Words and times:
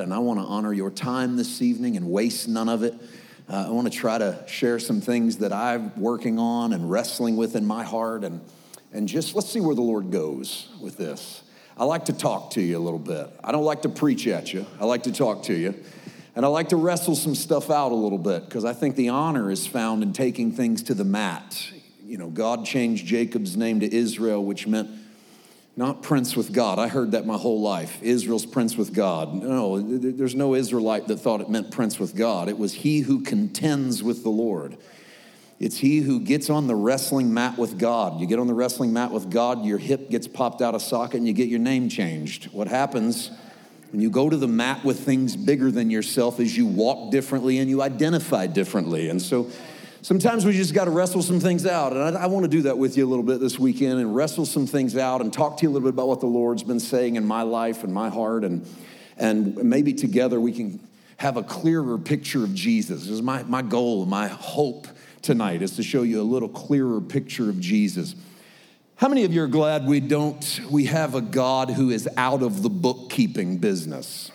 and 0.00 0.14
I 0.14 0.20
want 0.20 0.40
to 0.40 0.46
honor 0.46 0.72
your 0.72 0.90
time 0.90 1.36
this 1.36 1.60
evening 1.60 1.98
and 1.98 2.10
waste 2.10 2.48
none 2.48 2.70
of 2.70 2.82
it. 2.82 2.94
Uh, 3.46 3.66
I 3.68 3.70
want 3.72 3.92
to 3.92 3.98
try 3.98 4.16
to 4.16 4.42
share 4.46 4.78
some 4.78 5.02
things 5.02 5.36
that 5.36 5.52
I'm 5.52 5.94
working 6.00 6.38
on 6.38 6.72
and 6.72 6.90
wrestling 6.90 7.36
with 7.36 7.56
in 7.56 7.66
my 7.66 7.84
heart, 7.84 8.24
and, 8.24 8.40
and 8.94 9.06
just 9.06 9.34
let's 9.34 9.50
see 9.50 9.60
where 9.60 9.74
the 9.74 9.82
Lord 9.82 10.10
goes 10.10 10.70
with 10.80 10.96
this. 10.96 11.42
I 11.76 11.84
like 11.84 12.06
to 12.06 12.14
talk 12.14 12.52
to 12.52 12.62
you 12.62 12.78
a 12.78 12.80
little 12.80 12.98
bit. 12.98 13.28
I 13.44 13.52
don't 13.52 13.66
like 13.66 13.82
to 13.82 13.90
preach 13.90 14.26
at 14.26 14.54
you, 14.54 14.64
I 14.80 14.86
like 14.86 15.02
to 15.02 15.12
talk 15.12 15.42
to 15.42 15.54
you. 15.54 15.74
And 16.34 16.46
I 16.46 16.48
like 16.48 16.70
to 16.70 16.76
wrestle 16.76 17.14
some 17.14 17.34
stuff 17.34 17.70
out 17.70 17.92
a 17.92 17.94
little 17.94 18.16
bit 18.16 18.46
because 18.46 18.64
I 18.64 18.72
think 18.72 18.96
the 18.96 19.10
honor 19.10 19.50
is 19.50 19.66
found 19.66 20.02
in 20.02 20.14
taking 20.14 20.52
things 20.52 20.84
to 20.84 20.94
the 20.94 21.04
mat. 21.04 21.66
You 22.02 22.16
know, 22.16 22.30
God 22.30 22.64
changed 22.64 23.04
Jacob's 23.04 23.58
name 23.58 23.80
to 23.80 23.94
Israel, 23.94 24.42
which 24.42 24.66
meant 24.66 24.88
not 25.76 26.02
prince 26.02 26.36
with 26.36 26.52
God. 26.52 26.78
I 26.78 26.88
heard 26.88 27.12
that 27.12 27.26
my 27.26 27.36
whole 27.36 27.60
life. 27.60 28.02
Israel's 28.02 28.44
prince 28.44 28.76
with 28.76 28.92
God. 28.92 29.34
No, 29.34 29.80
there's 29.80 30.34
no 30.34 30.54
Israelite 30.54 31.08
that 31.08 31.18
thought 31.18 31.40
it 31.40 31.48
meant 31.48 31.70
prince 31.70 31.98
with 31.98 32.14
God. 32.14 32.48
It 32.48 32.58
was 32.58 32.74
he 32.74 33.00
who 33.00 33.22
contends 33.22 34.02
with 34.02 34.22
the 34.22 34.28
Lord. 34.28 34.76
It's 35.58 35.78
he 35.78 36.00
who 36.00 36.20
gets 36.20 36.50
on 36.50 36.66
the 36.66 36.74
wrestling 36.74 37.32
mat 37.32 37.56
with 37.56 37.78
God. 37.78 38.20
You 38.20 38.26
get 38.26 38.38
on 38.38 38.48
the 38.48 38.54
wrestling 38.54 38.92
mat 38.92 39.12
with 39.12 39.30
God, 39.30 39.64
your 39.64 39.78
hip 39.78 40.10
gets 40.10 40.26
popped 40.26 40.60
out 40.60 40.74
of 40.74 40.82
socket, 40.82 41.18
and 41.18 41.26
you 41.26 41.32
get 41.32 41.48
your 41.48 41.60
name 41.60 41.88
changed. 41.88 42.52
What 42.52 42.66
happens 42.66 43.30
when 43.92 44.00
you 44.00 44.10
go 44.10 44.28
to 44.28 44.36
the 44.36 44.48
mat 44.48 44.84
with 44.84 45.00
things 45.00 45.36
bigger 45.36 45.70
than 45.70 45.88
yourself 45.88 46.40
is 46.40 46.56
you 46.56 46.66
walk 46.66 47.12
differently 47.12 47.58
and 47.58 47.70
you 47.70 47.80
identify 47.80 48.46
differently. 48.46 49.08
And 49.08 49.22
so, 49.22 49.50
sometimes 50.02 50.44
we 50.44 50.52
just 50.52 50.74
got 50.74 50.84
to 50.84 50.90
wrestle 50.90 51.22
some 51.22 51.40
things 51.40 51.64
out. 51.64 51.92
And 51.92 52.16
I, 52.16 52.24
I 52.24 52.26
want 52.26 52.44
to 52.44 52.48
do 52.48 52.62
that 52.62 52.76
with 52.76 52.96
you 52.96 53.06
a 53.06 53.08
little 53.08 53.24
bit 53.24 53.40
this 53.40 53.58
weekend 53.58 54.00
and 54.00 54.14
wrestle 54.14 54.44
some 54.44 54.66
things 54.66 54.96
out 54.96 55.20
and 55.20 55.32
talk 55.32 55.56
to 55.58 55.62
you 55.62 55.70
a 55.70 55.72
little 55.72 55.88
bit 55.88 55.94
about 55.94 56.08
what 56.08 56.20
the 56.20 56.26
Lord's 56.26 56.62
been 56.62 56.80
saying 56.80 57.16
in 57.16 57.24
my 57.24 57.42
life 57.42 57.84
and 57.84 57.94
my 57.94 58.10
heart. 58.10 58.44
And, 58.44 58.66
and 59.16 59.56
maybe 59.56 59.94
together 59.94 60.40
we 60.40 60.52
can 60.52 60.80
have 61.16 61.36
a 61.36 61.42
clearer 61.42 61.96
picture 61.98 62.42
of 62.44 62.52
Jesus. 62.52 63.02
This 63.02 63.10
is 63.10 63.22
my, 63.22 63.44
my 63.44 63.62
goal, 63.62 64.04
my 64.04 64.26
hope 64.26 64.88
tonight 65.22 65.62
is 65.62 65.76
to 65.76 65.82
show 65.82 66.02
you 66.02 66.20
a 66.20 66.24
little 66.24 66.48
clearer 66.48 67.00
picture 67.00 67.48
of 67.48 67.60
Jesus. 67.60 68.16
How 68.96 69.08
many 69.08 69.24
of 69.24 69.32
you 69.32 69.42
are 69.44 69.48
glad 69.48 69.86
we 69.86 70.00
don't, 70.00 70.60
we 70.68 70.86
have 70.86 71.14
a 71.14 71.20
God 71.20 71.70
who 71.70 71.90
is 71.90 72.08
out 72.16 72.42
of 72.42 72.62
the 72.62 72.70
bookkeeping 72.70 73.58
business? 73.58 74.31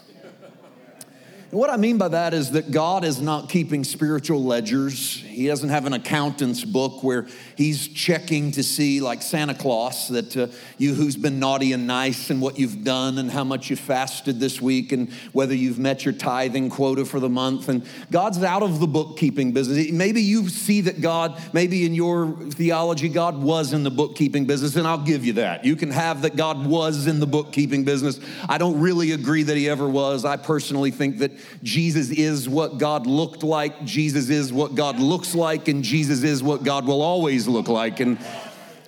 And 1.49 1.57
what 1.61 1.69
I 1.69 1.77
mean 1.77 1.97
by 1.97 2.09
that 2.09 2.33
is 2.33 2.51
that 2.51 2.71
God 2.71 3.05
is 3.05 3.21
not 3.21 3.47
keeping 3.47 3.85
spiritual 3.85 4.43
ledgers. 4.43 5.21
He 5.21 5.47
doesn't 5.47 5.69
have 5.69 5.85
an 5.85 5.93
accountant's 5.93 6.65
book 6.65 7.03
where 7.03 7.25
he's 7.55 7.87
checking 7.87 8.51
to 8.51 8.63
see, 8.63 8.99
like 8.99 9.21
Santa 9.21 9.53
Claus, 9.53 10.09
that 10.09 10.35
uh, 10.35 10.47
you 10.77 10.93
who's 10.93 11.15
been 11.15 11.39
naughty 11.39 11.71
and 11.71 11.87
nice 11.87 12.29
and 12.31 12.41
what 12.41 12.59
you've 12.59 12.83
done 12.83 13.17
and 13.17 13.31
how 13.31 13.45
much 13.45 13.69
you 13.69 13.77
fasted 13.77 14.41
this 14.41 14.61
week 14.61 14.91
and 14.91 15.09
whether 15.31 15.53
you've 15.53 15.79
met 15.79 16.03
your 16.03 16.13
tithing 16.13 16.69
quota 16.69 17.05
for 17.05 17.21
the 17.21 17.29
month. 17.29 17.69
And 17.69 17.85
God's 18.11 18.43
out 18.43 18.61
of 18.61 18.81
the 18.81 18.87
bookkeeping 18.87 19.53
business. 19.53 19.89
Maybe 19.89 20.21
you 20.21 20.49
see 20.49 20.81
that 20.81 20.99
God, 20.99 21.41
maybe 21.53 21.85
in 21.85 21.93
your 21.93 22.33
theology, 22.49 23.07
God 23.07 23.41
was 23.41 23.71
in 23.71 23.83
the 23.83 23.91
bookkeeping 23.91 24.47
business, 24.47 24.75
and 24.75 24.85
I'll 24.85 24.97
give 24.97 25.23
you 25.23 25.33
that. 25.33 25.63
You 25.63 25.77
can 25.77 25.91
have 25.91 26.23
that 26.23 26.35
God 26.35 26.67
was 26.67 27.07
in 27.07 27.21
the 27.21 27.27
bookkeeping 27.27 27.85
business. 27.85 28.19
I 28.49 28.57
don't 28.57 28.81
really 28.81 29.13
agree 29.13 29.43
that 29.43 29.55
he 29.55 29.69
ever 29.69 29.87
was. 29.87 30.25
I 30.25 30.35
personally 30.35 30.91
think 30.91 31.19
that 31.19 31.36
Jesus 31.63 32.09
is 32.09 32.47
what 32.47 32.77
God 32.77 33.07
looked 33.07 33.43
like, 33.43 33.83
Jesus 33.85 34.29
is 34.29 34.51
what 34.51 34.75
God 34.75 34.99
looks 34.99 35.35
like, 35.35 35.67
and 35.67 35.83
Jesus 35.83 36.23
is 36.23 36.43
what 36.43 36.63
God 36.63 36.85
will 36.85 37.01
always 37.01 37.47
look 37.47 37.67
like. 37.67 37.99
And 37.99 38.17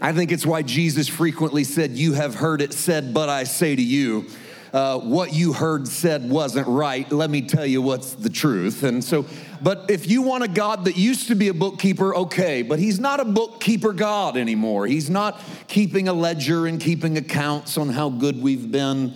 I 0.01 0.13
think 0.13 0.31
it's 0.31 0.45
why 0.45 0.61
Jesus 0.61 1.07
frequently 1.07 1.63
said, 1.63 1.91
You 1.91 2.13
have 2.13 2.35
heard 2.35 2.61
it 2.61 2.73
said, 2.73 3.13
but 3.13 3.29
I 3.29 3.43
say 3.43 3.75
to 3.75 3.81
you. 3.81 4.27
Uh, 4.71 4.99
what 4.99 5.33
you 5.33 5.51
heard 5.51 5.87
said 5.87 6.29
wasn't 6.29 6.67
right. 6.67 7.11
Let 7.11 7.31
me 7.31 7.41
tell 7.41 7.65
you 7.65 7.81
what's 7.81 8.13
the 8.13 8.29
truth. 8.29 8.83
And 8.83 9.03
so, 9.03 9.25
but 9.63 9.89
if 9.89 10.07
you 10.07 10.21
want 10.21 10.43
a 10.43 10.47
God 10.47 10.85
that 10.85 10.95
used 10.95 11.27
to 11.29 11.35
be 11.35 11.47
a 11.47 11.55
bookkeeper, 11.55 12.15
okay, 12.15 12.61
but 12.61 12.77
he's 12.77 12.99
not 12.99 13.19
a 13.19 13.25
bookkeeper 13.25 13.93
God 13.93 14.37
anymore. 14.37 14.85
He's 14.85 15.09
not 15.09 15.41
keeping 15.67 16.07
a 16.07 16.13
ledger 16.13 16.67
and 16.67 16.79
keeping 16.79 17.17
accounts 17.17 17.79
on 17.79 17.89
how 17.89 18.09
good 18.09 18.41
we've 18.43 18.71
been. 18.71 19.15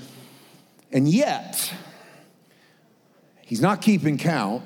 And 0.92 1.08
yet, 1.08 1.72
He's 3.54 3.62
not 3.62 3.84
keeping 3.84 4.18
count, 4.18 4.64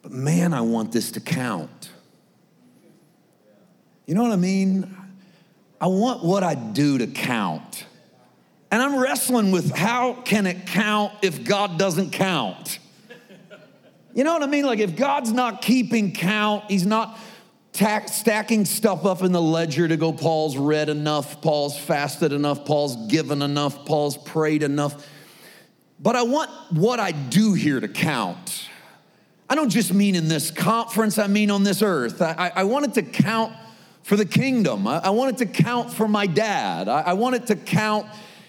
but 0.00 0.12
man, 0.12 0.54
I 0.54 0.62
want 0.62 0.92
this 0.92 1.10
to 1.10 1.20
count. 1.20 1.90
You 4.06 4.14
know 4.14 4.22
what 4.22 4.32
I 4.32 4.36
mean? 4.36 4.96
I 5.78 5.88
want 5.88 6.24
what 6.24 6.42
I 6.42 6.54
do 6.54 6.96
to 6.96 7.06
count. 7.06 7.84
And 8.70 8.80
I'm 8.80 8.98
wrestling 8.98 9.50
with 9.50 9.76
how 9.76 10.14
can 10.14 10.46
it 10.46 10.66
count 10.68 11.12
if 11.20 11.44
God 11.44 11.78
doesn't 11.78 12.12
count? 12.12 12.78
You 14.14 14.24
know 14.24 14.32
what 14.32 14.42
I 14.42 14.46
mean? 14.46 14.64
Like 14.64 14.78
if 14.78 14.96
God's 14.96 15.30
not 15.30 15.60
keeping 15.60 16.12
count, 16.12 16.70
he's 16.70 16.86
not 16.86 17.18
tack, 17.74 18.08
stacking 18.08 18.64
stuff 18.64 19.04
up 19.04 19.20
in 19.22 19.32
the 19.32 19.42
ledger 19.42 19.86
to 19.86 19.98
go 19.98 20.14
Paul's 20.14 20.56
read 20.56 20.88
enough, 20.88 21.42
Paul's 21.42 21.78
fasted 21.78 22.32
enough, 22.32 22.64
Paul's 22.64 22.96
given 23.08 23.42
enough, 23.42 23.84
Paul's 23.84 24.16
prayed 24.16 24.62
enough. 24.62 25.06
But 26.02 26.16
I 26.16 26.22
want 26.22 26.50
what 26.70 26.98
I 26.98 27.12
do 27.12 27.54
here 27.54 27.78
to 27.78 27.88
count. 27.88 28.68
I 29.48 29.54
don't 29.54 29.70
just 29.70 29.94
mean 29.94 30.14
in 30.16 30.28
this 30.28 30.50
conference, 30.50 31.18
I 31.18 31.28
mean 31.28 31.50
on 31.50 31.62
this 31.62 31.80
earth. 31.80 32.20
I, 32.20 32.50
I 32.56 32.64
want 32.64 32.86
it 32.86 32.94
to 32.94 33.02
count 33.02 33.54
for 34.02 34.16
the 34.16 34.24
kingdom. 34.24 34.88
I, 34.88 34.98
I 34.98 35.10
want 35.10 35.34
it 35.34 35.46
to 35.46 35.62
count 35.62 35.92
for 35.92 36.08
my 36.08 36.26
dad. 36.26 36.88
I, 36.88 37.02
I 37.02 37.12
want 37.12 37.36
it 37.36 37.46
to 37.48 37.56
count 37.56 38.06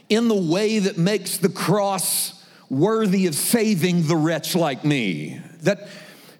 in 0.09 0.27
the 0.27 0.35
way 0.35 0.79
that 0.79 0.97
makes 0.97 1.37
the 1.37 1.49
cross 1.49 2.43
worthy 2.69 3.27
of 3.27 3.35
saving 3.35 4.07
the 4.07 4.15
wretch 4.15 4.55
like 4.55 4.83
me. 4.83 5.39
That 5.61 5.87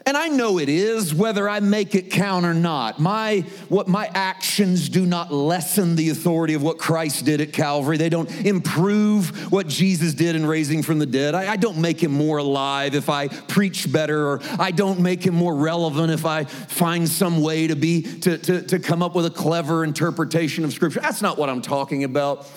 and 0.06 0.18
I 0.18 0.28
know 0.28 0.60
it 0.60 0.70
is, 0.70 1.14
whether 1.14 1.48
I 1.48 1.60
make 1.62 1.96
it 1.96 2.12
count 2.12 2.46
or 2.46 2.54
not. 2.54 3.00
My, 3.00 3.46
what 3.70 3.88
my 3.88 4.10
actions 4.14 4.90
do 4.90 5.06
not 5.06 5.32
lessen 5.32 5.96
the 5.96 6.10
authority 6.10 6.54
of 6.54 6.62
what 6.62 6.78
Christ 6.78 7.26
did 7.26 7.40
at 7.40 7.54
Calvary. 7.54 7.98
They 7.98 8.10
don't 8.10 8.30
improve 8.46 9.52
what 9.52 9.68
Jesus 9.68 10.14
did 10.14 10.36
in 10.36 10.46
raising 10.46 10.84
from 10.84 11.00
the 11.00 11.06
dead. 11.06 11.36
I, 11.36 11.54
I 11.54 11.56
don't 11.56 11.78
make 11.78 12.04
him 12.04 12.12
more 12.12 12.38
alive 12.38 12.96
if 12.96 13.10
I 13.10 13.30
preach 13.30 13.92
better, 13.92 14.28
or 14.28 14.42
I 14.60 14.72
don't 14.72 15.00
make 15.00 15.26
him 15.26 15.36
more 15.36 15.56
relevant 15.56 16.12
if 16.12 16.26
I 16.26 16.44
find 16.44 17.08
some 17.08 17.42
way 17.42 17.68
to 17.68 17.76
be 17.76 18.02
to, 18.02 18.38
to, 18.38 18.62
to 18.62 18.80
come 18.80 19.02
up 19.02 19.16
with 19.16 19.26
a 19.26 19.32
clever 19.32 19.84
interpretation 19.84 20.66
of 20.66 20.74
Scripture. 20.74 21.00
That's 21.00 21.22
not 21.22 21.38
what 21.38 21.50
I'm 21.50 21.62
talking 21.62 22.04
about. 22.04 22.50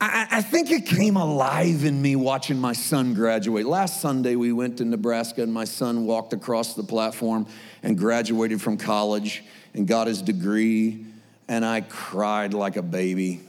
I, 0.00 0.28
I, 0.30 0.42
think 0.42 0.70
it 0.70 0.86
came 0.86 1.16
alive 1.16 1.84
in 1.84 2.00
me 2.00 2.14
watching 2.14 2.58
my 2.60 2.72
son 2.72 3.14
graduate. 3.14 3.66
Last 3.66 4.00
Sunday, 4.00 4.36
we 4.36 4.52
went 4.52 4.78
to 4.78 4.84
Nebraska, 4.84 5.42
and 5.42 5.52
my 5.52 5.64
son 5.64 6.06
walked 6.06 6.32
across 6.32 6.74
the 6.74 6.84
platform 6.84 7.46
and 7.82 7.98
graduated 7.98 8.62
from 8.62 8.76
college 8.76 9.42
and 9.74 9.88
got 9.88 10.06
his 10.06 10.22
degree, 10.22 11.04
and 11.48 11.64
I 11.64 11.80
cried 11.80 12.54
like 12.54 12.76
a 12.76 12.82
baby. 12.82 13.40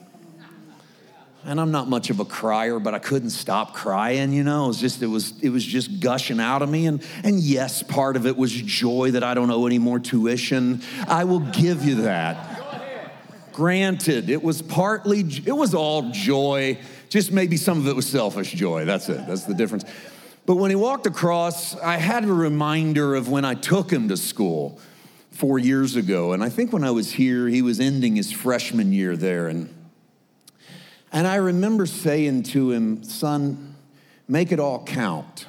And 1.45 1.61
I'm 1.61 1.71
not 1.71 1.87
much 1.87 2.09
of 2.09 2.19
a 2.19 2.25
crier, 2.25 2.79
but 2.79 2.93
I 2.93 2.99
couldn't 2.99 3.29
stop 3.29 3.73
crying, 3.73 4.33
you 4.33 4.43
know. 4.43 4.65
It 4.65 4.67
was 4.69 4.79
just, 4.79 5.01
it 5.01 5.07
was, 5.07 5.39
it 5.41 5.49
was 5.49 5.63
just 5.63 6.01
gushing 6.01 6.39
out 6.39 6.61
of 6.61 6.69
me. 6.69 6.85
And, 6.85 7.01
and 7.23 7.39
yes, 7.39 7.81
part 7.81 8.17
of 8.17 8.25
it 8.25 8.35
was 8.35 8.51
joy 8.51 9.11
that 9.11 9.23
I 9.23 9.35
don't 9.35 9.49
owe 9.49 9.65
any 9.65 9.79
more 9.79 9.99
tuition. 9.99 10.81
I 11.07 11.23
will 11.23 11.39
give 11.39 11.85
you 11.85 12.01
that. 12.01 12.58
Granted, 13.59 14.29
it 14.29 14.41
was 14.41 14.61
partly, 14.61 15.19
it 15.45 15.51
was 15.51 15.75
all 15.75 16.11
joy, 16.11 16.79
just 17.09 17.33
maybe 17.33 17.57
some 17.57 17.77
of 17.77 17.89
it 17.89 17.93
was 17.93 18.07
selfish 18.07 18.53
joy. 18.53 18.85
That's 18.85 19.09
it, 19.09 19.27
that's 19.27 19.43
the 19.43 19.53
difference. 19.53 19.83
But 20.45 20.55
when 20.55 20.69
he 20.71 20.77
walked 20.77 21.05
across, 21.05 21.75
I 21.75 21.97
had 21.97 22.23
a 22.23 22.31
reminder 22.31 23.15
of 23.15 23.27
when 23.27 23.43
I 23.43 23.55
took 23.55 23.91
him 23.91 24.07
to 24.07 24.15
school 24.15 24.79
four 25.31 25.59
years 25.59 25.97
ago. 25.97 26.31
And 26.31 26.41
I 26.41 26.47
think 26.47 26.71
when 26.71 26.85
I 26.85 26.91
was 26.91 27.11
here, 27.11 27.49
he 27.49 27.61
was 27.61 27.81
ending 27.81 28.15
his 28.15 28.31
freshman 28.31 28.93
year 28.93 29.17
there. 29.17 29.49
And, 29.49 29.75
and 31.11 31.27
I 31.27 31.35
remember 31.35 31.85
saying 31.85 32.43
to 32.43 32.71
him, 32.71 33.03
son, 33.03 33.75
make 34.25 34.53
it 34.53 34.61
all 34.61 34.85
count. 34.85 35.47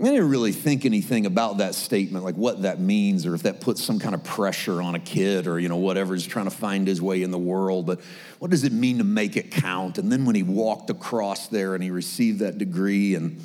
I 0.00 0.04
didn't 0.04 0.28
really 0.28 0.52
think 0.52 0.84
anything 0.84 1.26
about 1.26 1.58
that 1.58 1.74
statement, 1.74 2.24
like 2.24 2.36
what 2.36 2.62
that 2.62 2.78
means, 2.78 3.26
or 3.26 3.34
if 3.34 3.42
that 3.42 3.60
puts 3.60 3.82
some 3.82 3.98
kind 3.98 4.14
of 4.14 4.22
pressure 4.22 4.80
on 4.80 4.94
a 4.94 5.00
kid, 5.00 5.48
or 5.48 5.58
you 5.58 5.68
know 5.68 5.76
whatever 5.76 6.14
is 6.14 6.24
trying 6.24 6.44
to 6.44 6.52
find 6.52 6.86
his 6.86 7.02
way 7.02 7.22
in 7.24 7.32
the 7.32 7.38
world. 7.38 7.86
But 7.86 8.00
what 8.38 8.52
does 8.52 8.62
it 8.62 8.72
mean 8.72 8.98
to 8.98 9.04
make 9.04 9.36
it 9.36 9.50
count? 9.50 9.98
And 9.98 10.12
then 10.12 10.24
when 10.24 10.36
he 10.36 10.44
walked 10.44 10.90
across 10.90 11.48
there 11.48 11.74
and 11.74 11.82
he 11.82 11.90
received 11.90 12.38
that 12.40 12.58
degree, 12.58 13.16
and 13.16 13.44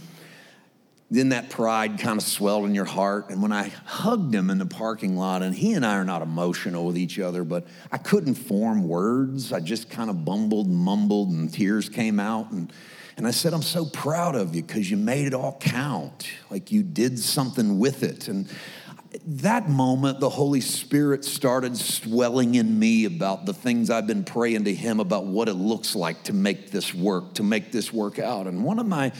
then 1.10 1.30
that 1.30 1.50
pride 1.50 1.98
kind 1.98 2.20
of 2.20 2.24
swelled 2.24 2.66
in 2.66 2.76
your 2.76 2.86
heart. 2.86 3.32
And 3.32 3.42
when 3.42 3.52
I 3.52 3.70
hugged 3.86 4.36
him 4.36 4.52
in 4.52 4.60
the 4.60 4.68
parking 4.68 5.18
lot, 5.18 5.42
and 5.42 5.56
he 5.56 5.74
and 5.74 5.84
I 5.84 5.96
are 5.96 6.06
not 6.06 6.22
emotional 6.22 6.86
with 6.86 6.98
each 6.98 7.18
other, 7.20 7.44
but 7.44 7.66
I 7.92 7.98
couldn't 7.98 8.36
form 8.36 8.88
words. 8.88 9.52
I 9.52 9.60
just 9.60 9.90
kind 9.90 10.12
of 10.12 10.24
bumbled, 10.24 10.68
and 10.68 10.76
mumbled, 10.76 11.30
and 11.30 11.52
tears 11.52 11.90
came 11.90 12.20
out, 12.20 12.52
and 12.52 12.72
and 13.18 13.28
I 13.28 13.32
said, 13.32 13.54
I'm 13.54 13.62
so 13.62 13.86
proud 13.86 14.36
of 14.36 14.56
you 14.56 14.64
because 14.64 14.90
you 14.90 14.98
made 14.98 15.28
it 15.28 15.34
all 15.34 15.58
count. 15.60 16.28
Like 16.50 16.72
you 16.72 16.84
did 16.84 17.20
something 17.20 17.78
with 17.80 18.04
it. 18.04 18.28
And 18.28 18.50
that 19.26 19.70
moment, 19.70 20.20
the 20.20 20.30
Holy 20.30 20.62
Spirit 20.62 21.24
started 21.24 21.78
swelling 21.78 22.56
in 22.56 22.80
me 22.80 23.06
about 23.06 23.46
the 23.46 23.54
things 23.54 23.90
I've 23.90 24.08
been 24.08 24.24
praying 24.24 24.64
to 24.66 24.74
Him 24.74 25.00
about 25.00 25.26
what 25.26 25.48
it 25.48 25.54
looks 25.54 25.96
like 25.96 26.24
to 26.24 26.34
make 26.34 26.72
this 26.72 26.94
work, 26.94 27.36
to 27.36 27.44
make 27.44 27.72
this 27.72 27.94
work 27.94 28.18
out. 28.18 28.48
And 28.48 28.64
one 28.64 28.80
of 28.80 28.88
my 28.88 29.12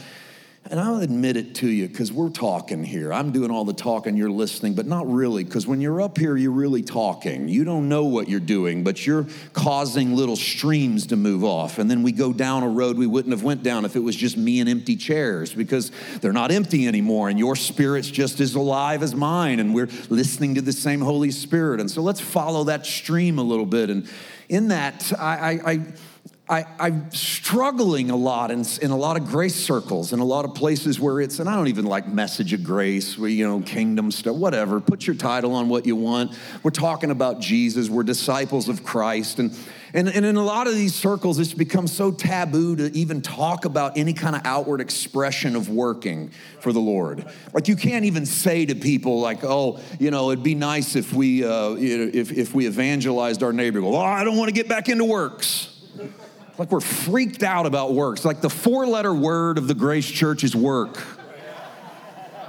And 0.70 0.80
I'll 0.80 1.02
admit 1.02 1.36
it 1.36 1.56
to 1.56 1.68
you 1.68 1.88
because 1.88 2.10
we're 2.10 2.30
talking 2.30 2.84
here. 2.84 3.12
I'm 3.12 3.32
doing 3.32 3.50
all 3.50 3.66
the 3.66 3.74
talking, 3.74 4.16
you're 4.16 4.30
listening, 4.30 4.72
but 4.72 4.86
not 4.86 5.06
really 5.06 5.44
because 5.44 5.66
when 5.66 5.82
you're 5.82 6.00
up 6.00 6.16
here, 6.16 6.38
you're 6.38 6.52
really 6.52 6.82
talking. 6.82 7.48
You 7.48 7.64
don't 7.64 7.86
know 7.90 8.04
what 8.04 8.30
you're 8.30 8.40
doing, 8.40 8.82
but 8.82 9.06
you're 9.06 9.26
causing 9.52 10.16
little 10.16 10.36
streams 10.36 11.08
to 11.08 11.16
move 11.16 11.44
off. 11.44 11.78
And 11.78 11.90
then 11.90 12.02
we 12.02 12.12
go 12.12 12.32
down 12.32 12.62
a 12.62 12.68
road 12.68 12.96
we 12.96 13.06
wouldn't 13.06 13.32
have 13.32 13.42
went 13.42 13.62
down 13.62 13.84
if 13.84 13.94
it 13.94 14.00
was 14.00 14.16
just 14.16 14.38
me 14.38 14.58
and 14.60 14.68
empty 14.68 14.96
chairs 14.96 15.52
because 15.52 15.92
they're 16.22 16.32
not 16.32 16.50
empty 16.50 16.88
anymore 16.88 17.28
and 17.28 17.38
your 17.38 17.56
spirit's 17.56 18.10
just 18.10 18.40
as 18.40 18.54
alive 18.54 19.02
as 19.02 19.14
mine 19.14 19.60
and 19.60 19.74
we're 19.74 19.88
listening 20.08 20.54
to 20.54 20.62
the 20.62 20.72
same 20.72 21.02
Holy 21.02 21.30
Spirit. 21.30 21.78
And 21.78 21.90
so 21.90 22.00
let's 22.00 22.20
follow 22.20 22.64
that 22.64 22.86
stream 22.86 23.38
a 23.38 23.42
little 23.42 23.66
bit. 23.66 23.90
And 23.90 24.08
in 24.48 24.68
that, 24.68 25.12
I, 25.18 25.60
I, 25.66 25.72
I 25.72 25.86
I, 26.46 26.66
am 26.78 27.10
struggling 27.10 28.10
a 28.10 28.16
lot 28.16 28.50
in, 28.50 28.64
in 28.82 28.90
a 28.90 28.96
lot 28.96 29.16
of 29.16 29.26
grace 29.26 29.54
circles, 29.54 30.12
in 30.12 30.20
a 30.20 30.24
lot 30.26 30.44
of 30.44 30.54
places 30.54 31.00
where 31.00 31.18
it's, 31.18 31.38
and 31.38 31.48
I 31.48 31.56
don't 31.56 31.68
even 31.68 31.86
like 31.86 32.06
message 32.06 32.52
of 32.52 32.62
grace, 32.62 33.16
where, 33.16 33.30
you 33.30 33.48
know, 33.48 33.60
kingdom 33.60 34.10
stuff, 34.10 34.36
whatever. 34.36 34.78
Put 34.78 35.06
your 35.06 35.16
title 35.16 35.54
on 35.54 35.70
what 35.70 35.86
you 35.86 35.96
want. 35.96 36.36
We're 36.62 36.70
talking 36.70 37.10
about 37.10 37.40
Jesus. 37.40 37.88
We're 37.88 38.02
disciples 38.02 38.68
of 38.68 38.84
Christ. 38.84 39.38
And, 39.38 39.56
and, 39.94 40.06
and 40.06 40.26
in 40.26 40.36
a 40.36 40.44
lot 40.44 40.66
of 40.66 40.74
these 40.74 40.94
circles, 40.94 41.38
it's 41.38 41.54
become 41.54 41.86
so 41.86 42.12
taboo 42.12 42.76
to 42.76 42.94
even 42.94 43.22
talk 43.22 43.64
about 43.64 43.96
any 43.96 44.12
kind 44.12 44.36
of 44.36 44.42
outward 44.44 44.82
expression 44.82 45.56
of 45.56 45.70
working 45.70 46.30
for 46.60 46.74
the 46.74 46.80
Lord. 46.80 47.24
Like 47.54 47.68
you 47.68 47.76
can't 47.76 48.04
even 48.04 48.26
say 48.26 48.66
to 48.66 48.74
people 48.74 49.18
like, 49.18 49.44
oh, 49.44 49.80
you 49.98 50.10
know, 50.10 50.30
it'd 50.30 50.44
be 50.44 50.54
nice 50.54 50.94
if 50.94 51.14
we, 51.14 51.42
uh, 51.42 51.70
if, 51.70 52.32
if 52.32 52.54
we 52.54 52.66
evangelized 52.66 53.42
our 53.42 53.54
neighbor. 53.54 53.80
Go, 53.80 53.92
Well, 53.92 54.00
I 54.02 54.24
don't 54.24 54.36
want 54.36 54.48
to 54.48 54.54
get 54.54 54.68
back 54.68 54.90
into 54.90 55.06
works. 55.06 55.73
Like 56.56 56.70
we're 56.70 56.80
freaked 56.80 57.42
out 57.42 57.66
about 57.66 57.94
works. 57.94 58.24
Like 58.24 58.40
the 58.40 58.50
four 58.50 58.86
letter 58.86 59.12
word 59.12 59.58
of 59.58 59.66
the 59.66 59.74
Grace 59.74 60.08
Church 60.08 60.44
is 60.44 60.54
work. 60.54 60.96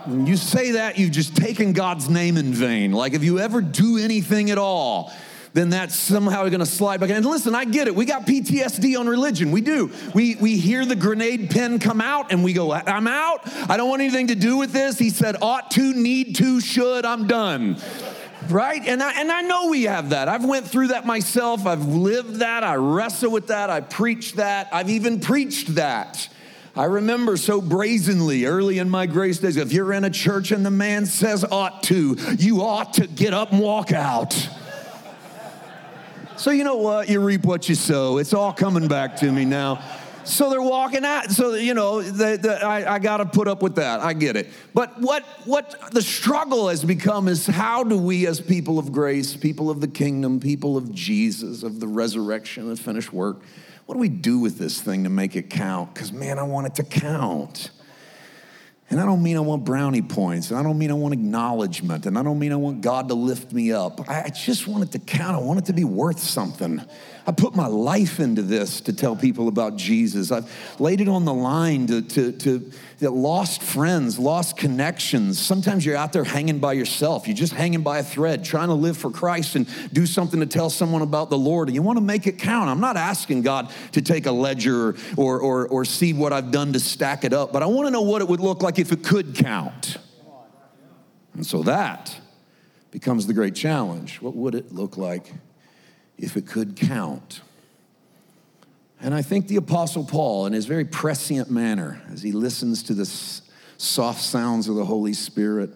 When 0.05 0.27
you 0.27 0.37
say 0.37 0.71
that, 0.71 0.99
you've 0.99 1.11
just 1.11 1.35
taken 1.35 1.73
God's 1.73 2.07
name 2.09 2.37
in 2.37 2.53
vain. 2.53 2.91
Like 2.91 3.13
if 3.13 3.23
you 3.23 3.39
ever 3.39 3.61
do 3.61 3.97
anything 3.97 4.51
at 4.51 4.59
all, 4.59 5.11
then 5.53 5.69
that's 5.69 5.95
somehow 5.95 6.47
going 6.49 6.59
to 6.59 6.65
slide 6.65 6.99
back. 6.99 7.09
And 7.09 7.25
listen, 7.25 7.55
I 7.55 7.65
get 7.65 7.87
it. 7.87 7.95
We 7.95 8.05
got 8.05 8.27
PTSD 8.27 8.99
on 8.99 9.07
religion. 9.07 9.51
We 9.51 9.61
do. 9.61 9.89
We, 10.13 10.35
we 10.35 10.57
hear 10.57 10.85
the 10.85 10.97
grenade 10.97 11.49
pin 11.49 11.79
come 11.79 12.01
out 12.01 12.31
and 12.31 12.43
we 12.43 12.53
go, 12.53 12.73
I'm 12.73 13.07
out. 13.07 13.39
I 13.69 13.77
don't 13.77 13.89
want 13.89 14.01
anything 14.01 14.27
to 14.27 14.35
do 14.35 14.57
with 14.57 14.73
this. 14.73 14.99
He 14.99 15.09
said, 15.09 15.37
ought 15.41 15.71
to, 15.71 15.93
need 15.93 16.35
to, 16.35 16.59
should, 16.59 17.05
I'm 17.05 17.25
done 17.25 17.77
right? 18.51 18.81
And 18.85 19.01
I, 19.01 19.19
and 19.19 19.31
I 19.31 19.41
know 19.41 19.69
we 19.69 19.83
have 19.83 20.09
that. 20.09 20.27
I've 20.27 20.45
went 20.45 20.67
through 20.67 20.87
that 20.87 21.05
myself. 21.05 21.65
I've 21.65 21.85
lived 21.85 22.35
that. 22.35 22.63
I 22.63 22.75
wrestle 22.75 23.31
with 23.31 23.47
that. 23.47 23.69
I 23.69 23.81
preach 23.81 24.33
that. 24.33 24.69
I've 24.71 24.89
even 24.89 25.19
preached 25.19 25.75
that. 25.75 26.29
I 26.75 26.85
remember 26.85 27.37
so 27.37 27.61
brazenly 27.61 28.45
early 28.45 28.79
in 28.79 28.89
my 28.89 29.05
grace 29.05 29.39
days 29.39 29.55
if 29.55 29.71
you're 29.71 29.93
in 29.93 30.03
a 30.03 30.09
church 30.09 30.51
and 30.51 30.65
the 30.65 30.71
man 30.71 31.05
says 31.05 31.45
ought 31.45 31.83
to 31.83 32.17
you 32.37 32.61
ought 32.63 32.95
to 32.95 33.07
get 33.07 33.33
up 33.33 33.53
and 33.53 33.61
walk 33.61 33.93
out. 33.93 34.33
So 36.35 36.51
you 36.51 36.65
know 36.65 36.75
what? 36.75 37.07
You 37.07 37.21
reap 37.21 37.45
what 37.45 37.69
you 37.69 37.75
sow. 37.75 38.17
It's 38.17 38.33
all 38.33 38.51
coming 38.51 38.89
back 38.89 39.15
to 39.17 39.31
me 39.31 39.45
now 39.45 39.81
so 40.27 40.49
they're 40.49 40.61
walking 40.61 41.05
out. 41.05 41.31
So, 41.31 41.53
you 41.53 41.73
know, 41.73 42.01
the, 42.01 42.37
the, 42.37 42.65
I, 42.65 42.95
I 42.95 42.99
got 42.99 43.17
to 43.17 43.25
put 43.25 43.47
up 43.47 43.61
with 43.61 43.75
that. 43.75 43.99
I 43.99 44.13
get 44.13 44.35
it. 44.35 44.49
But 44.73 44.99
what, 44.99 45.23
what 45.45 45.91
the 45.91 46.01
struggle 46.01 46.69
has 46.69 46.83
become 46.83 47.27
is 47.27 47.47
how 47.47 47.83
do 47.83 47.97
we, 47.97 48.27
as 48.27 48.41
people 48.41 48.79
of 48.79 48.91
grace, 48.91 49.35
people 49.35 49.69
of 49.69 49.81
the 49.81 49.87
kingdom, 49.87 50.39
people 50.39 50.77
of 50.77 50.91
Jesus, 50.93 51.63
of 51.63 51.79
the 51.79 51.87
resurrection 51.87 52.69
the 52.69 52.75
finished 52.75 53.13
work, 53.13 53.41
what 53.85 53.95
do 53.95 53.99
we 53.99 54.09
do 54.09 54.39
with 54.39 54.57
this 54.57 54.81
thing 54.81 55.03
to 55.03 55.09
make 55.09 55.35
it 55.35 55.49
count? 55.49 55.93
Because, 55.93 56.11
man, 56.11 56.39
I 56.39 56.43
want 56.43 56.67
it 56.67 56.75
to 56.75 56.83
count. 56.83 57.69
And 58.91 59.01
I 59.01 59.05
don't 59.05 59.23
mean 59.23 59.35
I 59.35 59.39
want 59.39 59.65
brownie 59.65 60.03
points, 60.03 60.51
and 60.51 60.59
I 60.59 60.63
don't 60.63 60.77
mean 60.77 60.91
I 60.91 60.93
want 60.93 61.13
acknowledgement, 61.13 62.05
and 62.05 62.19
I 62.19 62.23
don't 62.23 62.37
mean 62.37 62.51
I 62.51 62.55
want 62.55 62.81
God 62.81 63.07
to 63.07 63.15
lift 63.15 63.51
me 63.51 63.71
up. 63.71 64.07
I 64.07 64.29
just 64.29 64.67
want 64.67 64.83
it 64.83 64.91
to 64.91 64.99
count. 64.99 65.35
I 65.35 65.39
want 65.39 65.57
it 65.57 65.65
to 65.65 65.73
be 65.73 65.83
worth 65.83 66.19
something. 66.19 66.79
I 67.25 67.31
put 67.31 67.55
my 67.55 67.65
life 67.65 68.19
into 68.19 68.43
this 68.43 68.81
to 68.81 68.93
tell 68.93 69.15
people 69.15 69.47
about 69.47 69.75
Jesus. 69.75 70.31
I've 70.31 70.51
laid 70.79 71.01
it 71.01 71.07
on 71.07 71.25
the 71.25 71.33
line 71.33 71.87
to, 71.87 72.03
to, 72.03 72.31
to 72.33 72.71
that 72.99 73.11
lost 73.11 73.61
friends, 73.61 74.17
lost 74.17 74.57
connections. 74.57 75.39
Sometimes 75.39 75.85
you're 75.85 75.95
out 75.95 76.13
there 76.13 76.23
hanging 76.23 76.59
by 76.59 76.73
yourself. 76.73 77.27
You're 77.27 77.35
just 77.35 77.53
hanging 77.53 77.81
by 77.81 77.99
a 77.99 78.03
thread, 78.03 78.43
trying 78.43 78.69
to 78.69 78.73
live 78.73 78.97
for 78.97 79.11
Christ 79.11 79.55
and 79.55 79.67
do 79.93 80.05
something 80.05 80.39
to 80.39 80.45
tell 80.45 80.69
someone 80.69 81.01
about 81.01 81.29
the 81.29 81.37
Lord. 81.37 81.67
And 81.67 81.75
you 81.75 81.81
want 81.81 81.97
to 81.97 82.03
make 82.03 82.27
it 82.27 82.39
count. 82.39 82.69
I'm 82.69 82.79
not 82.79 82.97
asking 82.97 83.41
God 83.41 83.71
to 83.93 84.01
take 84.01 84.25
a 84.25 84.31
ledger 84.31 84.95
or, 85.17 85.39
or, 85.39 85.67
or 85.67 85.85
see 85.85 86.13
what 86.13 86.33
I've 86.33 86.51
done 86.51 86.73
to 86.73 86.79
stack 86.79 87.23
it 87.23 87.33
up, 87.33 87.51
but 87.51 87.63
I 87.63 87.65
want 87.65 87.87
to 87.87 87.91
know 87.91 88.01
what 88.01 88.21
it 88.21 88.27
would 88.27 88.39
look 88.39 88.63
like 88.63 88.79
if 88.79 88.91
it 88.91 89.03
could 89.03 89.35
count. 89.35 89.97
And 91.33 91.45
so 91.45 91.63
that 91.63 92.15
becomes 92.91 93.27
the 93.27 93.33
great 93.33 93.55
challenge. 93.55 94.21
What 94.21 94.35
would 94.35 94.55
it 94.55 94.71
look 94.71 94.95
like 94.95 95.33
if 96.17 96.37
it 96.37 96.47
could 96.47 96.75
count. 96.75 97.41
And 99.05 99.13
I 99.13 99.21
think 99.21 99.47
the 99.47 99.57
Apostle 99.57 100.03
Paul, 100.03 100.47
in 100.47 100.53
his 100.53 100.65
very 100.65 100.83
prescient 100.83 101.51
manner, 101.51 102.01
as 102.11 102.23
he 102.23 102.31
listens 102.31 102.81
to 102.81 102.95
the 102.95 103.05
soft 103.77 104.19
sounds 104.19 104.67
of 104.67 104.73
the 104.73 104.83
Holy 104.83 105.13
Spirit, 105.13 105.69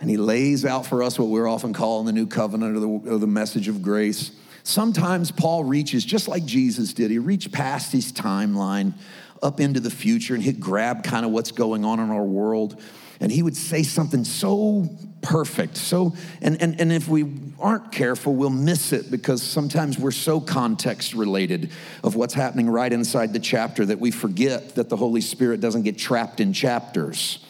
and 0.00 0.10
he 0.10 0.16
lays 0.16 0.64
out 0.64 0.84
for 0.84 1.00
us 1.04 1.16
what 1.16 1.28
we're 1.28 1.46
often 1.46 1.72
calling 1.72 2.06
the 2.06 2.12
new 2.12 2.26
covenant 2.26 2.76
or 2.76 2.80
the, 2.80 2.88
or 2.88 3.18
the 3.18 3.28
message 3.28 3.68
of 3.68 3.82
grace. 3.82 4.32
Sometimes 4.64 5.30
Paul 5.30 5.62
reaches, 5.62 6.04
just 6.04 6.26
like 6.26 6.44
Jesus 6.44 6.92
did, 6.92 7.12
he 7.12 7.20
reached 7.20 7.52
past 7.52 7.92
his 7.92 8.12
timeline 8.12 8.94
up 9.40 9.60
into 9.60 9.78
the 9.78 9.88
future 9.88 10.34
and 10.34 10.42
he'd 10.42 10.58
grab 10.58 11.04
kind 11.04 11.24
of 11.24 11.30
what's 11.30 11.52
going 11.52 11.84
on 11.84 12.00
in 12.00 12.10
our 12.10 12.24
world 12.24 12.82
and 13.20 13.30
he 13.30 13.42
would 13.42 13.56
say 13.56 13.82
something 13.82 14.24
so 14.24 14.88
perfect 15.22 15.76
so 15.76 16.14
and, 16.40 16.60
and 16.62 16.80
and 16.80 16.90
if 16.90 17.06
we 17.06 17.30
aren't 17.58 17.92
careful 17.92 18.34
we'll 18.34 18.48
miss 18.48 18.92
it 18.92 19.10
because 19.10 19.42
sometimes 19.42 19.98
we're 19.98 20.10
so 20.10 20.40
context 20.40 21.12
related 21.12 21.70
of 22.02 22.16
what's 22.16 22.32
happening 22.32 22.70
right 22.70 22.92
inside 22.92 23.32
the 23.32 23.38
chapter 23.38 23.84
that 23.84 23.98
we 23.98 24.10
forget 24.10 24.74
that 24.76 24.88
the 24.88 24.96
holy 24.96 25.20
spirit 25.20 25.60
doesn't 25.60 25.82
get 25.82 25.98
trapped 25.98 26.40
in 26.40 26.52
chapters 26.52 27.44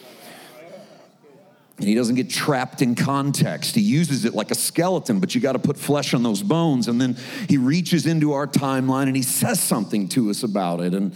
and 1.80 1.88
he 1.88 1.94
doesn't 1.94 2.16
get 2.16 2.28
trapped 2.28 2.82
in 2.82 2.94
context. 2.94 3.74
He 3.74 3.80
uses 3.80 4.26
it 4.26 4.34
like 4.34 4.50
a 4.50 4.54
skeleton, 4.54 5.18
but 5.18 5.34
you 5.34 5.40
got 5.40 5.52
to 5.52 5.58
put 5.58 5.78
flesh 5.78 6.12
on 6.12 6.22
those 6.22 6.42
bones. 6.42 6.88
And 6.88 7.00
then 7.00 7.16
he 7.48 7.56
reaches 7.56 8.04
into 8.04 8.34
our 8.34 8.46
timeline 8.46 9.04
and 9.04 9.16
he 9.16 9.22
says 9.22 9.60
something 9.60 10.06
to 10.10 10.28
us 10.28 10.42
about 10.42 10.80
it. 10.82 10.92
And 10.92 11.14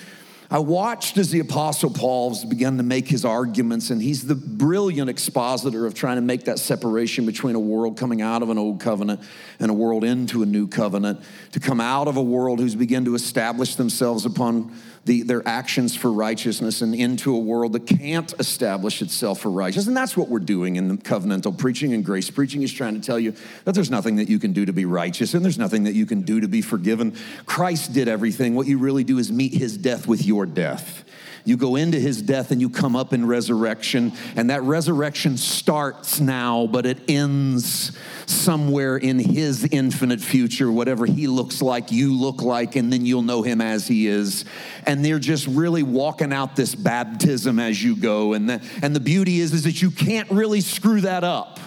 I 0.51 0.59
watched 0.59 1.17
as 1.17 1.31
the 1.31 1.41
Apostle 1.41 1.91
Paul 1.91 2.37
began 2.49 2.77
to 2.77 2.83
make 2.83 3.09
his 3.09 3.25
arguments, 3.25 3.91
and 3.91 4.01
he's 4.01 4.27
the 4.27 4.35
brilliant 4.35 5.09
expositor 5.09 5.87
of 5.87 5.95
trying 5.95 6.17
to 6.17 6.23
make 6.23 6.45
that 6.45 6.59
separation 6.59 7.27
between 7.27 7.55
a 7.55 7.61
world 7.61 7.99
coming 7.99 8.21
out 8.21 8.43
of 8.43 8.51
an 8.51 8.59
old 8.59 8.81
covenant 8.81 9.21
and 9.59 9.71
a 9.71 9.75
world 9.75 10.05
into 10.05 10.43
a 10.43 10.47
new 10.47 10.69
covenant, 10.69 11.21
to 11.53 11.61
come 11.61 11.81
out 11.81 12.09
of 12.09 12.17
a 12.17 12.23
world 12.23 12.61
who's 12.61 12.75
begun 12.75 13.05
to 13.07 13.15
establish 13.15 13.77
themselves 13.77 14.27
upon 14.27 14.73
the, 15.05 15.23
their 15.23 15.47
actions 15.47 15.95
for 15.95 16.11
righteousness 16.11 16.81
and 16.81 16.95
into 16.95 17.35
a 17.35 17.39
world 17.39 17.73
that 17.75 17.87
can't 17.87 18.33
establish 18.39 19.03
itself 19.03 19.41
for 19.41 19.51
righteousness. 19.51 19.87
And 19.87 19.97
that's 19.97 20.17
what 20.17 20.29
we're 20.29 20.39
doing 20.39 20.77
in 20.77 20.89
the 20.89 20.97
covenantal 20.97 21.57
preaching 21.57 21.93
and 21.93 22.05
grace 22.05 22.31
preaching 22.31 22.63
is 22.63 22.73
trying 22.73 22.95
to 22.95 23.01
tell 23.01 23.19
you 23.19 23.35
that 23.65 23.75
there's 23.75 23.91
nothing 23.91 24.17
that 24.17 24.29
you 24.29 24.39
can 24.39 24.53
do 24.53 24.65
to 24.65 24.73
be 24.73 24.85
righteous 24.85 25.35
and 25.35 25.45
there's 25.45 25.59
nothing 25.59 25.85
that 25.85 25.95
you 25.95 26.07
can 26.07 26.23
do 26.23 26.41
to 26.41 26.49
be 26.49 26.63
forgiven. 26.63 27.15
Christ 27.47 27.93
did 27.93 28.09
everything. 28.09 28.55
What 28.55 28.67
you 28.67 28.79
really 28.79 29.05
do 29.05 29.19
is 29.19 29.31
meet 29.31 29.53
his 29.53 29.77
death 29.77 30.07
with 30.07 30.25
your 30.25 30.47
death. 30.47 31.05
You 31.45 31.59
go 31.59 31.77
into 31.77 32.01
his 32.01 32.23
death 32.23 32.51
and 32.51 32.61
you 32.61 32.71
come 32.71 32.97
up 32.97 33.13
in 33.13 33.27
resurrection, 33.27 34.13
and 34.35 34.49
that 34.49 34.63
resurrection 34.63 35.37
starts 35.37 36.19
now, 36.19 36.67
but 36.67 36.87
it 36.87 36.99
ends 37.09 37.93
somewhere 38.27 38.97
in 38.97 39.19
his 39.19 39.65
infinite 39.65 40.21
future, 40.21 40.73
whatever 40.73 41.05
he 41.05 41.27
looks 41.27 41.61
like, 41.61 41.93
you 41.93 42.17
look 42.17 42.41
like, 42.41 42.77
and 42.77 42.91
then 42.91 43.05
you'll 43.05 43.23
know 43.23 43.43
him 43.43 43.61
as 43.61 43.87
he 43.87 44.07
is. 44.07 44.47
And 44.87 45.05
they're 45.05 45.19
just 45.19 45.47
really 45.47 45.83
walking 45.83 46.33
out 46.33 46.57
this 46.57 46.75
baptism 46.75 47.59
as 47.59 47.83
you 47.83 47.97
go. 47.97 48.33
And 48.33 48.49
the, 48.49 48.63
and 48.83 48.97
the 48.97 49.01
beauty 49.01 49.41
is, 49.41 49.53
is 49.53 49.65
that 49.65 49.83
you 49.83 49.91
can't 49.91 50.31
really 50.31 50.63
screw 50.63 51.03
that 51.03 51.25
up. 51.25 51.61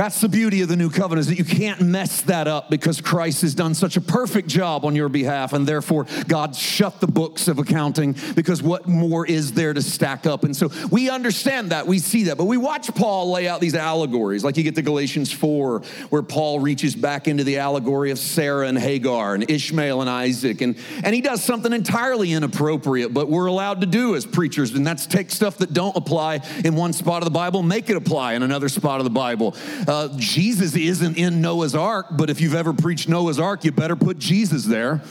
That's 0.00 0.22
the 0.22 0.30
beauty 0.30 0.62
of 0.62 0.68
the 0.68 0.76
new 0.76 0.88
covenant 0.88 1.20
is 1.20 1.26
that 1.26 1.36
you 1.36 1.44
can't 1.44 1.82
mess 1.82 2.22
that 2.22 2.48
up 2.48 2.70
because 2.70 3.02
Christ 3.02 3.42
has 3.42 3.54
done 3.54 3.74
such 3.74 3.98
a 3.98 4.00
perfect 4.00 4.48
job 4.48 4.86
on 4.86 4.96
your 4.96 5.10
behalf 5.10 5.52
and 5.52 5.66
therefore 5.66 6.06
God 6.26 6.56
shut 6.56 7.00
the 7.00 7.06
books 7.06 7.48
of 7.48 7.58
accounting 7.58 8.16
because 8.34 8.62
what 8.62 8.88
more 8.88 9.26
is 9.26 9.52
there 9.52 9.74
to 9.74 9.82
stack 9.82 10.24
up? 10.24 10.42
And 10.44 10.56
so 10.56 10.70
we 10.90 11.10
understand 11.10 11.72
that, 11.72 11.86
we 11.86 11.98
see 11.98 12.24
that, 12.24 12.38
but 12.38 12.46
we 12.46 12.56
watch 12.56 12.94
Paul 12.94 13.30
lay 13.30 13.46
out 13.46 13.60
these 13.60 13.74
allegories 13.74 14.42
like 14.42 14.56
you 14.56 14.62
get 14.62 14.74
to 14.76 14.80
Galatians 14.80 15.30
4 15.32 15.80
where 16.08 16.22
Paul 16.22 16.60
reaches 16.60 16.96
back 16.96 17.28
into 17.28 17.44
the 17.44 17.58
allegory 17.58 18.10
of 18.10 18.18
Sarah 18.18 18.68
and 18.68 18.78
Hagar 18.78 19.34
and 19.34 19.50
Ishmael 19.50 20.00
and 20.00 20.08
Isaac 20.08 20.62
and 20.62 20.78
and 21.04 21.14
he 21.14 21.20
does 21.20 21.44
something 21.44 21.74
entirely 21.74 22.32
inappropriate 22.32 23.12
but 23.12 23.28
we're 23.28 23.44
allowed 23.44 23.82
to 23.82 23.86
do 23.86 24.16
as 24.16 24.24
preachers 24.24 24.72
and 24.72 24.86
that's 24.86 25.04
take 25.04 25.30
stuff 25.30 25.58
that 25.58 25.74
don't 25.74 25.94
apply 25.94 26.40
in 26.64 26.74
one 26.74 26.94
spot 26.94 27.18
of 27.18 27.26
the 27.26 27.30
Bible, 27.30 27.62
make 27.62 27.90
it 27.90 27.96
apply 27.96 28.32
in 28.32 28.42
another 28.42 28.70
spot 28.70 28.98
of 28.98 29.04
the 29.04 29.10
Bible. 29.10 29.54
Uh, 29.90 30.08
Jesus 30.16 30.76
isn't 30.76 31.18
in 31.18 31.40
Noah's 31.40 31.74
ark, 31.74 32.06
but 32.12 32.30
if 32.30 32.40
you've 32.40 32.54
ever 32.54 32.72
preached 32.72 33.08
Noah's 33.08 33.40
ark, 33.40 33.64
you 33.64 33.72
better 33.72 33.96
put 33.96 34.20
Jesus 34.20 34.64
there. 34.64 35.02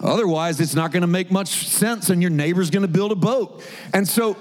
Otherwise, 0.00 0.58
it's 0.58 0.74
not 0.74 0.92
going 0.92 1.02
to 1.02 1.06
make 1.06 1.30
much 1.30 1.48
sense 1.68 2.08
and 2.08 2.22
your 2.22 2.30
neighbor's 2.30 2.70
going 2.70 2.84
to 2.84 2.88
build 2.88 3.12
a 3.12 3.16
boat. 3.16 3.62
And 3.92 4.08
so 4.08 4.38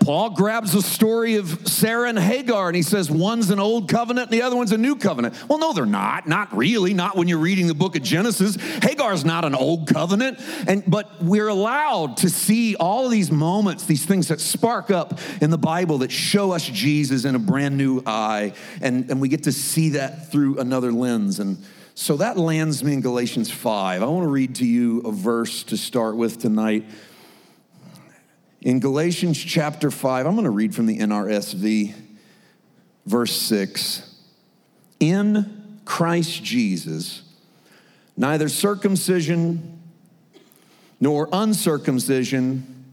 Paul 0.00 0.30
grabs 0.30 0.72
the 0.72 0.82
story 0.82 1.36
of 1.36 1.68
Sarah 1.68 2.08
and 2.08 2.18
Hagar 2.18 2.68
and 2.68 2.76
he 2.76 2.82
says 2.82 3.10
one's 3.10 3.50
an 3.50 3.58
old 3.58 3.88
covenant 3.88 4.30
and 4.30 4.32
the 4.32 4.42
other 4.42 4.56
one's 4.56 4.72
a 4.72 4.78
new 4.78 4.96
covenant. 4.96 5.34
Well, 5.48 5.58
no, 5.58 5.72
they're 5.72 5.86
not. 5.86 6.26
Not 6.26 6.56
really. 6.56 6.94
Not 6.94 7.16
when 7.16 7.28
you're 7.28 7.38
reading 7.38 7.66
the 7.66 7.74
book 7.74 7.96
of 7.96 8.02
Genesis. 8.02 8.56
Hagar's 8.82 9.24
not 9.24 9.44
an 9.44 9.54
old 9.54 9.88
covenant. 9.88 10.38
And 10.66 10.82
but 10.86 11.22
we're 11.22 11.48
allowed 11.48 12.18
to 12.18 12.30
see 12.30 12.76
all 12.76 13.08
these 13.08 13.30
moments, 13.30 13.84
these 13.84 14.04
things 14.04 14.28
that 14.28 14.40
spark 14.40 14.90
up 14.90 15.18
in 15.40 15.50
the 15.50 15.58
Bible 15.58 15.98
that 15.98 16.12
show 16.12 16.52
us 16.52 16.64
Jesus 16.64 17.24
in 17.24 17.34
a 17.34 17.40
brand 17.40 17.76
new 17.76 18.02
eye. 18.06 18.52
And, 18.80 19.10
and 19.10 19.20
we 19.20 19.28
get 19.28 19.44
to 19.44 19.52
see 19.52 19.90
that 19.90 20.30
through 20.30 20.58
another 20.58 20.92
lens. 20.92 21.38
And 21.40 21.58
so 21.94 22.16
that 22.18 22.36
lands 22.38 22.84
me 22.84 22.92
in 22.92 23.00
Galatians 23.00 23.50
5. 23.50 24.02
I 24.02 24.06
want 24.06 24.24
to 24.24 24.28
read 24.28 24.54
to 24.56 24.64
you 24.64 25.00
a 25.00 25.10
verse 25.10 25.64
to 25.64 25.76
start 25.76 26.16
with 26.16 26.38
tonight. 26.38 26.84
In 28.60 28.80
Galatians 28.80 29.38
chapter 29.38 29.90
5, 29.90 30.26
I'm 30.26 30.32
going 30.34 30.44
to 30.44 30.50
read 30.50 30.74
from 30.74 30.86
the 30.86 30.98
NRSV, 30.98 31.94
verse 33.06 33.40
6. 33.40 34.16
In 34.98 35.80
Christ 35.84 36.42
Jesus, 36.42 37.22
neither 38.16 38.48
circumcision 38.48 39.80
nor 41.00 41.28
uncircumcision 41.32 42.92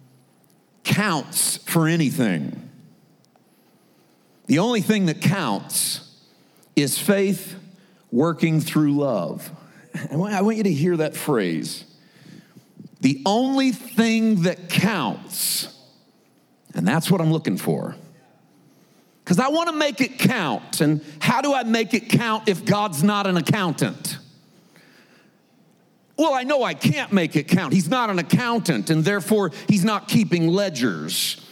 counts 0.84 1.58
for 1.58 1.88
anything. 1.88 2.70
The 4.46 4.60
only 4.60 4.82
thing 4.82 5.08
that 5.08 5.22
counts 5.22 6.16
is 6.76 7.00
faith 7.00 7.56
working 8.12 8.62
through 8.62 8.96
love. 8.96 9.50
I 10.12 10.16
want 10.16 10.58
you 10.58 10.64
to 10.64 10.72
hear 10.72 10.96
that 10.98 11.16
phrase. 11.16 11.86
The 13.06 13.22
only 13.24 13.72
thing 13.72 14.42
that 14.42 14.68
counts, 14.68 15.68
and 16.74 16.88
that's 16.88 17.12
what 17.12 17.22
I'm 17.22 17.32
looking 17.32 17.56
for. 17.56 17.96
Because 19.24 19.38
I 19.38 19.50
want 19.50 19.70
to 19.70 19.76
make 19.76 20.02
it 20.02 20.18
count. 20.18 20.82
And 20.82 21.06
how 21.20 21.42
do 21.42 21.54
I 21.54 21.62
make 21.62 21.94
it 21.94 22.10
count 22.10 22.50
if 22.50 22.66
God's 22.66 23.04
not 23.04 23.28
an 23.28 23.38
accountant? 23.38 24.18
Well, 26.18 26.34
I 26.34 26.46
know 26.46 26.64
I 26.64 26.74
can't 26.74 27.12
make 27.12 27.36
it 27.36 27.48
count. 27.48 27.74
He's 27.74 27.88
not 27.88 28.10
an 28.10 28.18
accountant, 28.18 28.90
and 28.90 29.06
therefore 29.06 29.52
he's 29.70 29.86
not 29.86 30.08
keeping 30.08 30.48
ledgers. 30.48 31.45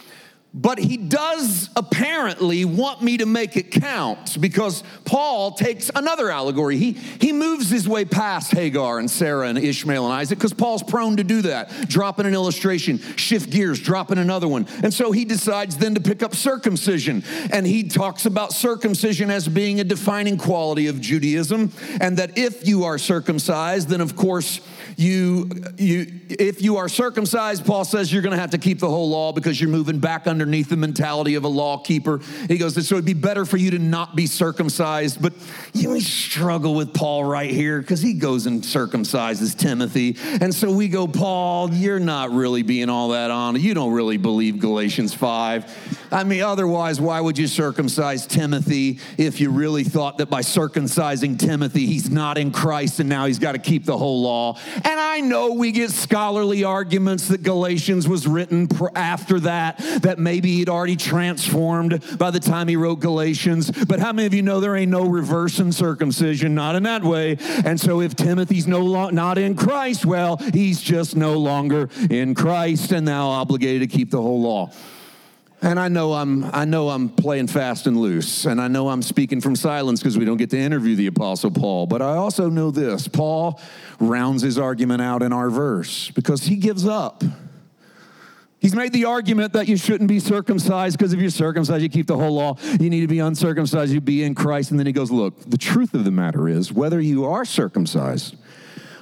But 0.56 0.78
he 0.78 0.96
does 0.96 1.68
apparently 1.74 2.64
want 2.64 3.02
me 3.02 3.16
to 3.16 3.26
make 3.26 3.56
it 3.56 3.72
count 3.72 4.40
because 4.40 4.84
Paul 5.04 5.50
takes 5.50 5.90
another 5.92 6.30
allegory. 6.30 6.76
He, 6.76 6.92
he 6.92 7.32
moves 7.32 7.68
his 7.70 7.88
way 7.88 8.04
past 8.04 8.52
Hagar 8.52 9.00
and 9.00 9.10
Sarah 9.10 9.48
and 9.48 9.58
Ishmael 9.58 10.04
and 10.04 10.14
Isaac 10.14 10.38
because 10.38 10.52
Paul's 10.52 10.84
prone 10.84 11.16
to 11.16 11.24
do 11.24 11.42
that. 11.42 11.88
Dropping 11.88 12.26
an 12.26 12.34
illustration, 12.34 12.98
shift 13.16 13.50
gears, 13.50 13.80
dropping 13.80 14.18
another 14.18 14.46
one. 14.46 14.68
And 14.84 14.94
so 14.94 15.10
he 15.10 15.24
decides 15.24 15.76
then 15.76 15.96
to 15.96 16.00
pick 16.00 16.22
up 16.22 16.36
circumcision. 16.36 17.24
And 17.50 17.66
he 17.66 17.82
talks 17.82 18.24
about 18.24 18.52
circumcision 18.52 19.32
as 19.32 19.48
being 19.48 19.80
a 19.80 19.84
defining 19.84 20.38
quality 20.38 20.86
of 20.86 21.00
Judaism. 21.00 21.72
And 22.00 22.16
that 22.18 22.38
if 22.38 22.68
you 22.68 22.84
are 22.84 22.96
circumcised, 22.96 23.88
then 23.88 24.00
of 24.00 24.14
course, 24.14 24.60
you, 24.96 25.50
you, 25.78 26.20
if 26.28 26.62
you 26.62 26.76
are 26.76 26.88
circumcised, 26.88 27.64
Paul 27.64 27.84
says 27.84 28.12
you're 28.12 28.22
going 28.22 28.34
to 28.34 28.40
have 28.40 28.50
to 28.50 28.58
keep 28.58 28.78
the 28.78 28.88
whole 28.88 29.08
law 29.08 29.32
because 29.32 29.60
you're 29.60 29.70
moving 29.70 29.98
back 29.98 30.26
underneath 30.26 30.68
the 30.68 30.76
mentality 30.76 31.34
of 31.34 31.44
a 31.44 31.48
law 31.48 31.78
keeper. 31.78 32.20
He 32.48 32.58
goes, 32.58 32.74
so 32.86 32.94
it'd 32.94 33.04
be 33.04 33.14
better 33.14 33.44
for 33.44 33.56
you 33.56 33.70
to 33.72 33.78
not 33.78 34.16
be 34.16 34.26
circumcised. 34.26 35.20
But 35.20 35.32
you 35.72 36.00
struggle 36.00 36.74
with 36.74 36.94
Paul 36.94 37.24
right 37.24 37.50
here 37.50 37.80
because 37.80 38.00
he 38.00 38.14
goes 38.14 38.46
and 38.46 38.62
circumcises 38.62 39.56
Timothy. 39.56 40.16
And 40.40 40.54
so 40.54 40.72
we 40.72 40.88
go, 40.88 41.06
Paul, 41.06 41.70
you're 41.72 42.00
not 42.00 42.30
really 42.30 42.62
being 42.62 42.88
all 42.88 43.08
that 43.10 43.30
honest. 43.30 43.64
You 43.64 43.74
don't 43.74 43.92
really 43.92 44.16
believe 44.16 44.58
Galatians 44.58 45.14
5. 45.14 46.08
I 46.12 46.22
mean, 46.22 46.42
otherwise, 46.42 47.00
why 47.00 47.20
would 47.20 47.38
you 47.38 47.48
circumcise 47.48 48.26
Timothy 48.26 49.00
if 49.18 49.40
you 49.40 49.50
really 49.50 49.84
thought 49.84 50.18
that 50.18 50.30
by 50.30 50.42
circumcising 50.42 51.38
Timothy, 51.38 51.86
he's 51.86 52.10
not 52.10 52.38
in 52.38 52.52
Christ 52.52 53.00
and 53.00 53.08
now 53.08 53.26
he's 53.26 53.38
got 53.40 53.52
to 53.52 53.58
keep 53.58 53.84
the 53.84 53.98
whole 53.98 54.22
law? 54.22 54.58
And 54.84 55.00
I 55.00 55.20
know 55.20 55.52
we 55.52 55.72
get 55.72 55.90
scholarly 55.90 56.62
arguments 56.62 57.28
that 57.28 57.42
Galatians 57.42 58.06
was 58.06 58.26
written 58.26 58.68
after 58.94 59.40
that, 59.40 59.78
that 60.02 60.18
maybe 60.18 60.56
he'd 60.56 60.68
already 60.68 60.96
transformed 60.96 62.18
by 62.18 62.30
the 62.30 62.40
time 62.40 62.68
he 62.68 62.76
wrote 62.76 63.00
Galatians. 63.00 63.70
But 63.70 64.00
how 64.00 64.12
many 64.12 64.26
of 64.26 64.34
you 64.34 64.42
know 64.42 64.60
there 64.60 64.76
ain't 64.76 64.90
no 64.90 65.06
reverse 65.06 65.58
in 65.58 65.72
circumcision? 65.72 66.54
Not 66.54 66.76
in 66.76 66.82
that 66.82 67.02
way. 67.02 67.38
And 67.64 67.80
so 67.80 68.00
if 68.00 68.14
Timothy's 68.14 68.66
no 68.66 68.80
lo- 68.80 69.10
not 69.10 69.38
in 69.38 69.56
Christ, 69.56 70.04
well, 70.04 70.36
he's 70.36 70.80
just 70.80 71.16
no 71.16 71.38
longer 71.38 71.88
in 72.10 72.34
Christ 72.34 72.92
and 72.92 73.06
now 73.06 73.28
obligated 73.28 73.88
to 73.88 73.96
keep 73.96 74.10
the 74.10 74.20
whole 74.20 74.42
law. 74.42 74.70
And 75.64 75.80
I 75.80 75.88
know 75.88 76.12
I'm 76.12 76.44
I 76.52 76.66
know 76.66 76.90
I'm 76.90 77.08
playing 77.08 77.46
fast 77.46 77.86
and 77.86 77.98
loose, 77.98 78.44
and 78.44 78.60
I 78.60 78.68
know 78.68 78.90
I'm 78.90 79.00
speaking 79.00 79.40
from 79.40 79.56
silence 79.56 79.98
because 79.98 80.18
we 80.18 80.26
don't 80.26 80.36
get 80.36 80.50
to 80.50 80.58
interview 80.58 80.94
the 80.94 81.06
apostle 81.06 81.50
Paul, 81.50 81.86
but 81.86 82.02
I 82.02 82.16
also 82.16 82.50
know 82.50 82.70
this. 82.70 83.08
Paul 83.08 83.58
rounds 83.98 84.42
his 84.42 84.58
argument 84.58 85.00
out 85.00 85.22
in 85.22 85.32
our 85.32 85.48
verse 85.48 86.10
because 86.10 86.42
he 86.42 86.56
gives 86.56 86.86
up. 86.86 87.24
He's 88.58 88.74
made 88.74 88.92
the 88.92 89.06
argument 89.06 89.54
that 89.54 89.66
you 89.66 89.78
shouldn't 89.78 90.08
be 90.08 90.20
circumcised 90.20 90.98
because 90.98 91.14
if 91.14 91.20
you're 91.20 91.30
circumcised, 91.30 91.82
you 91.82 91.88
keep 91.88 92.08
the 92.08 92.18
whole 92.18 92.34
law. 92.34 92.58
You 92.78 92.90
need 92.90 93.00
to 93.00 93.08
be 93.08 93.20
uncircumcised, 93.20 93.90
you 93.90 94.02
be 94.02 94.22
in 94.22 94.34
Christ. 94.34 94.70
And 94.70 94.78
then 94.78 94.86
he 94.86 94.92
goes, 94.92 95.10
Look, 95.10 95.48
the 95.48 95.56
truth 95.56 95.94
of 95.94 96.04
the 96.04 96.10
matter 96.10 96.46
is 96.46 96.74
whether 96.74 97.00
you 97.00 97.24
are 97.24 97.46
circumcised 97.46 98.36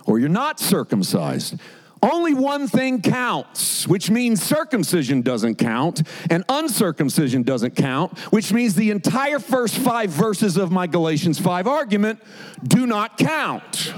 or 0.06 0.20
you're 0.20 0.28
not 0.28 0.60
circumcised, 0.60 1.56
only 2.02 2.34
one 2.34 2.66
thing 2.66 3.00
counts, 3.00 3.86
which 3.86 4.10
means 4.10 4.42
circumcision 4.42 5.22
doesn't 5.22 5.54
count 5.54 6.02
and 6.30 6.44
uncircumcision 6.48 7.44
doesn't 7.44 7.76
count, 7.76 8.18
which 8.32 8.52
means 8.52 8.74
the 8.74 8.90
entire 8.90 9.38
first 9.38 9.76
five 9.78 10.10
verses 10.10 10.56
of 10.56 10.72
my 10.72 10.88
Galatians 10.88 11.38
5 11.38 11.68
argument 11.68 12.20
do 12.66 12.86
not 12.86 13.16
count. 13.18 13.94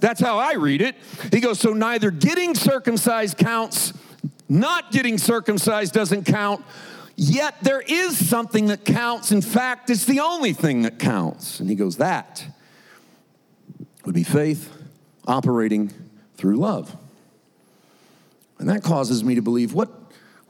That's 0.00 0.20
how 0.20 0.38
I 0.38 0.54
read 0.54 0.80
it. 0.80 0.96
He 1.30 1.40
goes, 1.40 1.60
So 1.60 1.74
neither 1.74 2.10
getting 2.10 2.54
circumcised 2.54 3.36
counts, 3.36 3.92
not 4.48 4.90
getting 4.90 5.18
circumcised 5.18 5.92
doesn't 5.92 6.24
count, 6.24 6.64
yet 7.16 7.56
there 7.62 7.80
is 7.80 8.28
something 8.28 8.66
that 8.66 8.84
counts. 8.86 9.32
In 9.32 9.42
fact, 9.42 9.90
it's 9.90 10.04
the 10.06 10.20
only 10.20 10.54
thing 10.54 10.82
that 10.82 10.98
counts. 10.98 11.60
And 11.60 11.68
he 11.68 11.74
goes, 11.74 11.98
That 11.98 12.44
would 14.04 14.14
be 14.14 14.24
faith 14.24 14.70
operating 15.26 15.90
through 16.44 16.56
love. 16.56 16.94
And 18.58 18.68
that 18.68 18.82
causes 18.82 19.24
me 19.24 19.36
to 19.36 19.40
believe 19.40 19.72
what 19.72 19.88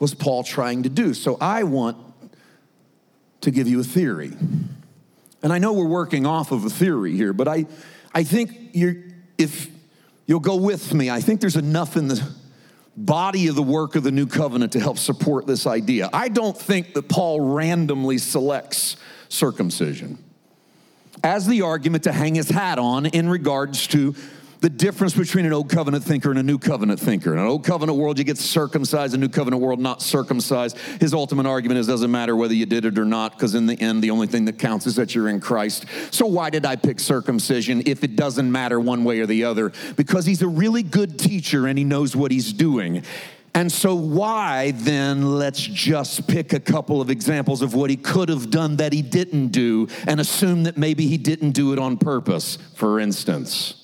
was 0.00 0.12
Paul 0.12 0.42
trying 0.42 0.82
to 0.82 0.88
do? 0.88 1.14
So 1.14 1.38
I 1.40 1.62
want 1.62 1.96
to 3.42 3.52
give 3.52 3.68
you 3.68 3.78
a 3.78 3.84
theory. 3.84 4.32
And 5.40 5.52
I 5.52 5.58
know 5.58 5.72
we're 5.72 5.86
working 5.86 6.26
off 6.26 6.50
of 6.50 6.64
a 6.64 6.68
theory 6.68 7.14
here, 7.14 7.32
but 7.32 7.46
I, 7.46 7.66
I 8.12 8.24
think 8.24 8.70
you're, 8.72 8.96
if 9.38 9.70
you'll 10.26 10.40
go 10.40 10.56
with 10.56 10.92
me, 10.92 11.10
I 11.10 11.20
think 11.20 11.40
there's 11.40 11.54
enough 11.54 11.96
in 11.96 12.08
the 12.08 12.28
body 12.96 13.46
of 13.46 13.54
the 13.54 13.62
work 13.62 13.94
of 13.94 14.02
the 14.02 14.10
new 14.10 14.26
covenant 14.26 14.72
to 14.72 14.80
help 14.80 14.98
support 14.98 15.46
this 15.46 15.64
idea. 15.64 16.10
I 16.12 16.28
don't 16.28 16.58
think 16.58 16.94
that 16.94 17.08
Paul 17.08 17.40
randomly 17.40 18.18
selects 18.18 18.96
circumcision 19.28 20.18
as 21.22 21.46
the 21.46 21.62
argument 21.62 22.02
to 22.04 22.12
hang 22.12 22.34
his 22.34 22.50
hat 22.50 22.80
on 22.80 23.06
in 23.06 23.28
regards 23.28 23.86
to 23.86 24.16
the 24.64 24.70
difference 24.70 25.12
between 25.12 25.44
an 25.44 25.52
old 25.52 25.68
covenant 25.68 26.02
thinker 26.02 26.30
and 26.30 26.38
a 26.38 26.42
new 26.42 26.58
covenant 26.58 26.98
thinker. 26.98 27.34
In 27.34 27.38
an 27.38 27.44
old 27.44 27.66
covenant 27.66 27.98
world, 27.98 28.16
you 28.18 28.24
get 28.24 28.38
circumcised, 28.38 29.12
a 29.14 29.18
new 29.18 29.28
covenant 29.28 29.62
world, 29.62 29.78
not 29.78 30.00
circumcised. 30.00 30.78
His 31.02 31.12
ultimate 31.12 31.44
argument 31.44 31.80
is 31.80 31.86
doesn't 31.86 32.10
matter 32.10 32.34
whether 32.34 32.54
you 32.54 32.64
did 32.64 32.86
it 32.86 32.98
or 32.98 33.04
not, 33.04 33.32
because 33.32 33.54
in 33.54 33.66
the 33.66 33.78
end, 33.78 34.02
the 34.02 34.10
only 34.10 34.26
thing 34.26 34.46
that 34.46 34.58
counts 34.58 34.86
is 34.86 34.96
that 34.96 35.14
you're 35.14 35.28
in 35.28 35.38
Christ. 35.38 35.84
So 36.12 36.24
why 36.24 36.48
did 36.48 36.64
I 36.64 36.76
pick 36.76 36.98
circumcision 36.98 37.82
if 37.84 38.02
it 38.04 38.16
doesn't 38.16 38.50
matter 38.50 38.80
one 38.80 39.04
way 39.04 39.20
or 39.20 39.26
the 39.26 39.44
other? 39.44 39.70
Because 39.96 40.24
he's 40.24 40.40
a 40.40 40.48
really 40.48 40.82
good 40.82 41.18
teacher 41.18 41.66
and 41.66 41.76
he 41.76 41.84
knows 41.84 42.16
what 42.16 42.30
he's 42.30 42.50
doing. 42.50 43.04
And 43.54 43.70
so, 43.70 43.94
why 43.94 44.70
then 44.76 45.34
let's 45.34 45.60
just 45.60 46.26
pick 46.26 46.54
a 46.54 46.60
couple 46.60 47.02
of 47.02 47.10
examples 47.10 47.60
of 47.60 47.74
what 47.74 47.90
he 47.90 47.96
could 47.96 48.30
have 48.30 48.50
done 48.50 48.76
that 48.76 48.94
he 48.94 49.02
didn't 49.02 49.48
do 49.48 49.88
and 50.06 50.20
assume 50.20 50.62
that 50.62 50.78
maybe 50.78 51.06
he 51.06 51.18
didn't 51.18 51.50
do 51.50 51.74
it 51.74 51.78
on 51.78 51.98
purpose, 51.98 52.56
for 52.76 52.98
instance. 52.98 53.83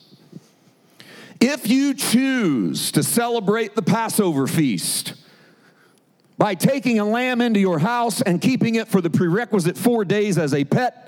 If 1.40 1.68
you 1.68 1.94
choose 1.94 2.92
to 2.92 3.02
celebrate 3.02 3.75
the 3.75 3.82
Passover 3.82 4.47
feast 4.47 5.14
by 6.37 6.54
taking 6.54 6.99
a 6.99 7.04
lamb 7.04 7.40
into 7.40 7.61
your 7.61 7.78
house 7.78 8.20
and 8.20 8.40
keeping 8.40 8.75
it 8.75 8.88
for 8.88 9.00
the 9.00 9.11
prerequisite 9.11 9.78
four 9.78 10.04
days 10.04 10.37
as 10.37 10.52
a 10.52 10.64
pet, 10.64 11.06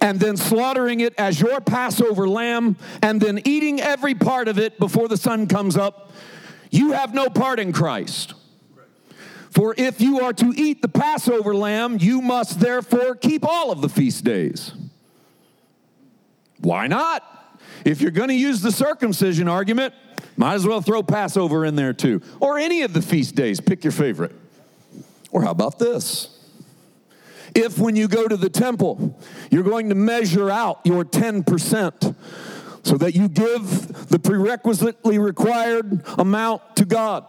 and 0.00 0.20
then 0.20 0.36
slaughtering 0.36 1.00
it 1.00 1.14
as 1.18 1.40
your 1.40 1.60
Passover 1.60 2.28
lamb, 2.28 2.76
and 3.02 3.20
then 3.20 3.40
eating 3.44 3.80
every 3.80 4.14
part 4.14 4.48
of 4.48 4.58
it 4.58 4.78
before 4.78 5.08
the 5.08 5.16
sun 5.16 5.46
comes 5.46 5.76
up, 5.76 6.12
you 6.70 6.92
have 6.92 7.14
no 7.14 7.28
part 7.28 7.60
in 7.60 7.72
Christ. 7.72 8.34
For 9.50 9.74
if 9.78 10.00
you 10.00 10.20
are 10.20 10.32
to 10.32 10.52
eat 10.56 10.82
the 10.82 10.88
Passover 10.88 11.54
lamb, 11.54 11.98
you 12.00 12.20
must 12.20 12.60
therefore 12.60 13.14
keep 13.14 13.46
all 13.46 13.70
of 13.70 13.82
the 13.82 13.88
feast 13.88 14.24
days. 14.24 14.72
Why 16.58 16.86
not? 16.86 17.33
If 17.84 18.00
you're 18.00 18.10
going 18.10 18.28
to 18.28 18.34
use 18.34 18.60
the 18.60 18.72
circumcision 18.72 19.48
argument, 19.48 19.94
might 20.36 20.54
as 20.54 20.66
well 20.66 20.80
throw 20.80 21.02
Passover 21.02 21.64
in 21.64 21.76
there 21.76 21.92
too, 21.92 22.22
or 22.40 22.58
any 22.58 22.82
of 22.82 22.92
the 22.92 23.02
feast 23.02 23.34
days. 23.34 23.60
Pick 23.60 23.84
your 23.84 23.92
favorite. 23.92 24.32
Or 25.30 25.42
how 25.42 25.50
about 25.50 25.78
this? 25.78 26.30
If 27.54 27.78
when 27.78 27.94
you 27.94 28.08
go 28.08 28.26
to 28.26 28.36
the 28.36 28.50
temple, 28.50 29.18
you're 29.50 29.62
going 29.62 29.88
to 29.90 29.94
measure 29.94 30.50
out 30.50 30.80
your 30.84 31.04
10% 31.04 32.14
so 32.82 32.96
that 32.96 33.14
you 33.14 33.28
give 33.28 34.08
the 34.08 34.18
prerequisitely 34.18 35.18
required 35.18 36.02
amount 36.18 36.76
to 36.76 36.84
God. 36.84 37.24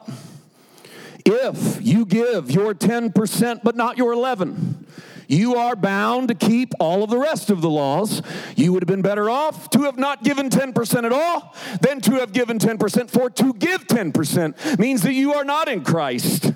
If 1.25 1.79
you 1.81 2.05
give 2.05 2.51
your 2.51 2.73
10% 2.73 3.61
but 3.63 3.75
not 3.75 3.97
your 3.97 4.13
11, 4.13 4.85
you 5.27 5.55
are 5.55 5.75
bound 5.75 6.27
to 6.29 6.35
keep 6.35 6.73
all 6.79 7.03
of 7.03 7.09
the 7.09 7.17
rest 7.17 7.49
of 7.49 7.61
the 7.61 7.69
laws. 7.69 8.21
You 8.55 8.73
would 8.73 8.83
have 8.83 8.87
been 8.87 9.01
better 9.01 9.29
off 9.29 9.69
to 9.71 9.81
have 9.83 9.97
not 9.97 10.23
given 10.23 10.49
10% 10.49 11.03
at 11.03 11.11
all 11.11 11.55
than 11.81 12.01
to 12.01 12.11
have 12.13 12.33
given 12.33 12.59
10%, 12.59 13.09
for 13.09 13.29
to 13.29 13.53
give 13.53 13.87
10% 13.87 14.79
means 14.79 15.01
that 15.03 15.13
you 15.13 15.33
are 15.33 15.43
not 15.43 15.67
in 15.67 15.83
Christ. 15.83 16.53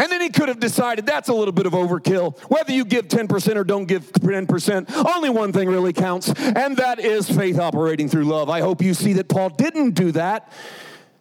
And 0.00 0.10
then 0.10 0.22
he 0.22 0.30
could 0.30 0.48
have 0.48 0.60
decided 0.60 1.04
that's 1.04 1.28
a 1.28 1.34
little 1.34 1.52
bit 1.52 1.66
of 1.66 1.74
overkill. 1.74 2.38
Whether 2.48 2.72
you 2.72 2.86
give 2.86 3.08
10% 3.08 3.56
or 3.56 3.64
don't 3.64 3.84
give 3.84 4.10
10%, 4.12 5.14
only 5.14 5.28
one 5.28 5.52
thing 5.52 5.68
really 5.68 5.92
counts, 5.92 6.32
and 6.38 6.76
that 6.78 7.00
is 7.00 7.28
faith 7.28 7.58
operating 7.58 8.08
through 8.08 8.24
love. 8.24 8.48
I 8.48 8.60
hope 8.60 8.80
you 8.80 8.94
see 8.94 9.12
that 9.14 9.28
Paul 9.28 9.50
didn't 9.50 9.90
do 9.90 10.10
that. 10.12 10.50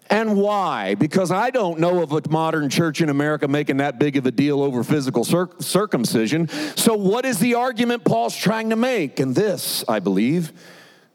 And 0.10 0.38
why? 0.38 0.96
Because 0.96 1.30
I 1.30 1.51
don't 1.51 1.80
know 1.80 2.01
of 2.01 2.12
a 2.12 2.22
modern 2.30 2.70
church 2.70 3.00
in 3.00 3.10
America 3.10 3.48
making 3.48 3.78
that 3.78 4.00
big 4.00 4.18
of 4.18 4.25
a 4.25 4.32
deal 4.32 4.63
over 4.63 4.84
physical 4.84 5.24
circumcision. 5.24 6.48
So, 6.75 6.96
what 6.96 7.25
is 7.25 7.38
the 7.38 7.54
argument 7.56 8.06
Paul's 8.06 8.36
trying 8.36 8.72
to 8.72 8.75
make? 8.75 9.20
And 9.20 9.36
this, 9.36 9.84
I 9.88 10.00
believe, 10.00 10.51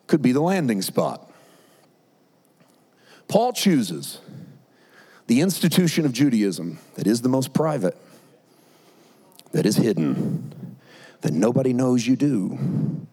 could 0.07 0.23
be 0.23 0.31
the 0.31 0.41
landing 0.41 0.81
spot. 0.81 1.29
Paul 3.27 3.53
chooses 3.53 4.21
the 5.27 5.41
institution 5.41 6.07
of 6.07 6.13
Judaism 6.13 6.79
that 6.95 7.07
is 7.07 7.23
the 7.23 7.29
most 7.29 7.53
private, 7.53 7.97
that 9.51 9.67
is 9.67 9.77
hidden, 9.77 10.77
that 11.23 11.33
nobody 11.33 11.73
knows 11.73 12.07
you 12.07 12.15
do. 12.15 13.07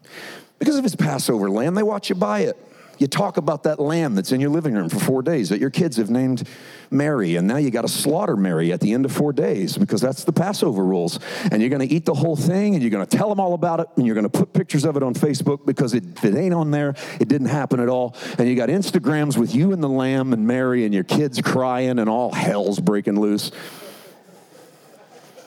Because 0.60 0.76
of 0.76 0.84
his 0.84 0.96
Passover 0.96 1.50
lamb, 1.50 1.74
they 1.74 1.82
watch 1.82 2.10
you 2.10 2.16
buy 2.16 2.42
it. 2.42 2.58
You 3.02 3.08
talk 3.08 3.38
about 3.38 3.64
that 3.64 3.80
lamb 3.80 4.14
that's 4.14 4.32
in 4.32 4.40
your 4.40 4.52
living 4.52 4.76
room 4.76 4.88
for 4.88 5.00
four 5.00 5.24
days 5.24 5.50
that 5.50 5.60
your 5.60 5.72
kids 5.72 5.98
have 5.98 6.12
named 6.12 6.48
Mary, 6.92 7.36
and 7.36 7.48
now 7.48 7.58
you 7.58 7.72
got 7.72 7.82
to 7.82 7.88
slaughter 7.88 8.38
Mary 8.38 8.72
at 8.72 8.80
the 8.80 8.94
end 8.94 9.06
of 9.06 9.12
four 9.12 9.34
days 9.34 9.76
because 9.76 10.02
that's 10.02 10.24
the 10.24 10.32
Passover 10.32 10.86
rules. 10.86 11.20
And 11.52 11.64
you're 11.64 11.72
going 11.72 11.88
to 11.88 11.92
eat 11.92 12.06
the 12.06 12.14
whole 12.14 12.36
thing, 12.36 12.76
and 12.76 12.84
you're 12.84 12.92
going 12.92 13.04
to 13.04 13.18
tell 13.18 13.28
them 13.28 13.40
all 13.40 13.56
about 13.56 13.80
it, 13.80 13.88
and 13.96 14.06
you're 14.06 14.14
going 14.14 14.30
to 14.30 14.38
put 14.38 14.54
pictures 14.54 14.86
of 14.86 14.98
it 14.98 15.02
on 15.02 15.16
Facebook 15.16 15.66
because 15.66 15.96
it, 15.96 16.04
if 16.16 16.24
it 16.24 16.36
ain't 16.36 16.54
on 16.54 16.70
there, 16.70 16.94
it 17.20 17.28
didn't 17.28 17.48
happen 17.48 17.80
at 17.80 17.90
all. 17.90 18.16
And 18.38 18.48
you 18.48 18.56
got 18.56 18.70
Instagrams 18.70 19.36
with 19.36 19.56
you 19.56 19.72
and 19.72 19.82
the 19.82 19.90
lamb 19.90 20.32
and 20.32 20.46
Mary, 20.46 20.86
and 20.86 20.94
your 20.94 21.04
kids 21.04 21.42
crying, 21.42 21.98
and 21.98 22.08
all 22.08 22.32
hell's 22.32 22.80
breaking 22.80 23.20
loose. 23.20 23.52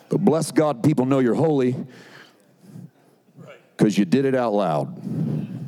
But 0.08 0.24
bless 0.24 0.50
God, 0.50 0.82
people 0.82 1.06
know 1.06 1.20
you're 1.20 1.34
holy 1.34 1.76
because 3.76 3.96
you 3.96 4.04
did 4.04 4.24
it 4.24 4.34
out 4.34 4.54
loud. 4.54 5.63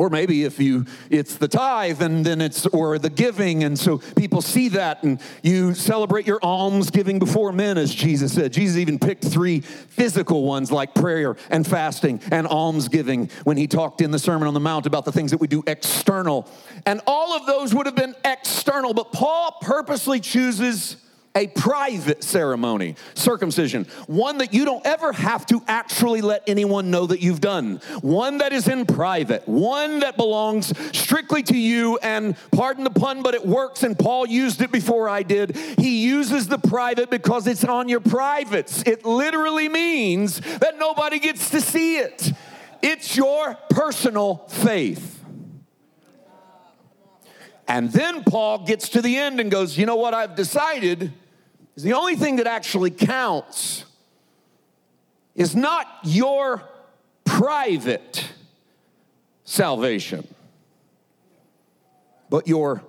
Or 0.00 0.08
maybe 0.08 0.44
if 0.44 0.58
you 0.58 0.86
it's 1.10 1.36
the 1.36 1.46
tithe 1.46 2.00
and 2.00 2.24
then 2.24 2.40
it's 2.40 2.64
or 2.64 2.98
the 2.98 3.10
giving, 3.10 3.64
and 3.64 3.78
so 3.78 3.98
people 3.98 4.40
see 4.40 4.68
that 4.68 5.02
and 5.02 5.20
you 5.42 5.74
celebrate 5.74 6.26
your 6.26 6.38
alms 6.42 6.90
giving 6.90 7.18
before 7.18 7.52
men, 7.52 7.76
as 7.76 7.94
Jesus 7.94 8.32
said. 8.32 8.50
Jesus 8.54 8.78
even 8.78 8.98
picked 8.98 9.22
three 9.22 9.60
physical 9.60 10.44
ones 10.44 10.72
like 10.72 10.94
prayer 10.94 11.36
and 11.50 11.66
fasting 11.66 12.18
and 12.30 12.46
alms 12.46 12.88
giving 12.88 13.28
when 13.44 13.58
he 13.58 13.66
talked 13.66 14.00
in 14.00 14.10
the 14.10 14.18
Sermon 14.18 14.48
on 14.48 14.54
the 14.54 14.60
Mount 14.60 14.86
about 14.86 15.04
the 15.04 15.12
things 15.12 15.32
that 15.32 15.38
we 15.38 15.46
do 15.46 15.62
external. 15.66 16.48
And 16.86 17.02
all 17.06 17.36
of 17.36 17.44
those 17.44 17.74
would 17.74 17.84
have 17.84 17.94
been 17.94 18.14
external, 18.24 18.94
but 18.94 19.12
Paul 19.12 19.58
purposely 19.60 20.18
chooses 20.18 20.96
a 21.34 21.46
private 21.48 22.24
ceremony, 22.24 22.96
circumcision, 23.14 23.84
one 24.06 24.38
that 24.38 24.52
you 24.52 24.64
don't 24.64 24.84
ever 24.84 25.12
have 25.12 25.46
to 25.46 25.62
actually 25.68 26.20
let 26.20 26.42
anyone 26.48 26.90
know 26.90 27.06
that 27.06 27.20
you've 27.20 27.40
done, 27.40 27.76
one 28.00 28.38
that 28.38 28.52
is 28.52 28.66
in 28.66 28.84
private, 28.84 29.46
one 29.46 30.00
that 30.00 30.16
belongs 30.16 30.72
strictly 30.96 31.42
to 31.44 31.56
you. 31.56 31.98
And 32.02 32.36
pardon 32.50 32.84
the 32.84 32.90
pun, 32.90 33.22
but 33.22 33.34
it 33.34 33.46
works, 33.46 33.82
and 33.82 33.96
Paul 33.98 34.26
used 34.26 34.60
it 34.60 34.72
before 34.72 35.08
I 35.08 35.22
did. 35.22 35.56
He 35.78 36.04
uses 36.04 36.48
the 36.48 36.58
private 36.58 37.10
because 37.10 37.46
it's 37.46 37.64
on 37.64 37.88
your 37.88 38.00
privates. 38.00 38.82
It 38.84 39.04
literally 39.04 39.68
means 39.68 40.40
that 40.58 40.78
nobody 40.78 41.18
gets 41.20 41.50
to 41.50 41.60
see 41.60 41.98
it, 41.98 42.32
it's 42.82 43.16
your 43.16 43.56
personal 43.70 44.46
faith. 44.48 45.19
And 47.70 47.92
then 47.92 48.24
Paul 48.24 48.66
gets 48.66 48.88
to 48.88 49.00
the 49.00 49.16
end 49.16 49.38
and 49.38 49.48
goes, 49.48 49.78
You 49.78 49.86
know 49.86 49.94
what 49.94 50.12
I've 50.12 50.34
decided 50.34 51.12
is 51.76 51.84
the 51.84 51.92
only 51.92 52.16
thing 52.16 52.36
that 52.36 52.48
actually 52.48 52.90
counts 52.90 53.84
is 55.36 55.54
not 55.54 55.86
your 56.02 56.64
private 57.24 58.28
salvation, 59.44 60.26
but 62.28 62.48
your 62.48 62.82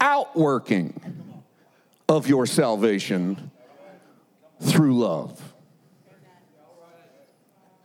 outworking 0.00 1.42
of 2.08 2.28
your 2.28 2.46
salvation 2.46 3.50
through 4.60 5.00
love. 5.00 5.42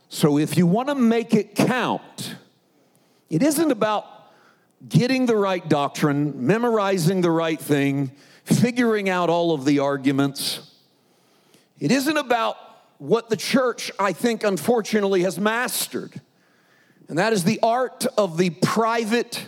So 0.08 0.38
if 0.38 0.56
you 0.56 0.68
want 0.68 0.86
to 0.86 0.94
make 0.94 1.34
it 1.34 1.56
count, 1.56 2.36
it 3.28 3.42
isn't 3.42 3.72
about 3.72 4.21
getting 4.88 5.26
the 5.26 5.36
right 5.36 5.66
doctrine, 5.68 6.46
memorizing 6.46 7.20
the 7.20 7.30
right 7.30 7.60
thing, 7.60 8.10
figuring 8.44 9.08
out 9.08 9.30
all 9.30 9.52
of 9.52 9.64
the 9.64 9.78
arguments. 9.78 10.70
It 11.78 11.90
isn't 11.90 12.16
about 12.16 12.56
what 12.98 13.30
the 13.30 13.36
church, 13.36 13.90
I 13.98 14.12
think, 14.12 14.44
unfortunately, 14.44 15.22
has 15.22 15.38
mastered, 15.38 16.20
and 17.08 17.18
that 17.18 17.32
is 17.32 17.44
the 17.44 17.60
art 17.62 18.06
of 18.16 18.38
the 18.38 18.50
private, 18.50 19.44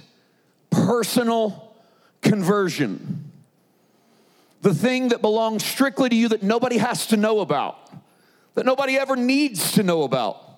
personal 0.70 1.74
conversion. 2.20 3.30
The 4.62 4.74
thing 4.74 5.08
that 5.08 5.20
belongs 5.20 5.64
strictly 5.64 6.08
to 6.08 6.16
you 6.16 6.28
that 6.28 6.42
nobody 6.42 6.78
has 6.78 7.06
to 7.08 7.16
know 7.16 7.40
about, 7.40 7.92
that 8.54 8.66
nobody 8.66 8.96
ever 8.96 9.14
needs 9.14 9.72
to 9.72 9.82
know 9.82 10.02
about. 10.02 10.53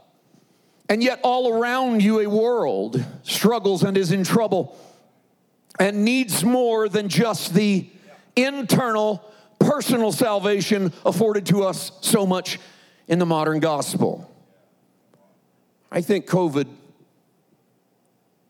And 0.88 1.03
yet, 1.03 1.20
all 1.22 1.53
around 1.53 2.03
you, 2.03 2.20
a 2.20 2.27
world 2.27 3.05
struggles 3.22 3.83
and 3.83 3.96
is 3.96 4.12
in 4.12 4.22
trouble 4.22 4.79
and 5.79 6.05
needs 6.05 6.44
more 6.44 6.88
than 6.88 7.09
just 7.09 7.55
the 7.55 7.88
internal, 8.37 9.22
personal 9.59 10.12
salvation 10.12 10.92
afforded 11.05 11.46
to 11.46 11.64
us 11.64 11.90
so 12.03 12.25
much 12.25 12.61
in 13.09 13.18
the 13.18 13.27
modern 13.27 13.59
gospel. 13.61 14.31
I 15.90 16.01
think 16.01 16.27
COVID 16.27 16.66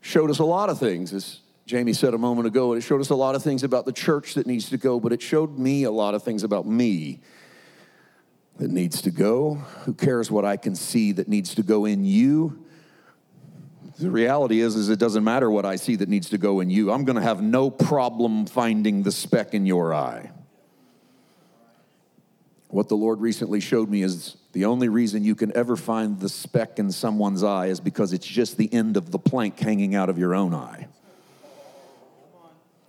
showed 0.00 0.30
us 0.30 0.38
a 0.38 0.44
lot 0.44 0.68
of 0.68 0.78
things, 0.78 1.12
as 1.12 1.40
Jamie 1.66 1.92
said 1.92 2.14
a 2.14 2.18
moment 2.18 2.46
ago. 2.46 2.74
It 2.74 2.82
showed 2.82 3.00
us 3.00 3.10
a 3.10 3.14
lot 3.14 3.34
of 3.34 3.42
things 3.42 3.62
about 3.62 3.86
the 3.86 3.92
church 3.92 4.34
that 4.34 4.46
needs 4.46 4.68
to 4.70 4.76
go, 4.76 5.00
but 5.00 5.12
it 5.12 5.22
showed 5.22 5.58
me 5.58 5.84
a 5.84 5.90
lot 5.90 6.14
of 6.14 6.22
things 6.22 6.42
about 6.44 6.66
me 6.66 7.20
that 8.58 8.70
needs 8.70 9.02
to 9.02 9.10
go? 9.10 9.54
Who 9.84 9.94
cares 9.94 10.30
what 10.30 10.44
I 10.44 10.56
can 10.56 10.74
see 10.74 11.12
that 11.12 11.28
needs 11.28 11.54
to 11.56 11.62
go 11.62 11.84
in 11.84 12.04
you? 12.04 12.64
The 13.98 14.10
reality 14.10 14.60
is, 14.60 14.76
is 14.76 14.88
it 14.88 14.98
doesn't 14.98 15.24
matter 15.24 15.50
what 15.50 15.64
I 15.64 15.76
see 15.76 15.96
that 15.96 16.08
needs 16.08 16.28
to 16.30 16.38
go 16.38 16.60
in 16.60 16.68
you. 16.68 16.92
I'm 16.92 17.04
going 17.04 17.16
to 17.16 17.22
have 17.22 17.42
no 17.42 17.70
problem 17.70 18.46
finding 18.46 19.02
the 19.02 19.12
speck 19.12 19.54
in 19.54 19.64
your 19.64 19.94
eye. 19.94 20.30
What 22.68 22.88
the 22.88 22.96
Lord 22.96 23.20
recently 23.20 23.60
showed 23.60 23.88
me 23.88 24.02
is 24.02 24.36
the 24.52 24.66
only 24.66 24.88
reason 24.88 25.24
you 25.24 25.34
can 25.34 25.56
ever 25.56 25.76
find 25.76 26.20
the 26.20 26.28
speck 26.28 26.78
in 26.78 26.90
someone's 26.90 27.42
eye 27.42 27.66
is 27.66 27.80
because 27.80 28.12
it's 28.12 28.26
just 28.26 28.58
the 28.58 28.72
end 28.72 28.96
of 28.96 29.12
the 29.12 29.18
plank 29.18 29.58
hanging 29.58 29.94
out 29.94 30.10
of 30.10 30.18
your 30.18 30.34
own 30.34 30.52
eye. 30.52 30.88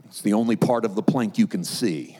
It's 0.05 0.21
the 0.21 0.33
only 0.33 0.55
part 0.55 0.83
of 0.83 0.95
the 0.95 1.03
plank 1.03 1.37
you 1.37 1.47
can 1.47 1.63
see 1.63 2.17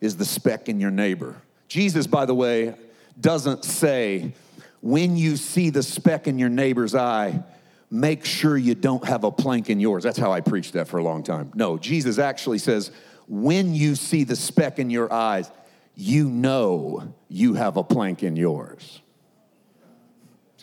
is 0.00 0.16
the 0.16 0.24
speck 0.24 0.68
in 0.68 0.78
your 0.78 0.90
neighbor. 0.90 1.40
Jesus, 1.70 2.08
by 2.08 2.26
the 2.26 2.34
way, 2.34 2.74
doesn't 3.18 3.64
say, 3.64 4.34
when 4.82 5.16
you 5.16 5.36
see 5.36 5.70
the 5.70 5.84
speck 5.84 6.26
in 6.26 6.36
your 6.36 6.48
neighbor's 6.48 6.96
eye, 6.96 7.44
make 7.92 8.24
sure 8.24 8.56
you 8.56 8.74
don't 8.74 9.04
have 9.04 9.22
a 9.22 9.30
plank 9.30 9.70
in 9.70 9.78
yours. 9.78 10.02
That's 10.02 10.18
how 10.18 10.32
I 10.32 10.40
preached 10.40 10.72
that 10.72 10.88
for 10.88 10.98
a 10.98 11.04
long 11.04 11.22
time. 11.22 11.52
No, 11.54 11.78
Jesus 11.78 12.18
actually 12.18 12.58
says, 12.58 12.90
when 13.28 13.72
you 13.72 13.94
see 13.94 14.24
the 14.24 14.34
speck 14.34 14.80
in 14.80 14.90
your 14.90 15.12
eyes, 15.12 15.48
you 15.94 16.28
know 16.28 17.14
you 17.28 17.54
have 17.54 17.76
a 17.76 17.84
plank 17.84 18.24
in 18.24 18.34
yours. 18.34 19.00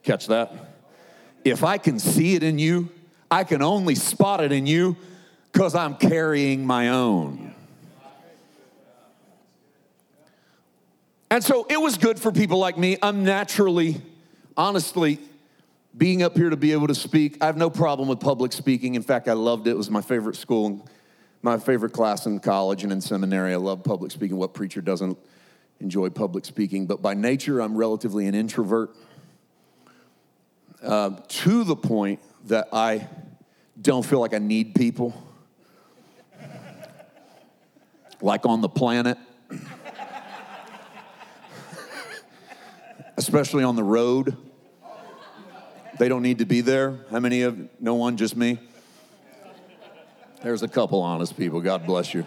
Catch 0.04 0.28
that? 0.28 0.54
If 1.46 1.64
I 1.64 1.78
can 1.78 2.00
see 2.00 2.36
it 2.36 2.44
in 2.44 2.60
you, 2.60 2.90
I 3.32 3.46
can 3.46 3.62
only 3.62 3.96
spot 3.96 4.44
it 4.44 4.52
in 4.52 4.66
you 4.66 4.98
because 5.54 5.74
I'm 5.74 5.96
carrying 5.96 6.66
my 6.66 6.90
own. 6.90 7.47
And 11.30 11.44
so 11.44 11.66
it 11.70 11.80
was 11.80 11.98
good 11.98 12.20
for 12.20 12.32
people 12.32 12.58
like 12.58 12.78
me. 12.78 12.98
I'm 13.02 13.24
naturally, 13.24 14.02
honestly, 14.56 15.20
being 15.98 16.24
up 16.24 16.38
here 16.38 16.50
to 16.50 16.56
be 16.56 16.72
able 16.72 16.88
to 16.88 16.96
speak. 16.96 17.38
I 17.42 17.48
have 17.48 17.58
no 17.58 17.70
problem 17.70 18.08
with 18.08 18.20
public 18.20 18.54
speaking. 18.54 18.96
In 18.96 19.02
fact, 19.02 19.28
I 19.28 19.34
loved 19.34 19.68
it. 19.68 19.72
It 19.72 19.78
was 19.78 19.90
my 19.90 20.02
favorite 20.02 20.38
school, 20.38 20.88
my 21.42 21.58
favorite 21.58 21.92
class 21.92 22.26
in 22.26 22.40
college 22.40 22.84
and 22.84 22.94
in 22.94 23.02
seminary. 23.02 23.54
I 23.54 23.58
love 23.58 23.84
public 23.84 24.12
speaking. 24.12 24.38
What 24.38 24.54
preacher 24.54 24.80
doesn't 24.80 25.18
enjoy 25.82 26.10
public 26.10 26.46
speaking? 26.46 26.86
But 26.86 27.02
by 27.02 27.14
nature, 27.14 27.60
I'm 27.60 27.76
relatively 27.76 28.28
an 28.28 28.36
introvert 28.36 28.96
uh, 30.82 31.12
to 31.28 31.64
the 31.66 31.76
point 31.76 32.22
that 32.46 32.70
I 32.72 33.06
don't 33.82 34.06
feel 34.06 34.22
like 34.22 34.34
I 34.34 34.40
need 34.40 34.76
people. 34.76 35.22
like 38.22 38.46
on 38.46 38.62
the 38.62 38.70
planet. 38.70 39.18
Especially 43.18 43.64
on 43.64 43.76
the 43.76 43.84
road. 43.84 44.38
They 45.98 46.08
don't 46.08 46.22
need 46.22 46.40
to 46.40 46.46
be 46.46 46.62
there. 46.62 47.00
How 47.10 47.20
many 47.20 47.42
of 47.42 47.58
no 47.80 47.96
one, 47.96 48.18
just 48.18 48.38
me? 48.38 48.60
There's 50.44 50.62
a 50.62 50.68
couple 50.68 51.02
honest 51.02 51.36
people. 51.36 51.60
God 51.62 51.88
bless 51.88 52.14
you. 52.14 52.26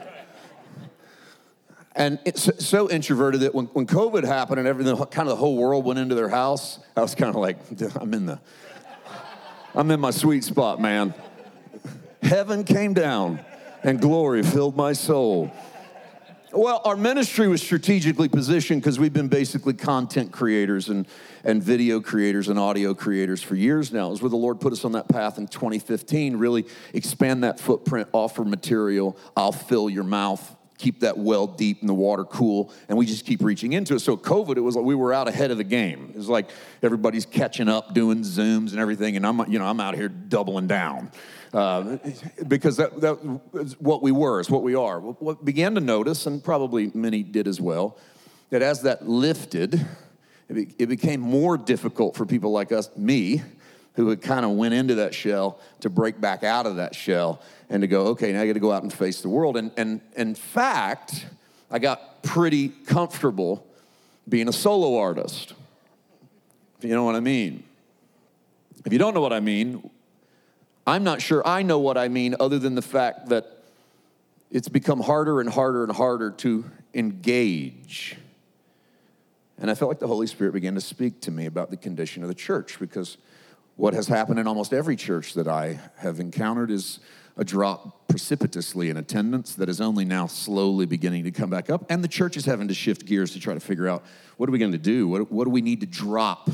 And 1.94 2.18
it's 2.24 2.50
so 2.64 2.90
introverted 2.90 3.42
that 3.42 3.55
when, 3.55 3.66
when 3.66 3.87
COVID 3.87 4.24
happened 4.24 4.59
and 4.59 4.66
everything, 4.66 4.96
kind 4.96 5.29
of 5.29 5.37
the 5.37 5.37
whole 5.37 5.57
world 5.57 5.85
went 5.85 5.98
into 5.98 6.14
their 6.14 6.29
house, 6.29 6.79
I 6.96 7.03
was 7.03 7.14
kind 7.14 7.31
of 7.31 7.40
like, 7.40 7.59
I'm 7.96 8.12
in 8.14 8.26
the, 8.26 8.40
I'm 9.74 9.90
in 9.90 10.00
my 10.00 10.11
sweet 10.11 10.44
spot, 10.44 10.81
man. 10.81 11.14
Heaven 12.22 12.64
came 12.64 12.94
down 12.94 13.44
and 13.83 14.00
glory 14.00 14.42
filled 14.42 14.76
my 14.76 14.92
soul. 14.92 15.53
Well, 16.52 16.80
our 16.84 16.96
ministry 16.96 17.46
was 17.46 17.62
strategically 17.62 18.28
positioned 18.28 18.82
because 18.82 18.98
we've 18.98 19.12
been 19.12 19.28
basically 19.28 19.74
content 19.74 20.32
creators 20.32 20.88
and, 20.88 21.06
and 21.44 21.62
video 21.62 22.00
creators 22.00 22.48
and 22.48 22.58
audio 22.58 22.92
creators 22.92 23.40
for 23.40 23.54
years 23.54 23.92
now. 23.92 24.08
It 24.08 24.10
was 24.10 24.22
where 24.22 24.30
the 24.30 24.36
Lord 24.36 24.60
put 24.60 24.72
us 24.72 24.84
on 24.84 24.92
that 24.92 25.08
path 25.08 25.38
in 25.38 25.46
2015, 25.46 26.36
really 26.36 26.66
expand 26.92 27.44
that 27.44 27.60
footprint, 27.60 28.08
offer 28.12 28.44
material. 28.44 29.16
I'll 29.36 29.52
fill 29.52 29.88
your 29.88 30.02
mouth, 30.02 30.56
keep 30.80 31.00
that 31.00 31.18
well 31.18 31.46
deep 31.46 31.80
and 31.80 31.88
the 31.88 31.94
water 31.94 32.24
cool, 32.24 32.72
and 32.88 32.96
we 32.96 33.06
just 33.06 33.26
keep 33.26 33.42
reaching 33.42 33.74
into 33.74 33.94
it. 33.94 34.00
So, 34.00 34.16
COVID, 34.16 34.56
it 34.56 34.60
was 34.60 34.74
like 34.74 34.84
we 34.84 34.94
were 34.94 35.12
out 35.12 35.28
ahead 35.28 35.50
of 35.50 35.58
the 35.58 35.64
game. 35.64 36.10
It 36.10 36.16
was 36.16 36.28
like 36.28 36.50
everybody's 36.82 37.26
catching 37.26 37.68
up, 37.68 37.94
doing 37.94 38.22
Zooms 38.22 38.70
and 38.70 38.78
everything, 38.78 39.16
and 39.16 39.26
I'm, 39.26 39.38
you 39.50 39.58
know, 39.58 39.66
I'm 39.66 39.80
out 39.80 39.94
here 39.94 40.08
doubling 40.08 40.66
down. 40.66 41.10
Uh, 41.52 41.98
because 42.46 42.76
that, 42.76 43.00
that 43.00 43.40
is 43.54 43.78
what 43.80 44.02
we 44.02 44.12
were, 44.12 44.40
is 44.40 44.48
what 44.48 44.62
we 44.62 44.74
are. 44.74 45.00
What 45.00 45.44
began 45.44 45.74
to 45.74 45.80
notice, 45.80 46.26
and 46.26 46.42
probably 46.42 46.90
many 46.94 47.22
did 47.22 47.46
as 47.48 47.60
well, 47.60 47.98
that 48.50 48.62
as 48.62 48.82
that 48.82 49.08
lifted, 49.08 49.74
it, 50.48 50.54
be, 50.54 50.74
it 50.78 50.86
became 50.86 51.20
more 51.20 51.58
difficult 51.58 52.16
for 52.16 52.24
people 52.24 52.52
like 52.52 52.72
us, 52.72 52.88
me, 52.96 53.42
who 54.00 54.08
had 54.08 54.22
kind 54.22 54.44
of 54.44 54.52
went 54.52 54.74
into 54.74 54.96
that 54.96 55.14
shell 55.14 55.58
to 55.80 55.90
break 55.90 56.20
back 56.20 56.42
out 56.42 56.66
of 56.66 56.76
that 56.76 56.94
shell 56.94 57.40
and 57.68 57.82
to 57.82 57.86
go, 57.86 58.08
okay, 58.08 58.32
now 58.32 58.42
I 58.42 58.46
got 58.46 58.54
to 58.54 58.60
go 58.60 58.72
out 58.72 58.82
and 58.82 58.92
face 58.92 59.20
the 59.20 59.28
world. 59.28 59.56
And, 59.56 59.70
and, 59.76 60.00
and 60.16 60.30
in 60.30 60.34
fact, 60.34 61.26
I 61.70 61.78
got 61.78 62.22
pretty 62.22 62.68
comfortable 62.68 63.66
being 64.28 64.48
a 64.48 64.52
solo 64.52 64.98
artist. 64.98 65.54
If 66.78 66.84
you 66.84 66.94
know 66.94 67.04
what 67.04 67.14
I 67.14 67.20
mean. 67.20 67.62
If 68.84 68.92
you 68.92 68.98
don't 68.98 69.14
know 69.14 69.20
what 69.20 69.32
I 69.32 69.40
mean, 69.40 69.90
I'm 70.86 71.04
not 71.04 71.20
sure 71.20 71.46
I 71.46 71.62
know 71.62 71.78
what 71.78 71.98
I 71.98 72.08
mean, 72.08 72.34
other 72.40 72.58
than 72.58 72.74
the 72.74 72.82
fact 72.82 73.28
that 73.28 73.58
it's 74.50 74.68
become 74.68 75.00
harder 75.00 75.40
and 75.40 75.48
harder 75.48 75.84
and 75.84 75.92
harder 75.92 76.30
to 76.30 76.64
engage. 76.94 78.16
And 79.58 79.70
I 79.70 79.74
felt 79.74 79.90
like 79.90 79.98
the 79.98 80.06
Holy 80.06 80.26
Spirit 80.26 80.52
began 80.52 80.74
to 80.74 80.80
speak 80.80 81.20
to 81.22 81.30
me 81.30 81.44
about 81.44 81.70
the 81.70 81.76
condition 81.76 82.22
of 82.22 82.28
the 82.28 82.34
church 82.34 82.80
because 82.80 83.18
what 83.80 83.94
has 83.94 84.06
happened 84.06 84.38
in 84.38 84.46
almost 84.46 84.74
every 84.74 84.94
church 84.94 85.32
that 85.32 85.48
I 85.48 85.80
have 85.96 86.20
encountered 86.20 86.70
is 86.70 87.00
a 87.38 87.44
drop 87.44 88.08
precipitously 88.08 88.90
in 88.90 88.98
attendance 88.98 89.54
that 89.54 89.70
is 89.70 89.80
only 89.80 90.04
now 90.04 90.26
slowly 90.26 90.84
beginning 90.84 91.24
to 91.24 91.30
come 91.30 91.48
back 91.48 91.70
up. 91.70 91.86
And 91.88 92.04
the 92.04 92.08
church 92.08 92.36
is 92.36 92.44
having 92.44 92.68
to 92.68 92.74
shift 92.74 93.06
gears 93.06 93.32
to 93.32 93.40
try 93.40 93.54
to 93.54 93.60
figure 93.60 93.88
out 93.88 94.04
what 94.36 94.50
are 94.50 94.52
we 94.52 94.58
going 94.58 94.72
to 94.72 94.78
do? 94.78 95.08
What, 95.08 95.32
what 95.32 95.44
do 95.44 95.50
we 95.50 95.62
need 95.62 95.80
to 95.80 95.86
drop 95.86 96.50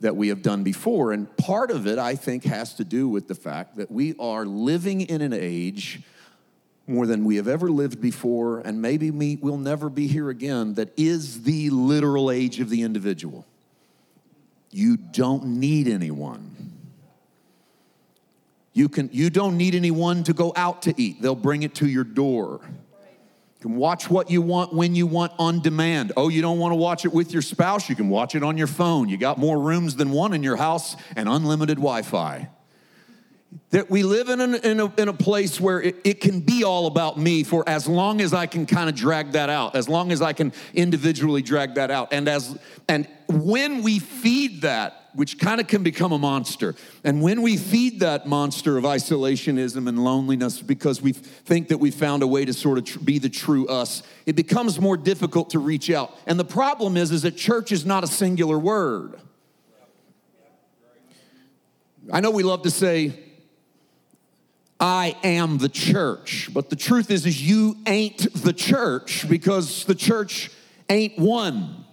that 0.00 0.16
we 0.16 0.28
have 0.28 0.40
done 0.40 0.62
before. 0.62 1.12
And 1.12 1.36
part 1.36 1.70
of 1.70 1.86
it, 1.86 1.98
I 1.98 2.14
think, 2.14 2.44
has 2.44 2.72
to 2.76 2.84
do 2.84 3.06
with 3.06 3.28
the 3.28 3.34
fact 3.34 3.76
that 3.76 3.90
we 3.90 4.14
are 4.18 4.46
living 4.46 5.02
in 5.02 5.20
an 5.20 5.34
age 5.34 6.00
more 6.86 7.06
than 7.06 7.26
we 7.26 7.36
have 7.36 7.46
ever 7.46 7.70
lived 7.70 8.00
before, 8.00 8.60
and 8.60 8.80
maybe 8.80 9.10
we 9.10 9.36
will 9.36 9.58
never 9.58 9.90
be 9.90 10.06
here 10.06 10.30
again, 10.30 10.72
that 10.74 10.88
is 10.96 11.42
the 11.42 11.68
literal 11.68 12.30
age 12.30 12.58
of 12.58 12.70
the 12.70 12.80
individual. 12.80 13.44
You 14.70 14.96
don't 14.96 15.58
need 15.58 15.88
anyone. 15.88 16.56
You, 18.72 18.88
can, 18.88 19.10
you 19.12 19.30
don't 19.30 19.56
need 19.56 19.74
anyone 19.74 20.22
to 20.24 20.32
go 20.32 20.52
out 20.54 20.82
to 20.82 20.94
eat, 20.96 21.20
they'll 21.20 21.34
bring 21.34 21.62
it 21.62 21.74
to 21.76 21.88
your 21.88 22.04
door. 22.04 22.60
You 22.62 23.68
can 23.68 23.76
watch 23.76 24.08
what 24.08 24.30
you 24.30 24.40
want 24.40 24.72
when 24.72 24.94
you 24.94 25.06
want 25.06 25.32
on 25.38 25.60
demand. 25.60 26.12
Oh, 26.16 26.28
you 26.28 26.40
don't 26.40 26.58
want 26.58 26.72
to 26.72 26.76
watch 26.76 27.04
it 27.04 27.12
with 27.12 27.30
your 27.32 27.42
spouse? 27.42 27.90
You 27.90 27.96
can 27.96 28.08
watch 28.08 28.34
it 28.34 28.42
on 28.42 28.56
your 28.56 28.66
phone. 28.66 29.10
You 29.10 29.18
got 29.18 29.36
more 29.36 29.58
rooms 29.58 29.96
than 29.96 30.12
one 30.12 30.32
in 30.32 30.42
your 30.42 30.56
house 30.56 30.96
and 31.14 31.28
unlimited 31.28 31.76
Wi 31.76 32.00
Fi. 32.00 32.48
That 33.70 33.90
we 33.90 34.02
live 34.02 34.28
in, 34.28 34.40
an, 34.40 34.54
in, 34.54 34.80
a, 34.80 34.92
in 34.96 35.08
a 35.08 35.12
place 35.12 35.60
where 35.60 35.80
it, 35.80 35.96
it 36.04 36.20
can 36.20 36.40
be 36.40 36.64
all 36.64 36.86
about 36.86 37.18
me 37.18 37.42
for 37.42 37.68
as 37.68 37.88
long 37.88 38.20
as 38.20 38.32
I 38.32 38.46
can 38.46 38.66
kind 38.66 38.88
of 38.88 38.94
drag 38.94 39.32
that 39.32 39.48
out, 39.48 39.74
as 39.74 39.88
long 39.88 40.12
as 40.12 40.22
I 40.22 40.32
can 40.32 40.52
individually 40.74 41.42
drag 41.42 41.74
that 41.74 41.90
out. 41.90 42.12
And, 42.12 42.28
as, 42.28 42.56
and 42.88 43.08
when 43.28 43.82
we 43.82 43.98
feed 43.98 44.62
that, 44.62 45.00
which 45.14 45.38
kind 45.38 45.60
of 45.60 45.66
can 45.66 45.82
become 45.82 46.12
a 46.12 46.18
monster. 46.18 46.74
And 47.02 47.20
when 47.20 47.42
we 47.42 47.56
feed 47.56 48.00
that 48.00 48.26
monster 48.26 48.78
of 48.78 48.84
isolationism 48.84 49.88
and 49.88 50.04
loneliness 50.04 50.60
because 50.62 51.02
we 51.02 51.12
think 51.12 51.68
that 51.68 51.78
we 51.78 51.90
found 51.90 52.22
a 52.22 52.26
way 52.26 52.44
to 52.44 52.52
sort 52.52 52.78
of 52.78 52.84
tr- 52.84 52.98
be 53.00 53.18
the 53.18 53.28
true 53.28 53.66
us, 53.66 54.02
it 54.26 54.36
becomes 54.36 54.80
more 54.80 54.96
difficult 54.96 55.50
to 55.50 55.58
reach 55.58 55.90
out. 55.90 56.16
And 56.26 56.38
the 56.38 56.44
problem 56.44 56.96
is, 56.96 57.10
is 57.10 57.22
that 57.22 57.36
church 57.36 57.72
is 57.72 57.84
not 57.84 58.04
a 58.04 58.06
singular 58.06 58.58
word. 58.58 59.20
I 62.12 62.20
know 62.20 62.30
we 62.30 62.42
love 62.42 62.62
to 62.62 62.70
say, 62.70 63.18
I 64.80 65.14
am 65.22 65.58
the 65.58 65.68
church, 65.68 66.48
but 66.52 66.70
the 66.70 66.76
truth 66.76 67.10
is, 67.10 67.26
is 67.26 67.46
you 67.46 67.76
ain't 67.86 68.32
the 68.32 68.54
church 68.54 69.28
because 69.28 69.84
the 69.84 69.94
church 69.94 70.50
ain't 70.88 71.18
one. 71.18 71.84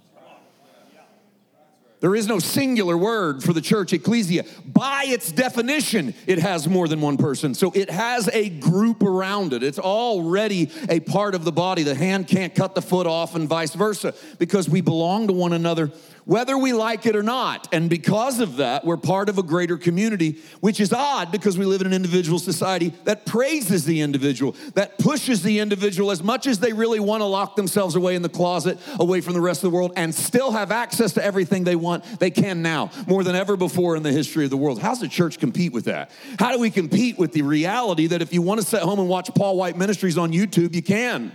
There 1.99 2.15
is 2.15 2.27
no 2.27 2.37
singular 2.37 2.95
word 2.95 3.43
for 3.43 3.53
the 3.53 3.61
church, 3.61 3.91
ecclesia. 3.91 4.45
By 4.63 5.05
its 5.07 5.31
definition, 5.31 6.13
it 6.27 6.37
has 6.37 6.67
more 6.67 6.87
than 6.87 7.01
one 7.01 7.17
person. 7.17 7.55
So 7.55 7.71
it 7.73 7.89
has 7.89 8.29
a 8.31 8.49
group 8.49 9.01
around 9.01 9.51
it. 9.51 9.63
It's 9.63 9.79
already 9.79 10.69
a 10.89 10.99
part 10.99 11.33
of 11.33 11.43
the 11.43 11.51
body. 11.51 11.81
The 11.81 11.95
hand 11.95 12.27
can't 12.27 12.53
cut 12.53 12.75
the 12.75 12.83
foot 12.83 13.07
off, 13.07 13.35
and 13.35 13.49
vice 13.49 13.73
versa, 13.73 14.13
because 14.37 14.69
we 14.69 14.81
belong 14.81 15.25
to 15.27 15.33
one 15.33 15.53
another 15.53 15.91
whether 16.27 16.57
we 16.57 16.73
like 16.73 17.05
it 17.05 17.15
or 17.15 17.23
not. 17.23 17.69
And 17.71 17.89
because 17.89 18.41
of 18.41 18.57
that, 18.57 18.83
we're 18.83 18.97
part 18.97 19.29
of 19.29 19.37
a 19.37 19.43
greater 19.43 19.77
community, 19.77 20.39
which 20.59 20.81
is 20.81 20.91
odd 20.91 21.31
because 21.31 21.57
we 21.57 21.65
live 21.65 21.79
in 21.79 21.87
an 21.87 21.93
individual 21.93 22.37
society 22.37 22.93
that 23.05 23.25
praises 23.25 23.85
the 23.85 24.01
individual, 24.01 24.53
that 24.75 24.99
pushes 24.99 25.41
the 25.41 25.59
individual 25.59 26.11
as 26.11 26.21
much 26.21 26.45
as 26.45 26.59
they 26.59 26.73
really 26.73 26.99
want 26.99 27.21
to 27.21 27.25
lock 27.25 27.55
themselves 27.55 27.95
away 27.95 28.13
in 28.13 28.21
the 28.21 28.29
closet, 28.29 28.77
away 28.99 29.21
from 29.21 29.33
the 29.33 29.41
rest 29.41 29.63
of 29.63 29.71
the 29.71 29.75
world, 29.75 29.93
and 29.95 30.13
still 30.13 30.51
have 30.51 30.69
access 30.69 31.13
to 31.13 31.23
everything 31.23 31.63
they 31.63 31.77
want. 31.77 32.03
They 32.19 32.29
can 32.29 32.61
now, 32.61 32.91
more 33.07 33.23
than 33.23 33.35
ever 33.35 33.55
before 33.55 33.95
in 33.95 34.03
the 34.03 34.11
history 34.11 34.43
of 34.43 34.49
the 34.49 34.57
world. 34.57 34.81
How's 34.81 34.99
the 34.99 35.07
church 35.07 35.39
compete 35.39 35.71
with 35.71 35.85
that? 35.85 36.11
How 36.37 36.51
do 36.51 36.59
we 36.59 36.69
compete 36.69 37.17
with 37.17 37.31
the 37.31 37.43
reality 37.43 38.07
that 38.07 38.21
if 38.21 38.33
you 38.33 38.41
want 38.41 38.59
to 38.59 38.67
sit 38.67 38.81
home 38.81 38.99
and 38.99 39.07
watch 39.07 39.33
Paul 39.33 39.55
White 39.55 39.77
Ministries 39.77 40.17
on 40.17 40.33
YouTube, 40.33 40.75
you 40.75 40.83
can? 40.83 41.31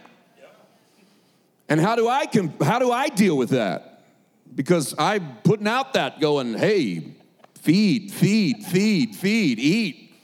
And 1.71 1.81
how 1.81 1.97
do 1.97 2.09
I 2.09 2.29
how 2.63 2.79
do 2.79 2.93
I 2.93 3.09
deal 3.09 3.39
with 3.39 3.51
that? 3.51 3.92
Because 4.55 4.95
I'm 4.99 5.39
putting 5.45 5.69
out 5.69 5.95
that 5.95 6.21
going, 6.21 6.55
hey, 6.55 7.15
feed, 7.61 8.13
feed, 8.13 8.65
feed, 8.65 9.15
feed, 9.17 9.59
eat. 9.59 10.15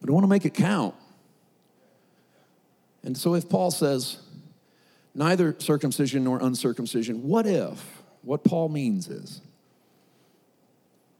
But 0.00 0.10
I 0.10 0.12
want 0.12 0.24
to 0.24 0.28
make 0.28 0.44
it 0.44 0.54
count. 0.54 0.94
And 3.04 3.16
so 3.16 3.34
if 3.34 3.48
Paul 3.48 3.70
says, 3.70 4.18
neither 5.14 5.56
circumcision 5.58 6.24
nor 6.24 6.40
uncircumcision, 6.40 7.22
what 7.22 7.46
if? 7.46 8.02
What 8.22 8.44
Paul 8.44 8.68
means 8.68 9.08
is, 9.08 9.40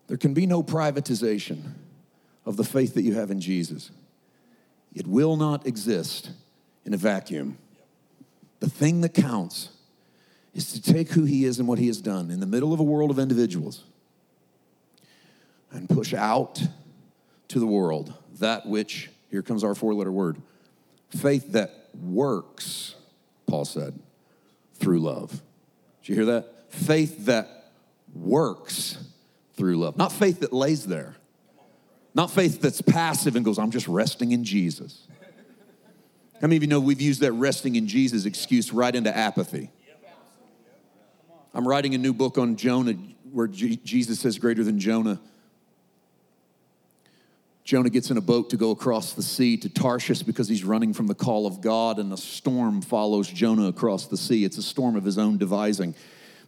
there 0.06 0.16
can 0.16 0.34
be 0.34 0.46
no 0.46 0.62
privatization 0.62 1.72
of 2.44 2.56
the 2.56 2.64
faith 2.64 2.94
that 2.94 3.02
you 3.02 3.14
have 3.14 3.30
in 3.30 3.40
Jesus. 3.40 3.90
It 4.94 5.06
will 5.06 5.36
not 5.36 5.66
exist 5.66 6.30
in 6.84 6.92
a 6.92 6.96
vacuum. 6.96 7.58
The 8.62 8.70
thing 8.70 9.00
that 9.00 9.12
counts 9.12 9.70
is 10.54 10.72
to 10.74 10.80
take 10.80 11.10
who 11.10 11.24
he 11.24 11.44
is 11.44 11.58
and 11.58 11.66
what 11.66 11.80
he 11.80 11.88
has 11.88 12.00
done 12.00 12.30
in 12.30 12.38
the 12.38 12.46
middle 12.46 12.72
of 12.72 12.78
a 12.78 12.84
world 12.84 13.10
of 13.10 13.18
individuals 13.18 13.82
and 15.72 15.88
push 15.88 16.14
out 16.14 16.62
to 17.48 17.58
the 17.58 17.66
world 17.66 18.14
that 18.38 18.64
which, 18.64 19.10
here 19.32 19.42
comes 19.42 19.64
our 19.64 19.74
four 19.74 19.94
letter 19.94 20.12
word, 20.12 20.40
faith 21.08 21.50
that 21.54 21.88
works, 22.04 22.94
Paul 23.48 23.64
said, 23.64 23.98
through 24.76 25.00
love. 25.00 25.42
Did 26.02 26.10
you 26.10 26.14
hear 26.14 26.26
that? 26.26 26.72
Faith 26.72 27.26
that 27.26 27.72
works 28.14 28.96
through 29.54 29.78
love. 29.78 29.96
Not 29.96 30.12
faith 30.12 30.38
that 30.38 30.52
lays 30.52 30.86
there, 30.86 31.16
not 32.14 32.30
faith 32.30 32.60
that's 32.60 32.80
passive 32.80 33.34
and 33.34 33.44
goes, 33.44 33.58
I'm 33.58 33.72
just 33.72 33.88
resting 33.88 34.30
in 34.30 34.44
Jesus. 34.44 35.08
How 36.42 36.48
many 36.48 36.56
of 36.56 36.64
you 36.64 36.68
know 36.68 36.80
we've 36.80 37.00
used 37.00 37.20
that 37.20 37.30
resting 37.30 37.76
in 37.76 37.86
Jesus 37.86 38.24
excuse 38.24 38.72
right 38.72 38.92
into 38.92 39.16
apathy? 39.16 39.70
I'm 41.54 41.68
writing 41.68 41.94
a 41.94 41.98
new 41.98 42.12
book 42.12 42.36
on 42.36 42.56
Jonah 42.56 42.94
where 43.30 43.46
G- 43.46 43.76
Jesus 43.76 44.18
says, 44.18 44.40
Greater 44.40 44.64
than 44.64 44.80
Jonah. 44.80 45.20
Jonah 47.62 47.90
gets 47.90 48.10
in 48.10 48.16
a 48.16 48.20
boat 48.20 48.50
to 48.50 48.56
go 48.56 48.72
across 48.72 49.12
the 49.12 49.22
sea 49.22 49.56
to 49.58 49.68
Tarshish 49.68 50.24
because 50.24 50.48
he's 50.48 50.64
running 50.64 50.92
from 50.92 51.06
the 51.06 51.14
call 51.14 51.46
of 51.46 51.60
God, 51.60 52.00
and 52.00 52.12
a 52.12 52.16
storm 52.16 52.82
follows 52.82 53.28
Jonah 53.28 53.68
across 53.68 54.08
the 54.08 54.16
sea. 54.16 54.44
It's 54.44 54.58
a 54.58 54.62
storm 54.62 54.96
of 54.96 55.04
his 55.04 55.18
own 55.18 55.38
devising. 55.38 55.94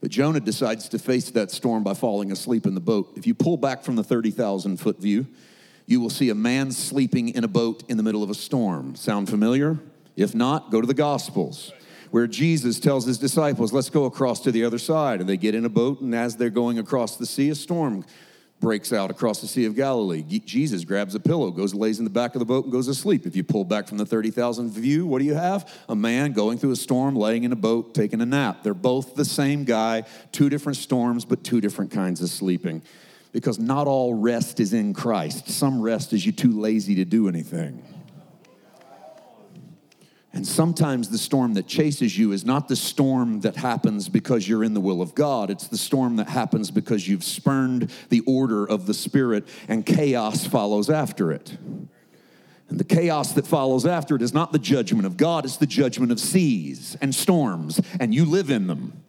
But 0.01 0.11
Jonah 0.11 0.41
decides 0.41 0.89
to 0.89 0.99
face 0.99 1.31
that 1.31 1.53
storm 1.53 1.85
by 1.85 1.95
falling 1.95 2.33
asleep 2.33 2.67
in 2.67 2.75
the 2.75 2.81
boat. 2.81 3.13
If 3.15 3.29
you 3.29 3.35
pull 3.35 3.59
back 3.59 3.85
from 3.85 3.95
the 3.95 4.03
30,000 4.03 4.79
foot 4.79 4.99
view, 4.99 5.29
you 5.87 6.01
will 6.01 6.11
see 6.11 6.31
a 6.31 6.35
man 6.35 6.71
sleeping 6.71 7.29
in 7.31 7.45
a 7.45 7.49
boat 7.49 7.85
in 7.89 7.97
the 7.97 8.03
middle 8.03 8.23
of 8.23 8.31
a 8.31 8.35
storm. 8.35 8.97
Sound 8.97 9.29
familiar? 9.29 9.79
If 10.17 10.35
not, 10.35 10.71
go 10.71 10.81
to 10.81 10.87
the 10.87 10.95
Gospels 10.95 11.73
where 12.15 12.29
Jesus 12.29 12.79
tells 12.79 13.05
his 13.05 13.19
disciples, 13.19 13.73
Let's 13.73 13.91
go 13.91 14.05
across 14.05 14.39
to 14.43 14.53
the 14.53 14.65
other 14.65 14.79
side. 14.79 15.19
And 15.19 15.29
they 15.29 15.37
get 15.37 15.57
in 15.57 15.65
a 15.65 15.69
boat, 15.69 16.01
and 16.01 16.15
as 16.15 16.37
they're 16.37 16.49
going 16.49 16.79
across 16.79 17.17
the 17.17 17.27
sea, 17.27 17.51
a 17.51 17.57
storm 17.57 18.05
breaks 18.61 18.93
out 18.93 19.11
across 19.11 19.41
the 19.41 19.49
Sea 19.49 19.65
of 19.65 19.75
Galilee. 19.75 20.23
Jesus 20.23 20.85
grabs 20.85 21.17
a 21.17 21.21
pillow, 21.21 21.51
goes, 21.51 21.75
lays 21.75 21.99
in 21.99 22.05
the 22.05 22.11
back 22.11 22.37
of 22.37 22.39
the 22.39 22.45
boat, 22.45 22.65
and 22.65 22.73
goes 22.73 22.87
to 22.87 22.95
sleep. 22.95 23.27
If 23.27 23.35
you 23.35 23.43
pull 23.43 23.65
back 23.65 23.89
from 23.89 23.99
the 23.99 24.07
30,000 24.07 24.71
view, 24.71 25.07
what 25.07 25.19
do 25.19 25.25
you 25.25 25.35
have? 25.35 25.69
A 25.89 25.97
man 25.97 26.33
going 26.33 26.57
through 26.57 26.71
a 26.71 26.77
storm, 26.77 27.17
laying 27.17 27.43
in 27.43 27.51
a 27.51 27.57
boat, 27.57 27.95
taking 27.95 28.21
a 28.21 28.27
nap. 28.27 28.63
They're 28.63 28.75
both 28.75 29.17
the 29.17 29.25
same 29.25 29.65
guy, 29.65 30.05
two 30.31 30.49
different 30.49 30.77
storms, 30.77 31.25
but 31.25 31.43
two 31.43 31.61
different 31.61 31.91
kinds 31.91 32.23
of 32.23 32.31
sleeping. 32.31 32.83
Because 33.35 33.59
not 33.59 33.89
all 33.89 34.15
rest 34.15 34.61
is 34.61 34.73
in 34.73 34.95
Christ. 34.95 35.51
Some 35.51 35.83
rest 35.83 36.13
is 36.13 36.25
you 36.25 36.31
too 36.31 36.53
lazy 36.53 36.95
to 36.95 37.05
do 37.05 37.29
anything. 37.29 37.83
And 40.33 40.47
sometimes 40.47 41.09
the 41.09 41.19
storm 41.19 41.55
that 41.55 41.67
chases 41.67 42.17
you 42.17 42.31
is 42.31 42.45
not 42.45 42.69
the 42.69 42.77
storm 42.77 43.41
that 43.41 43.57
happens 43.57 44.09
because 44.09 44.49
you're 44.49 44.63
in 44.63 44.73
the 44.73 44.81
will 44.81 45.03
of 45.03 45.17
God. 45.17 45.51
It's 45.51 45.67
the 45.67 45.77
storm 45.77 46.15
that 46.17 46.29
happens 46.29 46.71
because 46.71 47.09
you've 47.09 47.25
spurned 47.25 47.91
the 48.09 48.21
order 48.21 48.65
of 48.65 48.87
the 48.87 48.95
Spirit 48.95 49.49
and 49.67 49.85
chaos 49.85 50.47
follows 50.47 50.89
after 50.89 51.33
it. 51.33 51.59
And 52.69 52.79
the 52.79 52.85
chaos 52.85 53.33
that 53.33 53.49
follows 53.49 53.85
after 53.85 54.15
it 54.15 54.23
is 54.23 54.33
not 54.33 54.53
the 54.53 54.61
judgment 54.61 55.07
of 55.07 55.17
God, 55.17 55.45
it's 55.45 55.57
the 55.57 55.67
judgment 55.67 56.13
of 56.13 56.21
seas 56.21 56.97
and 57.01 57.13
storms, 57.13 57.81
and 57.99 58.15
you 58.15 58.25
live 58.25 58.49
in 58.49 58.69
them. 58.69 59.05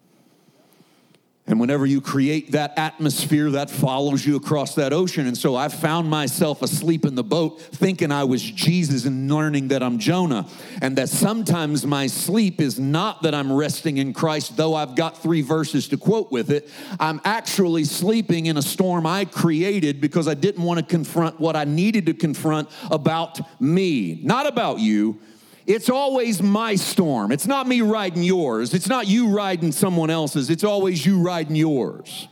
And 1.47 1.60
whenever 1.60 1.86
you 1.86 2.01
create 2.01 2.53
that 2.53 2.73
atmosphere, 2.75 3.51
that 3.51 3.69
follows 3.69 4.25
you 4.25 4.36
across 4.36 4.73
that 4.75 4.91
ocean. 4.91 5.27
And 5.27 5.38
so 5.38 5.55
I 5.55 5.67
found 5.67 6.10
myself 6.10 6.63
asleep 6.63 7.05
in 7.05 7.13
the 7.13 7.23
boat 7.23 7.62
thinking 7.62 8.12
I 8.12 8.23
was 8.23 8.41
Jesus 8.41 9.05
and 9.05 9.31
learning 9.31 9.67
that 9.67 9.84
I'm 9.84 9.99
Jonah. 9.99 10.47
And 10.81 10.97
that 10.97 11.08
sometimes 11.10 11.86
my 11.86 12.08
sleep 12.08 12.60
is 12.60 12.79
not 12.79 13.21
that 13.21 13.36
I'm 13.36 13.53
resting 13.53 13.97
in 13.97 14.12
Christ, 14.12 14.58
though 14.58 14.73
I've 14.73 14.95
got 14.95 15.21
three 15.21 15.41
verses 15.41 15.88
to 15.89 15.97
quote 15.97 16.31
with 16.31 16.49
it. 16.49 16.67
I'm 16.99 17.21
actually 17.23 17.84
sleeping 17.84 18.47
in 18.47 18.58
a 18.58 18.63
storm 18.63 19.05
I 19.05 19.25
created 19.25 20.01
because 20.01 20.27
I 20.27 20.34
didn't 20.34 20.63
want 20.63 20.79
to 20.79 20.86
confront 20.86 21.39
what 21.39 21.55
I 21.55 21.65
needed 21.65 22.08
to 22.08 22.15
confront 22.15 22.69
about 22.89 23.39
me, 23.62 24.19
not 24.23 24.47
about 24.47 24.79
you 24.79 25.19
it's 25.65 25.89
always 25.89 26.43
my 26.43 26.75
storm. 26.75 27.32
It's 27.32 27.47
not 27.47 27.67
me 27.67 27.82
riding 27.82 28.23
yours. 28.23 28.73
It's 28.73 28.88
not 28.88 29.08
you 29.08 29.30
riding 29.30 29.71
someone 29.71 30.10
else's. 30.10 30.49
It's 30.49 30.63
always 30.63 31.06
you 31.06 31.21
riding 31.21 31.56
yours. 31.56 32.28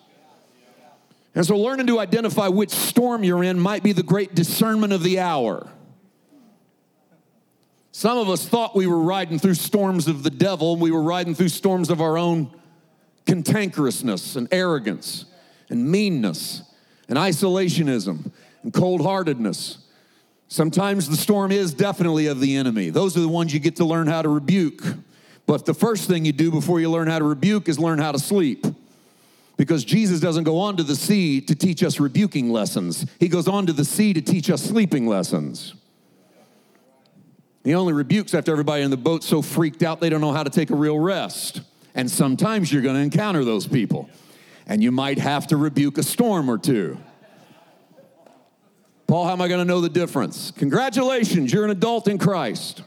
And 1.36 1.46
so, 1.46 1.58
learning 1.58 1.88
to 1.88 2.00
identify 2.00 2.48
which 2.48 2.70
storm 2.70 3.24
you're 3.24 3.44
in 3.44 3.60
might 3.60 3.82
be 3.82 3.92
the 3.92 4.04
great 4.04 4.36
discernment 4.36 4.94
of 4.94 5.02
the 5.02 5.20
hour. 5.20 5.68
Some 7.92 8.18
of 8.18 8.30
us 8.30 8.48
thought 8.48 8.76
we 8.76 8.88
were 8.88 9.00
riding 9.00 9.40
through 9.40 9.54
storms 9.56 10.08
of 10.08 10.24
the 10.24 10.30
devil, 10.30 10.76
we 10.76 10.92
were 10.92 11.02
riding 11.02 11.34
through 11.34 11.50
storms 11.50 11.90
of 11.90 12.02
our 12.02 12.18
own 12.18 12.52
cantankerousness 13.26 14.36
and 14.36 14.48
arrogance 14.52 15.26
and 15.70 15.90
meanness 15.90 16.62
and 17.08 17.18
isolationism 17.18 18.32
and 18.64 18.74
cold 18.74 19.02
heartedness. 19.02 19.78
Sometimes 20.54 21.10
the 21.10 21.18
storm 21.18 21.52
is 21.52 21.74
definitely 21.74 22.28
of 22.28 22.40
the 22.40 22.58
enemy. 22.58 22.92
Those 22.92 23.18
are 23.18 23.22
the 23.22 23.28
ones 23.28 23.52
you 23.56 23.60
get 23.60 23.78
to 23.78 23.86
learn 23.86 24.06
how 24.06 24.22
to 24.22 24.30
rebuke. 24.30 24.84
But 25.48 25.66
the 25.66 25.74
first 25.74 26.08
thing 26.08 26.26
you 26.26 26.32
do 26.32 26.52
before 26.52 26.80
you 26.80 26.92
learn 26.92 27.08
how 27.08 27.18
to 27.18 27.26
rebuke 27.26 27.68
is 27.68 27.80
learn 27.80 27.98
how 27.98 28.12
to 28.12 28.20
sleep. 28.20 28.64
Because 29.58 29.84
Jesus 29.84 30.20
doesn't 30.20 30.44
go 30.44 30.60
onto 30.60 30.84
the 30.84 30.96
sea 30.96 31.42
to 31.42 31.56
teach 31.56 31.82
us 31.82 32.00
rebuking 32.00 32.52
lessons, 32.52 33.04
He 33.20 33.30
goes 33.30 33.48
onto 33.48 33.74
the 33.74 33.84
sea 33.84 34.14
to 34.14 34.22
teach 34.22 34.48
us 34.52 34.62
sleeping 34.62 35.08
lessons. 35.08 35.74
He 37.64 37.74
only 37.74 37.94
rebukes 37.94 38.36
after 38.36 38.52
everybody 38.52 38.84
in 38.84 38.92
the 38.92 38.96
boat's 38.96 39.26
so 39.26 39.42
freaked 39.42 39.82
out 39.82 40.02
they 40.02 40.10
don't 40.10 40.22
know 40.22 40.34
how 40.34 40.44
to 40.44 40.52
take 40.52 40.70
a 40.70 40.76
real 40.76 41.00
rest. 41.00 41.62
And 41.96 42.12
sometimes 42.12 42.72
you're 42.72 42.84
going 42.84 42.94
to 42.94 43.02
encounter 43.02 43.44
those 43.44 43.66
people. 43.66 44.08
And 44.68 44.84
you 44.84 44.92
might 44.92 45.18
have 45.18 45.48
to 45.48 45.58
rebuke 45.58 45.98
a 45.98 46.04
storm 46.04 46.48
or 46.48 46.60
two. 46.60 47.00
Paul, 49.14 49.26
how 49.26 49.34
am 49.34 49.42
I 49.44 49.48
going 49.48 49.60
to 49.60 49.66
know 49.66 49.80
the 49.80 49.90
difference? 49.90 50.50
Congratulations, 50.50 51.54
you're 51.54 51.66
an 51.66 51.70
adult 51.70 52.08
in 52.08 52.18
Christ. 52.18 52.82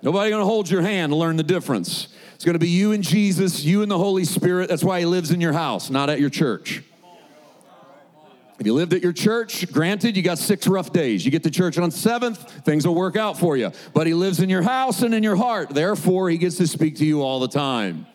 Nobody 0.00 0.30
going 0.30 0.42
to 0.42 0.46
hold 0.46 0.70
your 0.70 0.82
hand 0.82 1.10
to 1.10 1.16
learn 1.16 1.36
the 1.36 1.42
difference. 1.42 2.06
It's 2.36 2.44
going 2.44 2.52
to 2.52 2.60
be 2.60 2.68
you 2.68 2.92
and 2.92 3.02
Jesus, 3.02 3.64
you 3.64 3.82
and 3.82 3.90
the 3.90 3.98
Holy 3.98 4.24
Spirit. 4.24 4.68
That's 4.68 4.84
why 4.84 5.00
he 5.00 5.06
lives 5.06 5.32
in 5.32 5.40
your 5.40 5.52
house, 5.52 5.90
not 5.90 6.08
at 6.08 6.20
your 6.20 6.30
church. 6.30 6.84
If 8.60 8.64
you 8.64 8.74
lived 8.74 8.94
at 8.94 9.02
your 9.02 9.12
church, 9.12 9.72
granted, 9.72 10.16
you 10.16 10.22
got 10.22 10.38
six 10.38 10.68
rough 10.68 10.92
days. 10.92 11.24
You 11.24 11.32
get 11.32 11.42
to 11.42 11.50
church 11.50 11.76
on 11.76 11.90
seventh, 11.90 12.64
things 12.64 12.86
will 12.86 12.94
work 12.94 13.16
out 13.16 13.40
for 13.40 13.56
you. 13.56 13.72
But 13.92 14.06
he 14.06 14.14
lives 14.14 14.38
in 14.38 14.48
your 14.48 14.62
house 14.62 15.02
and 15.02 15.16
in 15.16 15.24
your 15.24 15.34
heart. 15.34 15.70
Therefore, 15.70 16.30
he 16.30 16.38
gets 16.38 16.58
to 16.58 16.68
speak 16.68 16.94
to 16.98 17.04
you 17.04 17.22
all 17.22 17.40
the 17.40 17.48
time. 17.48 18.06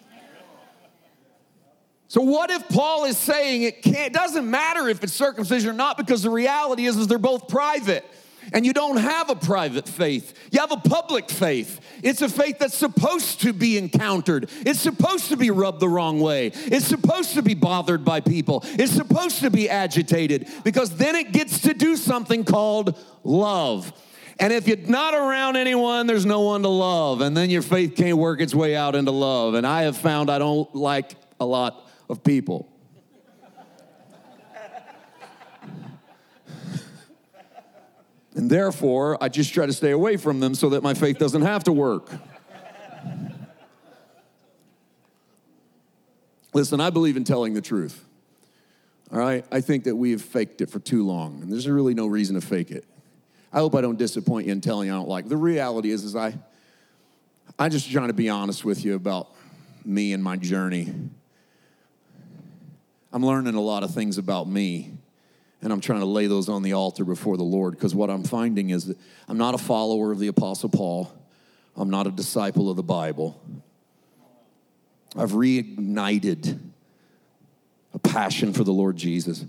So 2.12 2.20
what 2.20 2.52
if 2.52 2.68
Paul 2.68 3.06
is 3.06 3.18
saying 3.18 3.62
it 3.62 3.82
can't, 3.82 4.08
it 4.08 4.12
doesn't 4.12 4.52
matter 4.52 4.90
if 4.90 5.02
it's 5.02 5.14
circumcision 5.14 5.70
or 5.70 5.74
not 5.74 5.96
because 5.96 6.24
the 6.24 6.30
reality 6.30 6.86
is, 6.86 6.98
is 6.98 7.08
they're 7.08 7.18
both 7.18 7.48
private. 7.48 8.04
And 8.52 8.66
you 8.66 8.74
don't 8.74 8.98
have 8.98 9.30
a 9.30 9.36
private 9.36 9.88
faith. 9.88 10.34
You 10.52 10.60
have 10.60 10.74
a 10.74 10.90
public 10.90 11.30
faith. 11.30 11.80
It's 12.04 12.22
a 12.22 12.28
faith 12.28 12.60
that's 12.60 12.76
supposed 12.76 13.40
to 13.44 13.54
be 13.54 13.78
encountered. 13.78 14.50
It's 14.66 14.82
supposed 14.82 15.30
to 15.30 15.38
be 15.38 15.52
rubbed 15.52 15.80
the 15.80 15.88
wrong 15.88 16.20
way. 16.20 16.48
It's 16.48 16.86
supposed 16.86 17.36
to 17.36 17.42
be 17.42 17.54
bothered 17.54 18.04
by 18.04 18.20
people. 18.20 18.66
It's 18.66 18.92
supposed 18.92 19.40
to 19.40 19.50
be 19.50 19.70
agitated 19.70 20.50
because 20.66 20.90
then 20.98 21.16
it 21.16 21.32
gets 21.32 21.62
to 21.62 21.74
do 21.74 21.96
something 21.96 22.44
called 22.44 23.00
love. 23.24 23.94
And 24.38 24.52
if 24.52 24.68
you're 24.68 24.76
not 24.76 25.14
around 25.14 25.56
anyone, 25.56 26.08
there's 26.08 26.26
no 26.26 26.42
one 26.42 26.64
to 26.64 26.68
love. 26.68 27.22
And 27.22 27.38
then 27.38 27.50
your 27.50 27.62
faith 27.62 27.96
can't 27.96 28.18
work 28.18 28.42
its 28.42 28.54
way 28.54 28.76
out 28.76 28.96
into 28.96 29.12
love. 29.12 29.54
And 29.54 29.66
I 29.66 29.84
have 29.84 29.96
found 29.96 30.30
I 30.30 30.40
don't 30.40 30.76
like 30.76 31.14
a 31.40 31.46
lot 31.46 31.88
of 32.12 32.24
people. 32.24 32.68
and 38.36 38.50
therefore, 38.50 39.18
I 39.24 39.30
just 39.30 39.54
try 39.54 39.66
to 39.66 39.74
stay 39.74 39.92
away 39.92 40.18
from 40.18 40.42
them 40.42 40.54
so 40.54 40.70
that 40.70 40.84
my 40.84 40.94
faith 40.94 41.18
doesn't 41.18 41.42
have 41.42 41.64
to 41.64 41.72
work. 41.72 42.10
Listen, 46.54 46.82
I 46.82 46.90
believe 46.90 47.16
in 47.16 47.24
telling 47.24 47.54
the 47.54 47.62
truth. 47.62 48.04
All 49.10 49.20
right? 49.20 49.46
I 49.52 49.62
think 49.62 49.86
that 49.86 49.96
we 49.96 50.12
have 50.12 50.22
faked 50.22 50.60
it 50.60 50.70
for 50.70 50.80
too 50.80 51.06
long, 51.06 51.42
and 51.42 51.52
there's 51.52 51.68
really 51.68 51.94
no 51.94 52.08
reason 52.08 52.36
to 52.36 52.46
fake 52.46 52.72
it. 52.72 52.84
I 53.54 53.60
hope 53.60 53.74
I 53.74 53.82
don't 53.82 53.98
disappoint 53.98 54.48
you 54.48 54.52
in 54.52 54.60
telling 54.60 54.88
you 54.88 54.94
I 54.94 54.98
don't 54.98 55.10
like. 55.10 55.30
The 55.30 55.38
reality 55.38 55.92
is, 55.92 56.04
is 56.04 56.16
I, 56.16 56.34
I 57.58 57.70
just 57.70 57.90
trying 57.90 58.08
to 58.08 58.14
be 58.14 58.28
honest 58.28 58.66
with 58.66 58.84
you 58.84 58.96
about 58.96 59.30
me 59.86 60.12
and 60.12 60.22
my 60.22 60.36
journey. 60.36 60.94
I'm 63.14 63.26
learning 63.26 63.56
a 63.56 63.62
lot 63.62 63.84
of 63.84 63.94
things 63.94 64.18
about 64.18 64.48
me, 64.48 64.92
and 65.62 65.74
I'm 65.74 65.82
trying 65.82 66.00
to 66.00 66.06
lay 66.06 66.28
those 66.28 66.48
on 66.48 66.64
the 66.64 66.74
altar 66.74 67.04
before 67.04 67.36
the 67.36 67.44
Lord 67.44 67.74
because 67.74 67.94
what 67.94 68.10
I'm 68.10 68.24
finding 68.24 68.70
is 68.70 68.86
that 68.86 68.98
I'm 69.28 69.38
not 69.38 69.54
a 69.54 69.58
follower 69.58 70.12
of 70.12 70.20
the 70.20 70.28
Apostle 70.28 70.70
Paul, 70.70 71.12
I'm 71.76 71.90
not 71.90 72.08
a 72.08 72.12
disciple 72.12 72.70
of 72.70 72.78
the 72.78 72.84
Bible. 72.84 73.42
I've 75.16 75.32
reignited 75.32 76.58
a 77.94 78.00
passion 78.00 78.54
for 78.54 78.64
the 78.64 78.72
Lord 78.72 78.96
Jesus, 78.96 79.44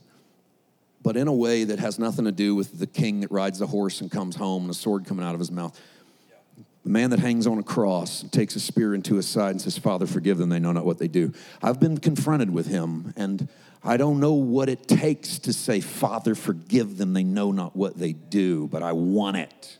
but 1.02 1.16
in 1.16 1.28
a 1.28 1.32
way 1.32 1.62
that 1.62 1.78
has 1.78 2.00
nothing 2.00 2.24
to 2.24 2.32
do 2.32 2.56
with 2.56 2.80
the 2.80 2.86
king 2.86 3.20
that 3.20 3.30
rides 3.30 3.60
the 3.60 3.66
horse 3.68 4.00
and 4.00 4.10
comes 4.10 4.34
home 4.34 4.62
and 4.62 4.70
a 4.72 4.74
sword 4.74 5.04
coming 5.04 5.24
out 5.24 5.34
of 5.34 5.38
his 5.38 5.52
mouth. 5.52 5.78
The 6.84 6.90
man 6.90 7.10
that 7.10 7.20
hangs 7.20 7.46
on 7.46 7.58
a 7.58 7.62
cross 7.62 8.22
and 8.22 8.32
takes 8.32 8.56
a 8.56 8.60
spear 8.60 8.94
into 8.94 9.14
his 9.14 9.26
side 9.26 9.52
and 9.52 9.60
says, 9.60 9.78
Father, 9.78 10.06
forgive 10.06 10.38
them, 10.38 10.48
they 10.48 10.58
know 10.58 10.72
not 10.72 10.84
what 10.84 10.98
they 10.98 11.08
do. 11.08 11.32
I've 11.62 11.78
been 11.78 11.98
confronted 11.98 12.50
with 12.50 12.66
him, 12.66 13.14
and 13.16 13.48
I 13.84 13.96
don't 13.96 14.18
know 14.18 14.32
what 14.32 14.68
it 14.68 14.88
takes 14.88 15.38
to 15.40 15.52
say, 15.52 15.80
Father, 15.80 16.34
forgive 16.34 16.98
them, 16.98 17.12
they 17.12 17.22
know 17.22 17.52
not 17.52 17.76
what 17.76 17.98
they 17.98 18.12
do, 18.12 18.66
but 18.68 18.82
I 18.82 18.92
want 18.92 19.36
it. 19.36 19.78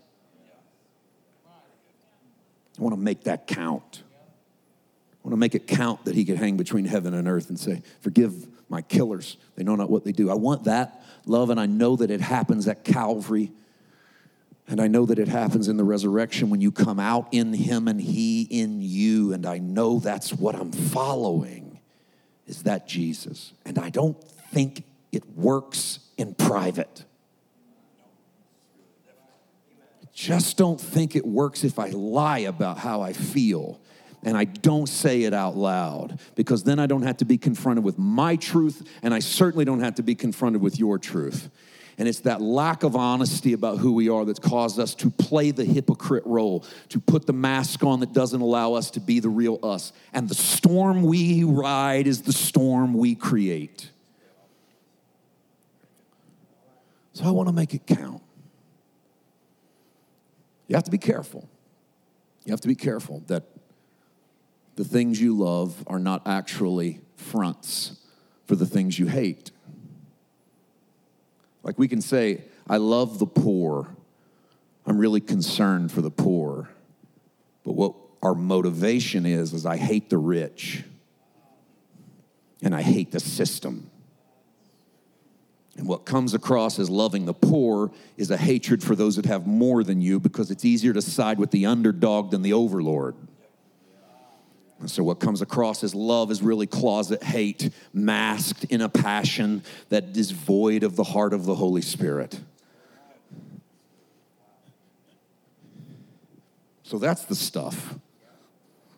I 2.78 2.82
want 2.82 2.94
to 2.94 3.00
make 3.00 3.24
that 3.24 3.46
count. 3.46 4.02
I 4.04 5.28
want 5.28 5.32
to 5.34 5.38
make 5.38 5.54
it 5.54 5.66
count 5.66 6.04
that 6.04 6.14
he 6.14 6.24
could 6.24 6.36
hang 6.36 6.56
between 6.56 6.84
heaven 6.84 7.14
and 7.14 7.28
earth 7.28 7.48
and 7.48 7.58
say, 7.58 7.82
Forgive 8.00 8.46
my 8.68 8.82
killers. 8.82 9.36
They 9.54 9.62
know 9.62 9.76
not 9.76 9.90
what 9.90 10.04
they 10.04 10.12
do. 10.12 10.30
I 10.30 10.34
want 10.34 10.64
that 10.64 11.04
love, 11.26 11.50
and 11.50 11.60
I 11.60 11.66
know 11.66 11.96
that 11.96 12.10
it 12.10 12.20
happens 12.20 12.66
at 12.66 12.84
Calvary. 12.84 13.52
And 14.68 14.80
I 14.80 14.86
know 14.86 15.04
that 15.06 15.18
it 15.18 15.28
happens 15.28 15.68
in 15.68 15.76
the 15.76 15.84
resurrection 15.84 16.48
when 16.48 16.60
you 16.60 16.70
come 16.70 17.00
out 17.00 17.28
in 17.32 17.52
him 17.52 17.88
and 17.88 18.00
he 18.00 18.42
in 18.42 18.80
you. 18.80 19.32
And 19.32 19.44
I 19.44 19.58
know 19.58 19.98
that's 19.98 20.32
what 20.32 20.54
I'm 20.54 20.72
following 20.72 21.80
is 22.46 22.62
that 22.62 22.86
Jesus. 22.86 23.52
And 23.64 23.78
I 23.78 23.90
don't 23.90 24.22
think 24.52 24.84
it 25.10 25.28
works 25.36 25.98
in 26.16 26.34
private. 26.34 27.04
I 30.02 30.06
just 30.12 30.56
don't 30.56 30.80
think 30.80 31.16
it 31.16 31.26
works 31.26 31.64
if 31.64 31.78
I 31.78 31.88
lie 31.88 32.40
about 32.40 32.78
how 32.78 33.02
I 33.02 33.12
feel 33.12 33.80
and 34.24 34.36
I 34.36 34.44
don't 34.44 34.88
say 34.88 35.24
it 35.24 35.34
out 35.34 35.56
loud 35.56 36.20
because 36.34 36.62
then 36.62 36.78
I 36.78 36.86
don't 36.86 37.02
have 37.02 37.16
to 37.18 37.24
be 37.24 37.38
confronted 37.38 37.84
with 37.84 37.98
my 37.98 38.36
truth 38.36 38.88
and 39.02 39.12
I 39.12 39.18
certainly 39.18 39.64
don't 39.64 39.80
have 39.80 39.96
to 39.96 40.02
be 40.02 40.14
confronted 40.14 40.62
with 40.62 40.78
your 40.78 40.98
truth. 40.98 41.50
And 41.98 42.08
it's 42.08 42.20
that 42.20 42.40
lack 42.40 42.82
of 42.82 42.96
honesty 42.96 43.52
about 43.52 43.78
who 43.78 43.92
we 43.92 44.08
are 44.08 44.24
that's 44.24 44.38
caused 44.38 44.78
us 44.78 44.94
to 44.96 45.10
play 45.10 45.50
the 45.50 45.64
hypocrite 45.64 46.24
role, 46.26 46.64
to 46.88 46.98
put 46.98 47.26
the 47.26 47.32
mask 47.32 47.84
on 47.84 48.00
that 48.00 48.12
doesn't 48.12 48.40
allow 48.40 48.74
us 48.74 48.90
to 48.92 49.00
be 49.00 49.20
the 49.20 49.28
real 49.28 49.58
us. 49.62 49.92
And 50.12 50.28
the 50.28 50.34
storm 50.34 51.02
we 51.02 51.44
ride 51.44 52.06
is 52.06 52.22
the 52.22 52.32
storm 52.32 52.94
we 52.94 53.14
create. 53.14 53.90
So 57.12 57.24
I 57.24 57.30
want 57.30 57.48
to 57.48 57.54
make 57.54 57.74
it 57.74 57.86
count. 57.86 58.22
You 60.66 60.76
have 60.76 60.84
to 60.84 60.90
be 60.90 60.98
careful. 60.98 61.48
You 62.44 62.52
have 62.52 62.60
to 62.62 62.68
be 62.68 62.74
careful 62.74 63.22
that 63.26 63.44
the 64.76 64.84
things 64.84 65.20
you 65.20 65.36
love 65.36 65.84
are 65.86 65.98
not 65.98 66.22
actually 66.26 67.00
fronts 67.16 67.98
for 68.46 68.56
the 68.56 68.66
things 68.66 68.98
you 68.98 69.06
hate. 69.06 69.50
Like 71.62 71.78
we 71.78 71.88
can 71.88 72.00
say, 72.00 72.42
I 72.68 72.76
love 72.78 73.18
the 73.18 73.26
poor. 73.26 73.88
I'm 74.86 74.98
really 74.98 75.20
concerned 75.20 75.92
for 75.92 76.00
the 76.00 76.10
poor. 76.10 76.68
But 77.64 77.72
what 77.72 77.94
our 78.22 78.34
motivation 78.34 79.26
is, 79.26 79.52
is 79.52 79.66
I 79.66 79.76
hate 79.76 80.10
the 80.10 80.18
rich 80.18 80.84
and 82.62 82.74
I 82.74 82.82
hate 82.82 83.10
the 83.12 83.20
system. 83.20 83.90
And 85.76 85.88
what 85.88 86.04
comes 86.04 86.34
across 86.34 86.78
as 86.78 86.90
loving 86.90 87.24
the 87.24 87.34
poor 87.34 87.90
is 88.16 88.30
a 88.30 88.36
hatred 88.36 88.82
for 88.82 88.94
those 88.94 89.16
that 89.16 89.24
have 89.26 89.46
more 89.46 89.82
than 89.82 90.00
you 90.00 90.20
because 90.20 90.50
it's 90.50 90.64
easier 90.64 90.92
to 90.92 91.02
side 91.02 91.38
with 91.38 91.50
the 91.50 91.66
underdog 91.66 92.30
than 92.30 92.42
the 92.42 92.52
overlord. 92.52 93.14
And 94.82 94.90
so, 94.90 95.04
what 95.04 95.20
comes 95.20 95.40
across 95.40 95.84
as 95.84 95.94
love 95.94 96.32
is 96.32 96.42
really 96.42 96.66
closet 96.66 97.22
hate, 97.22 97.70
masked 97.92 98.64
in 98.64 98.80
a 98.80 98.88
passion 98.88 99.62
that 99.90 100.16
is 100.16 100.32
void 100.32 100.82
of 100.82 100.96
the 100.96 101.04
heart 101.04 101.32
of 101.32 101.44
the 101.44 101.54
Holy 101.54 101.82
Spirit. 101.82 102.40
So, 106.82 106.98
that's 106.98 107.24
the 107.26 107.36
stuff 107.36 107.94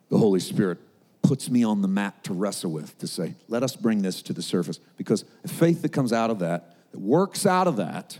the 0.08 0.16
Holy 0.16 0.40
Spirit 0.40 0.78
puts 1.22 1.50
me 1.50 1.62
on 1.62 1.82
the 1.82 1.88
mat 1.88 2.24
to 2.24 2.32
wrestle 2.32 2.70
with, 2.70 2.96
to 2.98 3.06
say, 3.06 3.34
let 3.48 3.62
us 3.62 3.76
bring 3.76 4.00
this 4.00 4.22
to 4.22 4.32
the 4.32 4.42
surface. 4.42 4.80
Because 4.96 5.26
a 5.44 5.48
faith 5.48 5.82
that 5.82 5.90
comes 5.90 6.14
out 6.14 6.30
of 6.30 6.38
that, 6.38 6.76
that 6.92 7.00
works 7.00 7.44
out 7.44 7.66
of 7.66 7.76
that, 7.76 8.18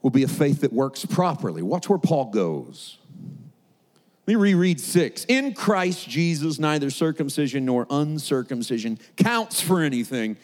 will 0.00 0.10
be 0.10 0.22
a 0.22 0.28
faith 0.28 0.62
that 0.62 0.72
works 0.72 1.04
properly. 1.04 1.60
Watch 1.60 1.90
where 1.90 1.98
Paul 1.98 2.30
goes. 2.30 2.96
Let 4.30 4.36
me 4.36 4.42
reread 4.42 4.78
six. 4.78 5.24
In 5.26 5.54
Christ 5.54 6.08
Jesus, 6.08 6.60
neither 6.60 6.88
circumcision 6.90 7.64
nor 7.64 7.84
uncircumcision 7.90 9.00
counts 9.16 9.60
for 9.60 9.82
anything. 9.82 10.36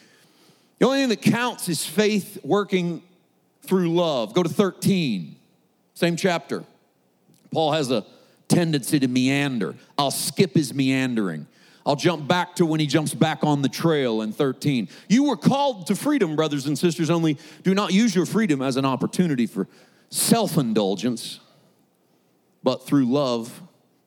The 0.81 0.87
only 0.87 1.03
thing 1.03 1.09
that 1.11 1.23
counts 1.23 1.69
is 1.69 1.87
faith 1.87 2.41
working 2.43 3.01
through 3.63 3.95
love. 3.95 4.35
Go 4.35 4.43
to 4.43 4.49
13, 4.49 5.37
same 5.95 6.17
chapter. 6.17 6.65
Paul 7.53 7.71
has 7.71 7.93
a 7.93 8.05
tendency 8.49 8.99
to 8.99 9.07
meander. 9.07 9.77
I'll 9.97 10.11
skip 10.11 10.55
his 10.55 10.75
meandering. 10.75 11.47
I'll 11.87 11.95
jump 11.95 12.27
back 12.27 12.57
to 12.57 12.67
when 12.67 12.81
he 12.81 12.89
jumps 12.89 13.15
back 13.15 13.45
on 13.45 13.63
the 13.63 13.69
trail 13.69 14.21
in 14.23 14.33
13. 14.33 14.89
You 15.09 15.29
were 15.29 15.37
called 15.37 15.87
to 15.87 15.95
freedom, 15.95 16.35
brothers 16.35 16.67
and 16.67 16.77
sisters, 16.77 17.09
only 17.09 17.39
do 17.63 17.73
not 17.73 17.93
use 17.93 18.17
your 18.17 18.27
freedom 18.27 18.63
as 18.63 18.77
an 18.77 18.85
opportunity 18.85 19.47
for 19.47 19.69
self 20.11 20.59
indulgence, 20.59 21.39
but 22.65 22.85
through 22.85 23.05
love 23.05 23.63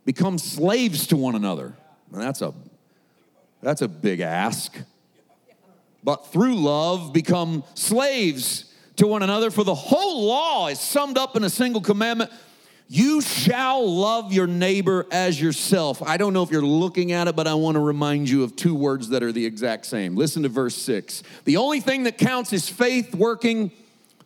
become 0.09 0.39
slaves 0.39 1.05
to 1.05 1.15
one 1.15 1.35
another. 1.35 1.71
And 2.11 2.19
that's 2.19 2.41
a 2.41 2.51
that's 3.61 3.83
a 3.83 3.87
big 3.87 4.21
ask. 4.21 4.75
But 6.03 6.31
through 6.31 6.55
love 6.55 7.13
become 7.13 7.63
slaves 7.75 8.73
to 8.95 9.05
one 9.05 9.21
another 9.21 9.51
for 9.51 9.63
the 9.63 9.75
whole 9.75 10.25
law 10.25 10.67
is 10.67 10.79
summed 10.79 11.19
up 11.19 11.35
in 11.35 11.43
a 11.43 11.49
single 11.49 11.79
commandment. 11.79 12.31
You 12.87 13.21
shall 13.21 13.87
love 13.87 14.33
your 14.33 14.47
neighbor 14.47 15.05
as 15.11 15.39
yourself. 15.39 16.01
I 16.01 16.17
don't 16.17 16.33
know 16.33 16.41
if 16.41 16.49
you're 16.49 16.63
looking 16.63 17.11
at 17.11 17.27
it, 17.27 17.35
but 17.35 17.45
I 17.45 17.53
want 17.53 17.75
to 17.75 17.79
remind 17.79 18.31
you 18.31 18.41
of 18.41 18.55
two 18.55 18.73
words 18.73 19.09
that 19.09 19.21
are 19.21 19.31
the 19.31 19.45
exact 19.45 19.85
same. 19.85 20.15
Listen 20.15 20.41
to 20.41 20.49
verse 20.49 20.75
6. 20.75 21.21
The 21.45 21.57
only 21.57 21.81
thing 21.81 22.01
that 22.05 22.17
counts 22.17 22.51
is 22.51 22.67
faith 22.67 23.13
working 23.13 23.69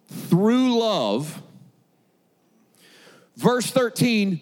through 0.07 0.79
love. 0.79 1.41
Verse 3.35 3.69
13, 3.69 4.41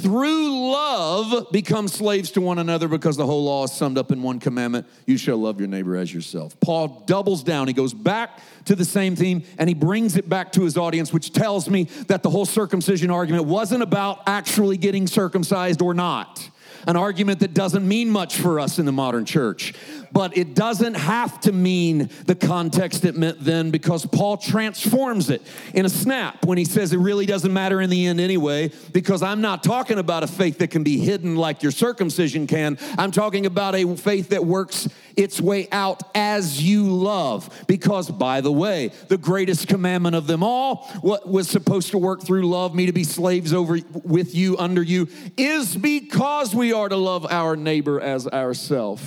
through 0.00 0.70
love 0.72 1.50
become 1.52 1.88
slaves 1.88 2.30
to 2.32 2.40
one 2.40 2.58
another 2.58 2.88
because 2.88 3.16
the 3.16 3.26
whole 3.26 3.44
law 3.44 3.64
is 3.64 3.72
summed 3.72 3.98
up 3.98 4.10
in 4.12 4.22
one 4.22 4.40
commandment 4.40 4.86
you 5.06 5.16
shall 5.16 5.36
love 5.36 5.58
your 5.58 5.68
neighbor 5.68 5.96
as 5.96 6.12
yourself. 6.12 6.58
Paul 6.60 7.04
doubles 7.06 7.42
down. 7.42 7.68
He 7.68 7.74
goes 7.74 7.94
back 7.94 8.40
to 8.66 8.74
the 8.74 8.84
same 8.84 9.16
theme 9.16 9.42
and 9.58 9.68
he 9.68 9.74
brings 9.74 10.16
it 10.16 10.28
back 10.28 10.52
to 10.52 10.62
his 10.62 10.76
audience, 10.76 11.12
which 11.12 11.32
tells 11.32 11.68
me 11.68 11.84
that 12.08 12.22
the 12.22 12.30
whole 12.30 12.46
circumcision 12.46 13.10
argument 13.10 13.46
wasn't 13.46 13.82
about 13.82 14.22
actually 14.26 14.76
getting 14.76 15.06
circumcised 15.06 15.82
or 15.82 15.94
not 15.94 16.48
an 16.86 16.96
argument 16.96 17.40
that 17.40 17.54
doesn't 17.54 17.86
mean 17.86 18.10
much 18.10 18.36
for 18.36 18.60
us 18.60 18.78
in 18.78 18.86
the 18.86 18.92
modern 18.92 19.24
church. 19.24 19.74
But 20.12 20.36
it 20.36 20.54
doesn't 20.54 20.94
have 20.94 21.40
to 21.42 21.52
mean 21.52 22.10
the 22.26 22.34
context 22.34 23.04
it 23.04 23.16
meant 23.16 23.40
then 23.40 23.70
because 23.70 24.04
Paul 24.04 24.36
transforms 24.36 25.30
it 25.30 25.42
in 25.72 25.86
a 25.86 25.88
snap 25.88 26.44
when 26.44 26.58
he 26.58 26.66
says 26.66 26.92
it 26.92 26.98
really 26.98 27.24
doesn't 27.24 27.52
matter 27.52 27.80
in 27.80 27.88
the 27.88 28.06
end 28.06 28.20
anyway, 28.20 28.70
because 28.92 29.22
I'm 29.22 29.40
not 29.40 29.62
talking 29.62 29.98
about 29.98 30.22
a 30.22 30.26
faith 30.26 30.58
that 30.58 30.68
can 30.68 30.82
be 30.82 30.98
hidden 30.98 31.36
like 31.36 31.62
your 31.62 31.72
circumcision 31.72 32.46
can. 32.46 32.78
I'm 32.98 33.10
talking 33.10 33.46
about 33.46 33.74
a 33.74 33.96
faith 33.96 34.30
that 34.30 34.44
works 34.44 34.88
its 35.16 35.40
way 35.40 35.68
out 35.72 36.02
as 36.14 36.62
you 36.62 36.84
love. 36.84 37.64
Because, 37.66 38.10
by 38.10 38.40
the 38.40 38.52
way, 38.52 38.92
the 39.08 39.18
greatest 39.18 39.68
commandment 39.68 40.16
of 40.16 40.26
them 40.26 40.42
all, 40.42 40.88
what 41.00 41.28
was 41.28 41.48
supposed 41.48 41.90
to 41.90 41.98
work 41.98 42.22
through 42.22 42.48
love, 42.48 42.74
me 42.74 42.86
to 42.86 42.92
be 42.92 43.04
slaves 43.04 43.52
over 43.52 43.78
with 44.04 44.34
you, 44.34 44.56
under 44.58 44.82
you, 44.82 45.08
is 45.36 45.76
because 45.76 46.54
we 46.54 46.72
are 46.72 46.88
to 46.88 46.96
love 46.96 47.26
our 47.30 47.56
neighbor 47.56 48.00
as 48.00 48.26
ourselves. 48.28 49.02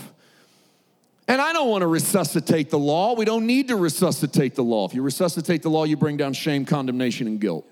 And 1.27 1.41
I 1.41 1.53
don't 1.53 1.69
want 1.69 1.81
to 1.81 1.87
resuscitate 1.87 2.69
the 2.69 2.77
law. 2.77 3.15
We 3.15 3.25
don't 3.25 3.47
need 3.47 3.69
to 3.69 3.75
resuscitate 3.75 4.53
the 4.53 4.63
law. 4.63 4.85
If 4.85 4.93
you 4.93 5.01
resuscitate 5.01 5.63
the 5.63 5.69
law, 5.69 5.83
you 5.83 5.97
bring 5.97 6.17
down 6.17 6.33
shame, 6.33 6.65
condemnation, 6.65 7.25
and 7.25 7.39
guilt. 7.39 7.67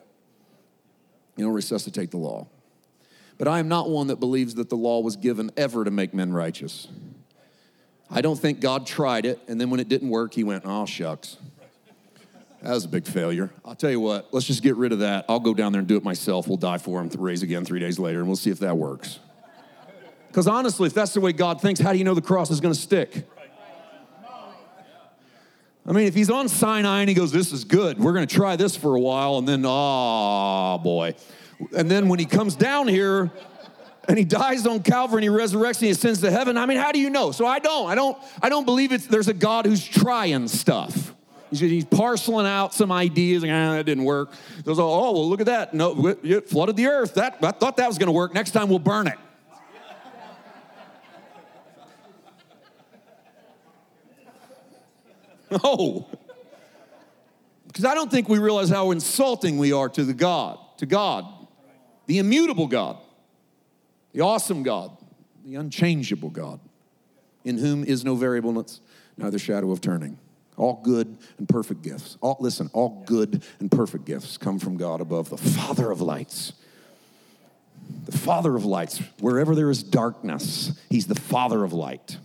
You 1.37 1.45
don't 1.45 1.53
resuscitate 1.53 2.11
the 2.11 2.17
law. 2.17 2.47
But 3.37 3.47
I 3.47 3.59
am 3.59 3.67
not 3.67 3.89
one 3.89 4.07
that 4.07 4.19
believes 4.19 4.55
that 4.55 4.69
the 4.69 4.75
law 4.75 5.01
was 5.01 5.15
given 5.15 5.51
ever 5.57 5.83
to 5.83 5.91
make 5.91 6.13
men 6.13 6.33
righteous. 6.33 6.87
I 8.15 8.21
don't 8.21 8.39
think 8.39 8.59
God 8.59 8.85
tried 8.85 9.25
it, 9.25 9.39
and 9.47 9.59
then 9.59 9.71
when 9.71 9.79
it 9.79 9.89
didn't 9.89 10.09
work, 10.09 10.35
he 10.35 10.43
went, 10.43 10.65
oh, 10.67 10.85
shucks. 10.85 11.37
That 12.61 12.69
was 12.69 12.85
a 12.85 12.87
big 12.87 13.07
failure. 13.07 13.49
I'll 13.65 13.73
tell 13.73 13.89
you 13.89 13.99
what, 13.99 14.31
let's 14.31 14.45
just 14.45 14.61
get 14.61 14.75
rid 14.75 14.91
of 14.91 14.99
that. 14.99 15.25
I'll 15.27 15.39
go 15.39 15.55
down 15.55 15.71
there 15.71 15.79
and 15.79 15.87
do 15.87 15.97
it 15.97 16.03
myself. 16.03 16.47
We'll 16.47 16.57
die 16.57 16.77
for 16.77 17.01
him, 17.01 17.09
raise 17.17 17.41
again 17.41 17.65
three 17.65 17.79
days 17.79 17.97
later, 17.97 18.19
and 18.19 18.27
we'll 18.27 18.35
see 18.35 18.51
if 18.51 18.59
that 18.59 18.77
works. 18.77 19.19
Because 20.27 20.47
honestly, 20.47 20.85
if 20.85 20.93
that's 20.93 21.15
the 21.15 21.21
way 21.21 21.33
God 21.33 21.59
thinks, 21.59 21.79
how 21.79 21.91
do 21.91 21.97
you 21.97 22.03
know 22.03 22.13
the 22.13 22.21
cross 22.21 22.51
is 22.51 22.61
going 22.61 22.73
to 22.73 22.79
stick? 22.79 23.27
I 25.85 25.91
mean, 25.91 26.05
if 26.05 26.13
he's 26.13 26.29
on 26.29 26.47
Sinai 26.47 26.99
and 26.99 27.09
he 27.09 27.15
goes, 27.15 27.31
This 27.31 27.51
is 27.51 27.63
good, 27.63 27.97
we're 27.97 28.13
going 28.13 28.27
to 28.27 28.33
try 28.33 28.55
this 28.55 28.75
for 28.75 28.95
a 28.95 28.99
while, 28.99 29.39
and 29.39 29.47
then, 29.47 29.63
oh 29.65 30.79
boy. 30.83 31.15
And 31.75 31.89
then 31.89 32.09
when 32.09 32.19
he 32.19 32.25
comes 32.25 32.55
down 32.55 32.87
here 32.87 33.31
and 34.07 34.17
he 34.17 34.25
dies 34.25 34.67
on 34.67 34.83
Calvary 34.83 35.25
and 35.25 35.35
he 35.35 35.43
resurrects 35.43 35.75
and 35.75 35.85
he 35.85 35.89
ascends 35.91 36.21
to 36.21 36.31
heaven, 36.31 36.57
I 36.57 36.65
mean, 36.65 36.77
how 36.77 36.91
do 36.91 36.99
you 36.99 37.09
know? 37.09 37.31
So 37.31 37.45
I 37.45 37.59
don't. 37.59 37.89
I 37.89 37.95
don't, 37.95 38.17
I 38.41 38.49
don't 38.49 38.65
believe 38.65 38.91
it's, 38.91 39.07
there's 39.07 39.29
a 39.29 39.33
God 39.33 39.65
who's 39.65 39.85
trying 39.85 40.47
stuff. 40.47 41.13
He's, 41.49 41.59
he's 41.59 41.85
parceling 41.85 42.47
out 42.47 42.73
some 42.73 42.91
ideas, 42.91 43.43
like, 43.43 43.51
ah, 43.51 43.73
that 43.73 43.85
didn't 43.85 44.03
work. 44.03 44.31
Goes, 44.65 44.79
oh, 44.79 45.11
well, 45.13 45.29
look 45.29 45.39
at 45.39 45.45
that. 45.45 45.73
No, 45.73 46.07
it 46.23 46.49
flooded 46.49 46.75
the 46.75 46.87
earth. 46.87 47.13
That, 47.13 47.37
I 47.43 47.51
thought 47.51 47.77
that 47.77 47.87
was 47.87 47.97
going 47.97 48.07
to 48.07 48.13
work. 48.13 48.33
Next 48.33 48.51
time 48.51 48.69
we'll 48.69 48.79
burn 48.79 49.07
it. 49.07 49.17
No. 55.63 56.07
Because 57.67 57.85
I 57.85 57.93
don't 57.93 58.09
think 58.09 58.27
we 58.27 58.39
realize 58.39 58.69
how 58.69 58.89
insulting 58.89 59.59
we 59.59 59.71
are 59.71 59.87
to 59.89 60.03
the 60.03 60.13
God, 60.13 60.57
to 60.77 60.87
God, 60.87 61.25
the 62.07 62.17
immutable 62.17 62.65
God, 62.65 62.97
the 64.13 64.21
awesome 64.21 64.63
God, 64.63 64.95
the 65.43 65.55
unchangeable 65.55 66.29
God, 66.29 66.59
in 67.43 67.57
whom 67.57 67.83
is 67.83 68.05
no 68.05 68.15
variableness, 68.15 68.79
neither 69.17 69.37
shadow 69.37 69.71
of 69.71 69.81
turning. 69.81 70.17
All 70.55 70.79
good 70.83 71.17
and 71.39 71.49
perfect 71.49 71.81
gifts. 71.81 72.17
All, 72.21 72.37
listen, 72.39 72.69
all 72.73 73.03
good 73.07 73.43
and 73.59 73.71
perfect 73.71 74.05
gifts 74.05 74.37
come 74.37 74.59
from 74.59 74.77
God 74.77 75.01
above, 75.01 75.29
the 75.29 75.37
Father 75.37 75.89
of 75.89 75.99
lights. 75.99 76.53
The 78.05 78.17
Father 78.17 78.55
of 78.55 78.63
lights. 78.63 79.01
Wherever 79.19 79.55
there 79.55 79.71
is 79.71 79.81
darkness, 79.81 80.79
He's 80.89 81.07
the 81.07 81.15
Father 81.15 81.63
of 81.63 81.73
light. 81.73 82.17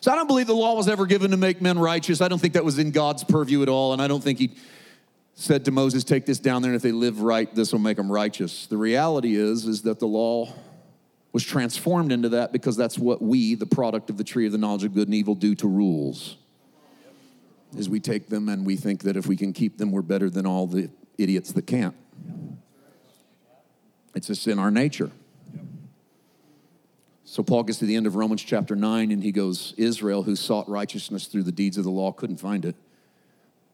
So 0.00 0.12
I 0.12 0.14
don't 0.14 0.28
believe 0.28 0.46
the 0.46 0.54
law 0.54 0.76
was 0.76 0.88
ever 0.88 1.06
given 1.06 1.32
to 1.32 1.36
make 1.36 1.60
men 1.60 1.78
righteous. 1.78 2.20
I 2.20 2.28
don't 2.28 2.38
think 2.38 2.54
that 2.54 2.64
was 2.64 2.78
in 2.78 2.92
God's 2.92 3.24
purview 3.24 3.62
at 3.62 3.68
all. 3.68 3.92
And 3.92 4.00
I 4.00 4.06
don't 4.06 4.22
think 4.22 4.38
He 4.38 4.52
said 5.38 5.64
to 5.66 5.70
Moses, 5.70 6.02
Take 6.02 6.26
this 6.26 6.40
down 6.40 6.62
there, 6.62 6.72
and 6.72 6.76
if 6.76 6.82
they 6.82 6.92
live 6.92 7.20
right, 7.20 7.52
this 7.54 7.72
will 7.72 7.78
make 7.78 7.96
them 7.96 8.10
righteous. 8.10 8.66
The 8.66 8.76
reality 8.76 9.36
is, 9.36 9.66
is 9.66 9.82
that 9.82 10.00
the 10.00 10.06
law 10.06 10.52
was 11.32 11.44
transformed 11.44 12.10
into 12.10 12.30
that 12.30 12.52
because 12.52 12.76
that's 12.76 12.98
what 12.98 13.22
we, 13.22 13.54
the 13.54 13.66
product 13.66 14.10
of 14.10 14.16
the 14.16 14.24
tree 14.24 14.46
of 14.46 14.52
the 14.52 14.58
knowledge 14.58 14.82
of 14.82 14.94
good 14.94 15.06
and 15.06 15.14
evil, 15.14 15.36
do 15.36 15.54
to 15.54 15.68
rules. 15.68 16.36
Is 17.76 17.88
we 17.88 18.00
take 18.00 18.28
them 18.28 18.48
and 18.48 18.66
we 18.66 18.76
think 18.76 19.02
that 19.02 19.16
if 19.16 19.26
we 19.26 19.36
can 19.36 19.52
keep 19.52 19.78
them, 19.78 19.92
we're 19.92 20.02
better 20.02 20.28
than 20.28 20.44
all 20.44 20.66
the 20.66 20.90
idiots 21.18 21.52
that 21.52 21.66
can't. 21.66 21.94
It's 24.14 24.26
just 24.26 24.48
in 24.48 24.58
our 24.58 24.70
nature. 24.70 25.12
So 27.24 27.42
Paul 27.44 27.62
gets 27.62 27.78
to 27.78 27.86
the 27.86 27.94
end 27.94 28.06
of 28.06 28.16
Romans 28.16 28.42
chapter 28.42 28.74
9 28.74 29.12
and 29.12 29.22
he 29.22 29.30
goes, 29.30 29.74
Israel, 29.76 30.24
who 30.24 30.34
sought 30.34 30.68
righteousness 30.68 31.26
through 31.26 31.44
the 31.44 31.52
deeds 31.52 31.76
of 31.76 31.84
the 31.84 31.90
law, 31.90 32.10
couldn't 32.10 32.38
find 32.38 32.64
it. 32.64 32.74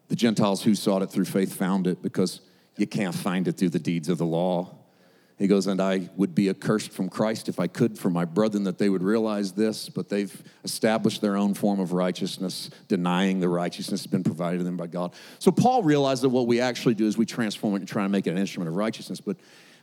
The 0.09 0.17
Gentiles 0.17 0.63
who 0.63 0.75
sought 0.75 1.03
it 1.03 1.11
through 1.11 1.25
faith 1.25 1.55
found 1.55 1.87
it 1.87 2.03
because 2.03 2.41
you 2.77 2.87
can't 2.87 3.15
find 3.15 3.49
it 3.49 3.57
through 3.57 3.71
the 3.71 3.79
deeds 3.79 4.09
of 4.09 4.19
the 4.19 4.27
law. 4.27 4.75
He 5.39 5.49
goes, 5.49 5.67
And 5.67 5.81
I 5.81 6.11
would 6.17 6.35
be 6.35 6.49
accursed 6.49 6.93
from 6.93 7.09
Christ 7.09 7.49
if 7.49 7.59
I 7.59 7.67
could 7.67 7.99
for 7.99 8.11
my 8.11 8.25
brethren 8.25 8.65
that 8.65 8.79
they 8.79 8.89
would 8.89 9.03
realize 9.03 9.53
this, 9.53 9.89
but 9.89 10.09
they've 10.09 10.43
established 10.63 11.21
their 11.21 11.37
own 11.37 11.55
form 11.55 11.81
of 11.81 11.93
righteousness, 11.93 12.71
denying 12.89 13.41
the 13.41 13.49
righteousness 13.49 14.03
that's 14.03 14.11
been 14.11 14.23
provided 14.23 14.59
to 14.59 14.65
them 14.65 14.77
by 14.77 14.87
God. 14.87 15.13
So 15.39 15.51
Paul 15.51 15.83
realized 15.83 16.23
that 16.23 16.29
what 16.29 16.47
we 16.47 16.61
actually 16.61 16.95
do 16.95 17.07
is 17.07 17.19
we 17.19 17.27
transform 17.27 17.75
it 17.75 17.79
and 17.79 17.89
try 17.89 18.05
to 18.05 18.09
make 18.09 18.27
it 18.27 18.31
an 18.31 18.39
instrument 18.39 18.69
of 18.69 18.77
righteousness. 18.77 19.21
But 19.21 19.37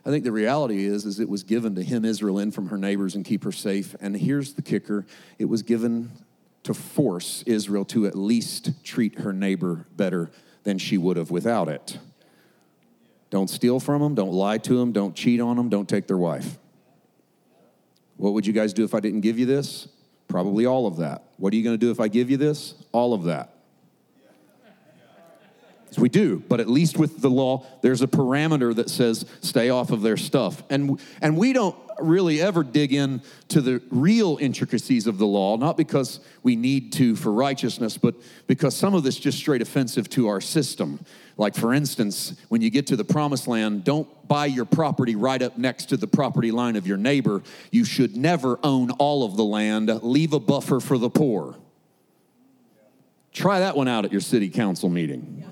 I 0.04 0.10
think 0.10 0.24
the 0.24 0.32
reality 0.32 0.84
is, 0.84 1.04
is 1.04 1.20
it 1.20 1.28
was 1.28 1.42
given 1.42 1.74
to 1.74 1.82
him, 1.82 2.04
Israel, 2.04 2.38
in 2.38 2.50
from 2.50 2.68
her 2.68 2.78
neighbors 2.78 3.14
and 3.14 3.24
keep 3.24 3.44
her 3.44 3.52
safe. 3.52 3.94
And 4.00 4.16
here's 4.16 4.54
the 4.54 4.62
kicker 4.62 5.06
it 5.38 5.44
was 5.44 5.62
given 5.62 6.10
to 6.64 6.74
force 6.74 7.42
Israel 7.46 7.84
to 7.86 8.06
at 8.06 8.16
least 8.16 8.84
treat 8.84 9.20
her 9.20 9.32
neighbor 9.32 9.86
better 9.96 10.30
than 10.62 10.78
she 10.78 10.96
would 10.96 11.16
have 11.16 11.30
without 11.30 11.68
it. 11.68 11.98
Don't 13.30 13.48
steal 13.48 13.80
from 13.80 14.02
them, 14.02 14.14
don't 14.14 14.32
lie 14.32 14.58
to 14.58 14.76
them, 14.76 14.92
don't 14.92 15.14
cheat 15.16 15.40
on 15.40 15.56
them, 15.56 15.68
don't 15.68 15.88
take 15.88 16.06
their 16.06 16.18
wife. 16.18 16.58
What 18.16 18.34
would 18.34 18.46
you 18.46 18.52
guys 18.52 18.72
do 18.72 18.84
if 18.84 18.94
I 18.94 19.00
didn't 19.00 19.22
give 19.22 19.38
you 19.38 19.46
this? 19.46 19.88
Probably 20.28 20.66
all 20.66 20.86
of 20.86 20.98
that. 20.98 21.24
What 21.38 21.52
are 21.52 21.56
you 21.56 21.64
going 21.64 21.74
to 21.74 21.86
do 21.86 21.90
if 21.90 21.98
I 21.98 22.08
give 22.08 22.30
you 22.30 22.36
this? 22.36 22.74
All 22.92 23.14
of 23.14 23.24
that. 23.24 23.52
We 25.98 26.08
do, 26.08 26.42
but 26.48 26.58
at 26.60 26.68
least 26.68 26.96
with 26.96 27.20
the 27.20 27.28
law, 27.28 27.66
there's 27.82 28.00
a 28.00 28.06
parameter 28.06 28.74
that 28.76 28.88
says 28.88 29.26
stay 29.40 29.68
off 29.68 29.90
of 29.90 30.00
their 30.00 30.16
stuff. 30.16 30.62
And, 30.70 30.98
and 31.20 31.36
we 31.36 31.52
don't 31.52 31.76
really 32.02 32.40
ever 32.40 32.62
dig 32.62 32.92
in 32.92 33.22
to 33.48 33.60
the 33.60 33.82
real 33.90 34.38
intricacies 34.40 35.06
of 35.06 35.18
the 35.18 35.26
law, 35.26 35.56
not 35.56 35.76
because 35.76 36.20
we 36.42 36.56
need 36.56 36.92
to 36.94 37.16
for 37.16 37.32
righteousness, 37.32 37.96
but 37.96 38.14
because 38.46 38.76
some 38.76 38.94
of 38.94 39.02
this 39.02 39.18
just 39.18 39.38
straight 39.38 39.62
offensive 39.62 40.08
to 40.10 40.28
our 40.28 40.40
system. 40.40 41.04
Like, 41.36 41.54
for 41.54 41.72
instance, 41.72 42.34
when 42.48 42.60
you 42.60 42.70
get 42.70 42.86
to 42.88 42.96
the 42.96 43.04
promised 43.04 43.48
land, 43.48 43.84
don't 43.84 44.08
buy 44.28 44.46
your 44.46 44.64
property 44.64 45.16
right 45.16 45.40
up 45.40 45.58
next 45.58 45.86
to 45.86 45.96
the 45.96 46.06
property 46.06 46.50
line 46.50 46.76
of 46.76 46.86
your 46.86 46.98
neighbor. 46.98 47.42
You 47.70 47.84
should 47.84 48.16
never 48.16 48.58
own 48.62 48.90
all 48.92 49.24
of 49.24 49.36
the 49.36 49.44
land, 49.44 49.88
leave 50.02 50.32
a 50.32 50.40
buffer 50.40 50.80
for 50.80 50.98
the 50.98 51.10
poor. 51.10 51.56
Try 53.32 53.60
that 53.60 53.76
one 53.76 53.88
out 53.88 54.04
at 54.04 54.12
your 54.12 54.20
city 54.20 54.50
council 54.50 54.90
meeting. 54.90 55.44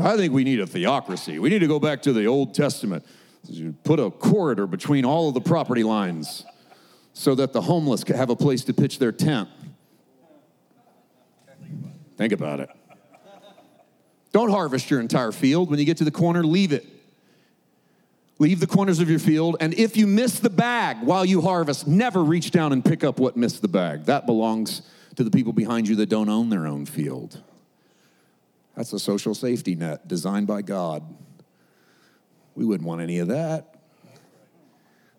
I 0.00 0.16
think 0.16 0.32
we 0.32 0.42
need 0.42 0.60
a 0.60 0.66
theocracy. 0.66 1.38
We 1.38 1.50
need 1.50 1.58
to 1.58 1.66
go 1.66 1.78
back 1.78 2.02
to 2.02 2.12
the 2.12 2.26
Old 2.26 2.54
Testament. 2.54 3.04
You 3.48 3.74
put 3.84 3.98
a 3.98 4.10
corridor 4.10 4.66
between 4.66 5.04
all 5.04 5.28
of 5.28 5.34
the 5.34 5.40
property 5.40 5.82
lines 5.82 6.44
so 7.12 7.34
that 7.34 7.52
the 7.52 7.60
homeless 7.60 8.04
can 8.04 8.16
have 8.16 8.30
a 8.30 8.36
place 8.36 8.64
to 8.64 8.74
pitch 8.74 8.98
their 8.98 9.12
tent. 9.12 9.48
Think 12.16 12.32
about 12.32 12.60
it. 12.60 12.70
Don't 14.32 14.50
harvest 14.50 14.90
your 14.90 15.00
entire 15.00 15.32
field. 15.32 15.70
When 15.70 15.78
you 15.78 15.84
get 15.84 15.98
to 15.98 16.04
the 16.04 16.10
corner, 16.10 16.44
leave 16.44 16.72
it. 16.72 16.86
Leave 18.38 18.60
the 18.60 18.66
corners 18.66 18.98
of 18.98 19.08
your 19.08 19.20
field, 19.20 19.56
and 19.60 19.72
if 19.74 19.96
you 19.96 20.04
miss 20.04 20.40
the 20.40 20.50
bag 20.50 20.96
while 21.02 21.24
you 21.24 21.42
harvest, 21.42 21.86
never 21.86 22.24
reach 22.24 22.50
down 22.50 22.72
and 22.72 22.84
pick 22.84 23.04
up 23.04 23.20
what 23.20 23.36
missed 23.36 23.62
the 23.62 23.68
bag. 23.68 24.06
That 24.06 24.26
belongs 24.26 24.82
to 25.14 25.22
the 25.22 25.30
people 25.30 25.52
behind 25.52 25.86
you 25.86 25.94
that 25.96 26.08
don't 26.08 26.28
own 26.28 26.48
their 26.48 26.66
own 26.66 26.84
field. 26.84 27.40
That's 28.76 28.92
a 28.92 28.98
social 28.98 29.34
safety 29.34 29.76
net 29.76 30.08
designed 30.08 30.48
by 30.48 30.62
God. 30.62 31.04
We 32.54 32.64
wouldn't 32.64 32.86
want 32.86 33.00
any 33.00 33.18
of 33.18 33.28
that. 33.28 33.76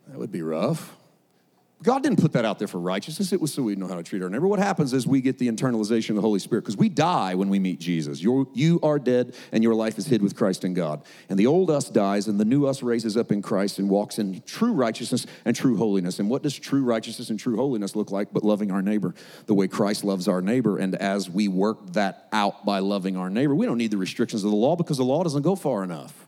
That 0.07 0.17
would 0.17 0.31
be 0.31 0.41
rough. 0.41 0.95
God 1.84 2.01
didn't 2.01 2.21
put 2.21 2.31
that 2.31 2.45
out 2.45 2.59
there 2.59 2.67
for 2.67 2.79
righteousness. 2.79 3.34
It 3.34 3.41
was 3.41 3.53
so 3.53 3.61
we 3.61 3.75
know 3.75 3.88
how 3.88 3.95
to 3.95 4.03
treat 4.03 4.23
our 4.23 4.29
neighbor. 4.29 4.47
What 4.47 4.59
happens 4.59 4.93
is 4.93 5.05
we 5.05 5.19
get 5.19 5.38
the 5.38 5.49
internalization 5.49 6.11
of 6.11 6.15
the 6.15 6.21
Holy 6.21 6.39
Spirit 6.39 6.61
because 6.61 6.77
we 6.77 6.88
die 6.88 7.36
when 7.36 7.49
we 7.49 7.59
meet 7.59 7.79
Jesus. 7.79 8.21
You're, 8.21 8.47
you 8.53 8.79
are 8.81 8.97
dead 8.97 9.36
and 9.51 9.61
your 9.61 9.75
life 9.75 9.97
is 9.97 10.07
hid 10.07 10.21
with 10.21 10.34
Christ 10.34 10.63
in 10.63 10.73
God. 10.73 11.03
And 11.27 11.38
the 11.38 11.45
old 11.45 11.69
us 11.69 11.89
dies 11.89 12.27
and 12.27 12.39
the 12.39 12.45
new 12.45 12.65
us 12.65 12.81
raises 12.81 13.17
up 13.17 13.34
in 13.34 13.41
Christ 13.41 13.79
and 13.79 13.89
walks 13.89 14.17
in 14.17 14.41
true 14.45 14.71
righteousness 14.71 15.25
and 15.43 15.55
true 15.55 15.75
holiness. 15.75 16.19
And 16.19 16.29
what 16.29 16.41
does 16.41 16.57
true 16.57 16.84
righteousness 16.84 17.29
and 17.29 17.38
true 17.38 17.57
holiness 17.57 17.97
look 17.97 18.11
like 18.11 18.31
but 18.31 18.43
loving 18.43 18.71
our 18.71 18.81
neighbor 18.81 19.13
the 19.47 19.53
way 19.53 19.67
Christ 19.67 20.05
loves 20.05 20.29
our 20.29 20.41
neighbor? 20.41 20.77
And 20.77 20.95
as 20.95 21.29
we 21.29 21.49
work 21.49 21.91
that 21.93 22.29
out 22.31 22.65
by 22.65 22.79
loving 22.79 23.17
our 23.17 23.29
neighbor, 23.29 23.55
we 23.55 23.65
don't 23.65 23.77
need 23.77 23.91
the 23.91 23.97
restrictions 23.97 24.45
of 24.45 24.51
the 24.51 24.57
law 24.57 24.77
because 24.77 24.97
the 24.97 25.03
law 25.03 25.21
doesn't 25.23 25.41
go 25.41 25.57
far 25.57 25.84
enough, 25.84 26.22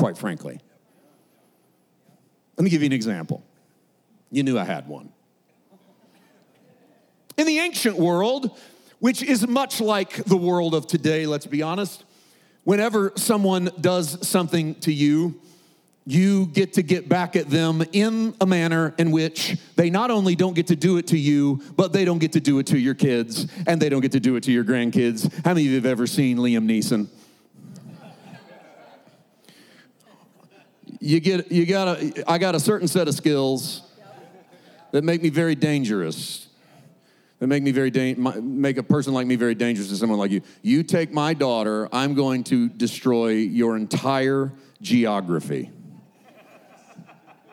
quite 0.00 0.16
frankly. 0.16 0.58
Let 2.56 2.64
me 2.64 2.70
give 2.70 2.80
you 2.80 2.86
an 2.86 2.92
example. 2.94 3.44
You 4.30 4.42
knew 4.42 4.58
I 4.58 4.64
had 4.64 4.88
one. 4.88 5.12
In 7.36 7.46
the 7.46 7.58
ancient 7.58 7.98
world, 7.98 8.58
which 8.98 9.22
is 9.22 9.46
much 9.46 9.78
like 9.78 10.24
the 10.24 10.38
world 10.38 10.74
of 10.74 10.86
today, 10.86 11.26
let's 11.26 11.44
be 11.44 11.60
honest, 11.60 12.04
whenever 12.64 13.12
someone 13.16 13.70
does 13.78 14.26
something 14.26 14.74
to 14.76 14.92
you, 14.92 15.38
you 16.06 16.46
get 16.46 16.72
to 16.74 16.82
get 16.82 17.06
back 17.06 17.36
at 17.36 17.50
them 17.50 17.84
in 17.92 18.34
a 18.40 18.46
manner 18.46 18.94
in 18.96 19.10
which 19.10 19.58
they 19.76 19.90
not 19.90 20.10
only 20.10 20.34
don't 20.34 20.54
get 20.54 20.68
to 20.68 20.76
do 20.76 20.96
it 20.96 21.08
to 21.08 21.18
you, 21.18 21.62
but 21.76 21.92
they 21.92 22.06
don't 22.06 22.20
get 22.20 22.32
to 22.32 22.40
do 22.40 22.58
it 22.58 22.66
to 22.68 22.78
your 22.78 22.94
kids, 22.94 23.52
and 23.66 23.82
they 23.82 23.90
don't 23.90 24.00
get 24.00 24.12
to 24.12 24.20
do 24.20 24.36
it 24.36 24.44
to 24.44 24.50
your 24.50 24.64
grandkids. 24.64 25.30
How 25.44 25.50
many 25.50 25.66
of 25.66 25.72
you 25.72 25.74
have 25.74 25.84
ever 25.84 26.06
seen 26.06 26.38
Liam 26.38 26.66
Neeson? 26.66 27.08
You 30.98 31.20
get, 31.20 31.52
you 31.52 31.66
got 31.66 32.00
a, 32.00 32.30
I 32.30 32.38
got 32.38 32.54
a 32.54 32.60
certain 32.60 32.88
set 32.88 33.08
of 33.08 33.14
skills 33.14 33.82
that 34.92 35.04
make 35.04 35.22
me 35.22 35.28
very 35.28 35.54
dangerous. 35.54 36.48
That 37.38 37.46
make 37.46 37.62
me 37.62 37.70
very 37.70 37.90
da- 37.90 38.14
make 38.14 38.76
a 38.76 38.82
person 38.82 39.14
like 39.14 39.26
me 39.26 39.36
very 39.36 39.54
dangerous 39.54 39.88
to 39.88 39.96
someone 39.96 40.18
like 40.18 40.30
you. 40.30 40.42
You 40.62 40.82
take 40.82 41.10
my 41.10 41.32
daughter, 41.32 41.88
I'm 41.92 42.14
going 42.14 42.44
to 42.44 42.68
destroy 42.68 43.28
your 43.30 43.76
entire 43.76 44.52
geography. 44.82 45.70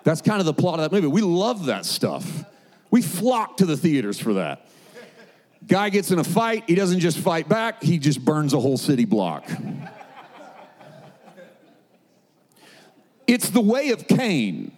That's 0.04 0.22
kind 0.22 0.40
of 0.40 0.46
the 0.46 0.54
plot 0.54 0.80
of 0.80 0.90
that 0.90 0.96
movie. 0.96 1.08
We 1.08 1.22
love 1.22 1.66
that 1.68 1.86
stuff. 1.86 2.44
We 2.92 3.02
flock 3.02 3.58
to 3.58 3.66
the 3.66 3.78
theaters 3.78 4.20
for 4.20 4.34
that. 4.34 4.68
Guy 5.66 5.90
gets 5.90 6.12
in 6.12 6.20
a 6.20 6.24
fight, 6.24 6.64
he 6.68 6.76
doesn't 6.76 7.00
just 7.00 7.18
fight 7.18 7.50
back, 7.50 7.84
he 7.84 7.98
just 7.98 8.24
burns 8.24 8.54
a 8.54 8.60
whole 8.60 8.78
city 8.78 9.06
block. 9.06 9.46
It's 13.28 13.50
the 13.50 13.62
way 13.62 13.90
of 13.90 14.08
Cain 14.08 14.72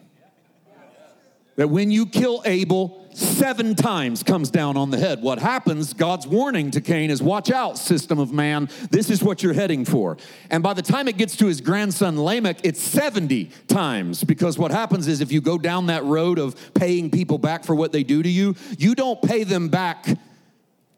that 1.59 1.67
when 1.67 1.91
you 1.91 2.05
kill 2.05 2.41
Abel, 2.45 3.05
seven 3.13 3.75
times 3.75 4.23
comes 4.23 4.49
down 4.49 4.77
on 4.77 4.91
the 4.91 4.97
head. 4.97 5.21
What 5.21 5.39
happens, 5.39 5.93
God's 5.93 6.25
warning 6.25 6.71
to 6.71 6.79
Cain 6.79 7.11
is 7.11 7.21
watch 7.21 7.51
out, 7.51 7.77
system 7.77 8.17
of 8.17 8.31
man. 8.31 8.69
This 8.91 9.09
is 9.09 9.21
what 9.21 9.43
you're 9.43 9.53
heading 9.53 9.83
for. 9.83 10.15
And 10.49 10.63
by 10.63 10.73
the 10.73 10.81
time 10.81 11.09
it 11.09 11.17
gets 11.17 11.35
to 11.35 11.47
his 11.47 11.59
grandson 11.59 12.23
Lamech, 12.23 12.59
it's 12.63 12.81
70 12.81 13.51
times 13.67 14.23
because 14.23 14.57
what 14.57 14.71
happens 14.71 15.07
is 15.09 15.19
if 15.19 15.33
you 15.33 15.41
go 15.41 15.57
down 15.57 15.87
that 15.87 16.05
road 16.05 16.39
of 16.39 16.55
paying 16.73 17.11
people 17.11 17.37
back 17.37 17.65
for 17.65 17.75
what 17.75 17.91
they 17.91 18.03
do 18.03 18.23
to 18.23 18.29
you, 18.29 18.55
you 18.77 18.95
don't 18.95 19.21
pay 19.21 19.43
them 19.43 19.67
back 19.67 20.07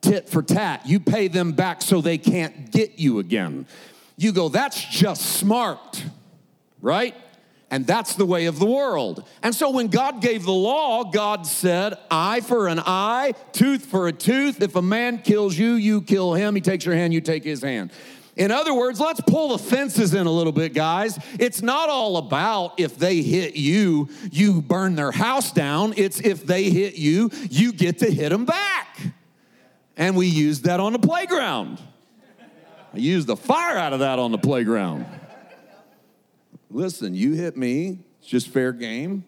tit 0.02 0.30
for 0.30 0.43
tat. 0.43 0.86
You 0.86 0.99
pay 0.99 1.28
them 1.28 1.54
back 1.54 1.82
so 1.82 2.02
they 2.02 2.20
can't 2.20 2.72
get 2.72 2.99
you 2.99 3.18
again. 3.18 3.66
You 4.16 4.32
go, 4.32 4.49
that's 4.49 4.84
just 4.84 5.24
smart, 5.24 6.04
right? 6.82 7.16
And 7.72 7.88
that's 7.88 8.15
the 8.15 8.26
way 8.26 8.47
of 8.47 8.59
the 8.59 8.65
world. 8.65 9.26
And 9.41 9.55
so 9.55 9.69
when 9.69 9.88
God 9.88 10.22
gave 10.22 10.43
the 10.43 10.51
law, 10.51 11.05
God 11.05 11.47
said, 11.47 11.93
eye 12.11 12.41
for 12.41 12.67
an 12.67 12.82
eye, 12.86 13.34
tooth 13.53 13.86
for 13.86 14.09
a 14.09 14.11
tooth. 14.11 14.61
If 14.61 14.76
a 14.76 14.82
man 14.82 15.19
kills 15.19 15.57
you, 15.57 15.76
you 15.76 16.01
kill 16.01 16.34
him. 16.34 16.53
He 16.53 16.59
takes 16.59 16.86
your 16.86 16.95
hand, 16.95 17.13
you 17.13 17.22
take 17.22 17.45
his 17.45 17.63
hand. 17.63 17.91
In 18.36 18.51
other 18.51 18.74
words, 18.74 18.99
let's 18.99 19.22
pull 19.22 19.49
the 19.49 19.57
fences 19.57 20.13
in 20.13 20.28
a 20.28 20.32
little 20.32 20.51
bit, 20.51 20.74
guys. 20.74 21.17
It's 21.39 21.61
not 21.61 21.89
all 21.89 22.17
about 22.17 22.78
if 22.78 22.97
they 22.97 23.22
hit 23.22 23.55
you, 23.55 24.09
you 24.32 24.61
burn 24.61 24.95
their 24.95 25.11
house 25.11 25.51
down. 25.51 25.93
It's 25.95 26.19
if 26.19 26.45
they 26.45 26.69
hit 26.69 26.95
you, 26.95 27.30
you 27.49 27.72
get 27.72 27.99
to 27.99 28.11
hit 28.11 28.30
them 28.30 28.45
back. 28.45 28.99
And 29.95 30.17
we 30.17 30.28
use 30.28 30.61
that 30.61 30.82
on 30.82 30.91
the 30.91 30.99
playground. 30.99 31.80
I 32.93 32.97
used 32.97 33.28
the 33.28 33.38
fire 33.38 33.78
out 33.78 33.93
of 33.93 33.99
that 33.99 34.19
on 34.19 34.32
the 34.32 34.38
playground. 34.38 35.05
Listen, 36.72 37.13
you 37.13 37.34
hit 37.34 37.57
me, 37.57 37.99
it's 38.19 38.28
just 38.28 38.47
fair 38.47 38.72
game. 38.72 39.26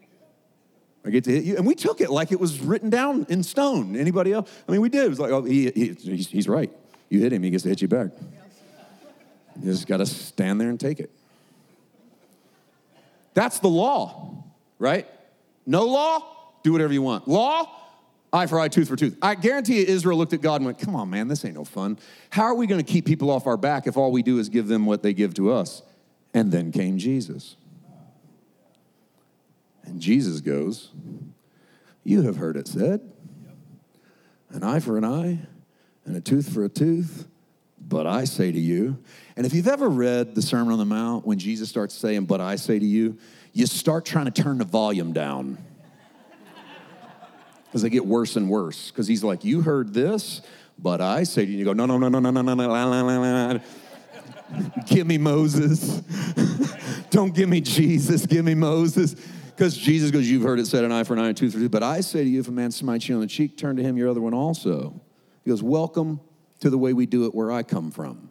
I 1.06 1.10
get 1.10 1.26
to 1.26 1.32
hit 1.32 1.44
you. 1.44 1.58
And 1.58 1.68
we 1.68 1.76
took 1.76 2.00
it 2.00 2.10
like 2.10 2.32
it 2.32 2.40
was 2.40 2.62
written 2.62 2.90
down 2.90 3.26
in 3.28 3.44
stone. 3.44 3.96
Anybody 3.98 4.32
else? 4.32 4.50
I 4.68 4.72
mean, 4.72 4.80
we 4.80 4.88
did. 4.88 5.04
It 5.04 5.10
was 5.10 5.20
like, 5.20 5.32
oh, 5.32 5.44
he, 5.44 5.70
he 5.72 5.94
he's, 5.94 6.30
he's 6.30 6.48
right. 6.48 6.72
You 7.10 7.20
hit 7.20 7.34
him, 7.34 7.44
he 7.44 7.50
gets 7.50 7.64
to 7.64 7.70
hit 7.70 7.82
you 7.82 7.88
back. 7.88 8.12
You 9.62 9.72
just 9.72 9.86
got 9.86 9.98
to 9.98 10.06
stand 10.06 10.60
there 10.62 10.70
and 10.70 10.80
take 10.80 11.00
it. 11.00 11.12
That's 13.34 13.60
the 13.60 13.68
law, 13.68 14.44
right? 14.80 15.08
No 15.66 15.86
law, 15.86 16.24
do 16.64 16.72
whatever 16.72 16.94
you 16.94 17.02
want. 17.02 17.28
Law, 17.28 17.70
eye 18.32 18.48
for 18.48 18.60
eye, 18.60 18.68
tooth 18.68 18.88
for 18.88 18.96
tooth. 18.96 19.18
I 19.22 19.36
guarantee 19.36 19.80
you, 19.80 19.86
Israel 19.86 20.18
looked 20.18 20.34
at 20.34 20.42
God 20.42 20.58
and 20.58 20.66
went, 20.66 20.80
Come 20.80 20.96
on, 20.96 21.10
man, 21.10 21.28
this 21.28 21.44
ain't 21.44 21.56
no 21.56 21.66
fun. 21.66 22.00
How 22.30 22.44
are 22.44 22.56
we 22.56 22.68
going 22.68 22.84
to 22.84 22.90
keep 22.90 23.06
people 23.06 23.30
off 23.30 23.48
our 23.48 23.58
back 23.58 23.88
if 23.88 23.98
all 23.98 24.12
we 24.12 24.24
do 24.24 24.40
is 24.40 24.50
give 24.50 24.68
them 24.68 24.86
what 24.86 25.04
they 25.04 25.14
give 25.14 25.34
to 25.36 25.52
us? 25.52 25.82
And 26.34 26.52
then 26.52 26.72
came 26.72 26.98
Jesus. 26.98 27.56
And 29.84 30.00
Jesus 30.00 30.42
goes, 30.42 30.90
You 32.04 32.24
have 32.24 32.38
heard 32.38 32.58
it 32.58 32.68
said, 32.68 33.02
an 34.50 34.64
eye 34.64 34.80
for 34.80 34.98
an 34.98 35.06
eye 35.06 35.40
and 36.06 36.16
a 36.16 36.22
tooth 36.22 36.54
for 36.54 36.64
a 36.64 36.70
tooth. 36.70 37.28
But 37.86 38.08
I 38.08 38.24
say 38.24 38.52
to 38.52 38.60
you, 38.60 38.98
and 39.36 39.46
if 39.46 39.54
you've 39.54 39.68
ever 39.68 39.90
read 39.90 40.36
the 40.36 40.42
Sermon 40.42 40.72
on 40.72 40.80
the 40.80 40.86
Mount, 40.86 41.26
when 41.26 41.38
Jesus 41.38 41.70
starts 41.70 41.94
saying, 41.94 42.26
But 42.26 42.40
I 42.40 42.56
say 42.56 42.80
to 42.80 42.86
you, 42.86 43.18
you 43.52 43.68
start 43.68 44.06
trying 44.06 44.26
to 44.26 44.32
turn 44.32 44.58
the 44.58 44.66
volume 44.66 45.14
down. 45.14 45.58
Because 47.66 47.82
they 47.82 47.90
get 47.90 48.06
worse 48.06 48.36
and 48.36 48.50
worse. 48.50 48.90
Because 48.90 49.08
he's 49.08 49.24
like, 49.24 49.44
You 49.44 49.62
heard 49.62 49.94
this, 49.94 50.42
but 50.80 51.02
I 51.02 51.24
say 51.24 51.46
to 51.46 51.52
you, 51.52 51.58
you 51.58 51.66
go, 51.66 51.74
No, 51.74 51.86
no, 51.86 51.98
no, 51.98 52.08
no, 52.08 52.20
No, 52.20 52.30
no, 52.32 52.42
no, 52.42 52.54
no, 52.54 52.66
no, 52.66 52.90
no, 52.90 53.04
no, 53.04 53.22
no, 53.22 53.54
no. 53.54 53.62
Give 54.86 55.08
me 55.08 55.18
Moses. 55.18 56.02
Don't 57.10 57.34
give 57.34 57.50
me 57.50 57.62
Jesus. 57.62 58.26
Give 58.26 58.46
me 58.46 58.56
Moses. 58.56 59.16
Because 59.56 59.78
Jesus 59.78 60.12
goes, 60.12 60.30
You've 60.30 60.44
heard 60.44 60.60
it 60.60 60.68
said, 60.68 60.84
an 60.84 60.92
eye 60.92 61.04
for 61.04 61.14
an 61.14 61.20
eye, 61.20 61.30
a 61.30 61.34
tooth 61.34 61.54
for 61.54 61.60
a 61.60 61.62
tooth. 61.62 61.72
But 61.72 61.84
I 61.84 62.02
say 62.02 62.24
to 62.24 62.30
you, 62.30 62.40
if 62.40 62.48
a 62.48 62.52
man 62.52 62.72
smites 62.72 63.08
you 63.08 63.16
on 63.16 63.22
the 63.22 63.28
cheek, 63.28 63.58
turn 63.58 63.76
to 63.78 63.84
him 63.84 63.98
your 63.98 64.10
other 64.10 64.22
one 64.22 64.34
also. 64.34 65.00
He 65.44 65.50
goes, 65.50 65.62
Welcome 65.62 66.20
to 66.60 66.70
the 66.70 66.78
way 66.78 66.94
we 66.94 67.06
do 67.06 67.26
it 67.26 67.36
where 67.36 67.52
I 67.52 67.64
come 67.64 67.92
from. 67.92 68.30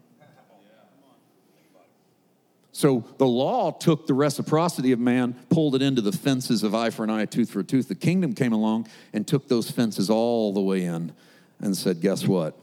So 2.73 3.05
the 3.19 3.27
law 3.27 3.71
took 3.71 4.07
the 4.07 4.15
reciprocity 4.15 4.93
of 4.93 4.99
man, 4.99 5.35
pulled 5.51 5.75
it 5.75 5.83
into 5.83 6.01
the 6.01 6.11
fences 6.11 6.63
of 6.63 6.75
eye 6.75 6.89
for 6.89 7.05
an 7.05 7.11
eye, 7.11 7.27
tooth 7.27 7.51
for 7.51 7.61
a 7.61 7.65
tooth. 7.65 7.87
The 7.87 7.95
kingdom 7.95 8.35
came 8.35 8.53
along 8.53 8.89
and 9.13 9.29
took 9.29 9.47
those 9.47 9.71
fences 9.71 10.09
all 10.09 10.55
the 10.55 10.61
way 10.61 10.85
in 10.85 11.13
and 11.61 11.77
said, 11.77 12.01
Guess 12.01 12.27
what? 12.27 12.57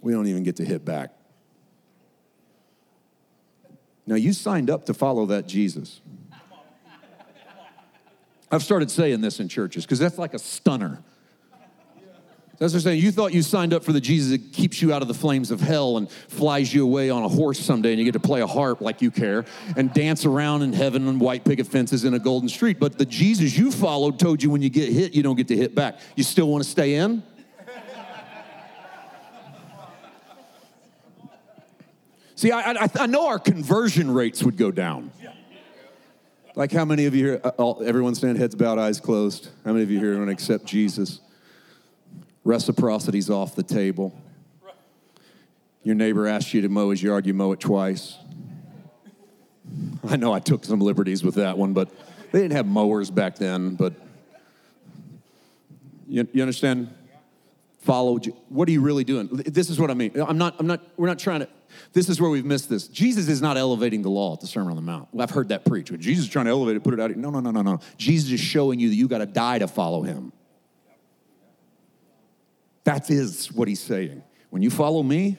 We 0.00 0.12
don't 0.12 0.26
even 0.26 0.42
get 0.42 0.56
to 0.56 0.64
hit 0.64 0.84
back. 0.84 1.12
Now, 4.08 4.14
you 4.14 4.32
signed 4.32 4.70
up 4.70 4.86
to 4.86 4.94
follow 4.94 5.26
that 5.26 5.46
Jesus. 5.46 6.00
I've 8.50 8.62
started 8.62 8.90
saying 8.90 9.20
this 9.20 9.38
in 9.38 9.48
churches 9.48 9.84
because 9.84 9.98
that's 9.98 10.16
like 10.16 10.32
a 10.32 10.38
stunner. 10.38 11.02
That's 12.58 12.72
what 12.72 12.78
I'm 12.78 12.84
saying. 12.84 13.02
You 13.02 13.12
thought 13.12 13.34
you 13.34 13.42
signed 13.42 13.74
up 13.74 13.84
for 13.84 13.92
the 13.92 14.00
Jesus 14.00 14.30
that 14.30 14.52
keeps 14.54 14.80
you 14.80 14.94
out 14.94 15.02
of 15.02 15.08
the 15.08 15.14
flames 15.14 15.50
of 15.50 15.60
hell 15.60 15.98
and 15.98 16.10
flies 16.10 16.72
you 16.72 16.84
away 16.84 17.10
on 17.10 17.22
a 17.22 17.28
horse 17.28 17.60
someday 17.60 17.90
and 17.90 17.98
you 17.98 18.04
get 18.06 18.12
to 18.12 18.18
play 18.18 18.40
a 18.40 18.46
harp 18.46 18.80
like 18.80 19.02
you 19.02 19.10
care 19.10 19.44
and 19.76 19.92
dance 19.92 20.24
around 20.24 20.62
in 20.62 20.72
heaven 20.72 21.06
on 21.06 21.18
white 21.18 21.44
picket 21.44 21.66
fences 21.66 22.04
in 22.04 22.14
a 22.14 22.18
golden 22.18 22.48
street. 22.48 22.80
But 22.80 22.96
the 22.96 23.04
Jesus 23.04 23.58
you 23.58 23.70
followed 23.70 24.18
told 24.18 24.42
you 24.42 24.48
when 24.48 24.62
you 24.62 24.70
get 24.70 24.90
hit, 24.90 25.14
you 25.14 25.22
don't 25.22 25.36
get 25.36 25.48
to 25.48 25.56
hit 25.56 25.74
back. 25.74 26.00
You 26.16 26.24
still 26.24 26.48
want 26.48 26.64
to 26.64 26.70
stay 26.70 26.94
in? 26.94 27.22
See, 32.38 32.52
I, 32.52 32.70
I, 32.70 32.88
I 33.00 33.06
know 33.06 33.26
our 33.26 33.40
conversion 33.40 34.08
rates 34.08 34.44
would 34.44 34.56
go 34.56 34.70
down. 34.70 35.10
Like, 36.54 36.70
how 36.70 36.84
many 36.84 37.06
of 37.06 37.12
you 37.12 37.30
here, 37.30 37.40
uh, 37.42 37.50
all, 37.58 37.82
everyone 37.84 38.14
stand 38.14 38.38
heads 38.38 38.54
bowed, 38.54 38.78
eyes 38.78 39.00
closed? 39.00 39.48
How 39.64 39.72
many 39.72 39.82
of 39.82 39.90
you 39.90 39.98
here 39.98 40.16
want 40.16 40.28
to 40.28 40.32
accept 40.34 40.64
Jesus? 40.64 41.18
Reciprocity's 42.44 43.28
off 43.28 43.56
the 43.56 43.64
table. 43.64 44.16
Your 45.82 45.96
neighbor 45.96 46.28
asks 46.28 46.54
you 46.54 46.60
to 46.60 46.68
mow 46.68 46.90
his 46.90 47.02
yard, 47.02 47.26
you 47.26 47.34
mow 47.34 47.50
it 47.50 47.58
twice. 47.58 48.16
I 50.08 50.14
know 50.14 50.32
I 50.32 50.38
took 50.38 50.64
some 50.64 50.78
liberties 50.78 51.24
with 51.24 51.34
that 51.34 51.58
one, 51.58 51.72
but 51.72 51.90
they 52.30 52.40
didn't 52.40 52.54
have 52.54 52.66
mowers 52.66 53.10
back 53.10 53.34
then. 53.34 53.74
But 53.74 53.94
you, 56.06 56.28
you 56.32 56.42
understand? 56.42 56.94
Follow. 57.80 58.16
What 58.48 58.68
are 58.68 58.72
you 58.72 58.80
really 58.80 59.02
doing? 59.02 59.28
This 59.32 59.70
is 59.70 59.80
what 59.80 59.90
I 59.90 59.94
mean. 59.94 60.12
I'm 60.20 60.38
not. 60.38 60.54
I'm 60.60 60.68
not. 60.68 60.82
We're 60.96 61.08
not 61.08 61.18
trying 61.18 61.40
to. 61.40 61.48
This 61.92 62.08
is 62.08 62.20
where 62.20 62.30
we've 62.30 62.44
missed 62.44 62.68
this. 62.68 62.88
Jesus 62.88 63.28
is 63.28 63.40
not 63.42 63.56
elevating 63.56 64.02
the 64.02 64.10
law 64.10 64.34
at 64.34 64.40
the 64.40 64.46
Sermon 64.46 64.70
on 64.70 64.76
the 64.76 64.82
Mount. 64.82 65.08
I've 65.18 65.30
heard 65.30 65.48
that 65.48 65.64
preached. 65.64 65.96
Jesus 65.98 66.24
is 66.24 66.30
trying 66.30 66.46
to 66.46 66.50
elevate 66.50 66.76
it, 66.76 66.84
put 66.84 66.94
it 66.94 67.00
out. 67.00 67.14
No, 67.16 67.30
no, 67.30 67.40
no, 67.40 67.50
no, 67.50 67.62
no. 67.62 67.80
Jesus 67.96 68.30
is 68.32 68.40
showing 68.40 68.80
you 68.80 68.88
that 68.88 68.94
you 68.94 69.08
got 69.08 69.18
to 69.18 69.26
die 69.26 69.58
to 69.58 69.68
follow 69.68 70.02
him. 70.02 70.32
That 72.84 73.10
is 73.10 73.52
what 73.52 73.68
he's 73.68 73.80
saying. 73.80 74.22
When 74.50 74.62
you 74.62 74.70
follow 74.70 75.02
me, 75.02 75.36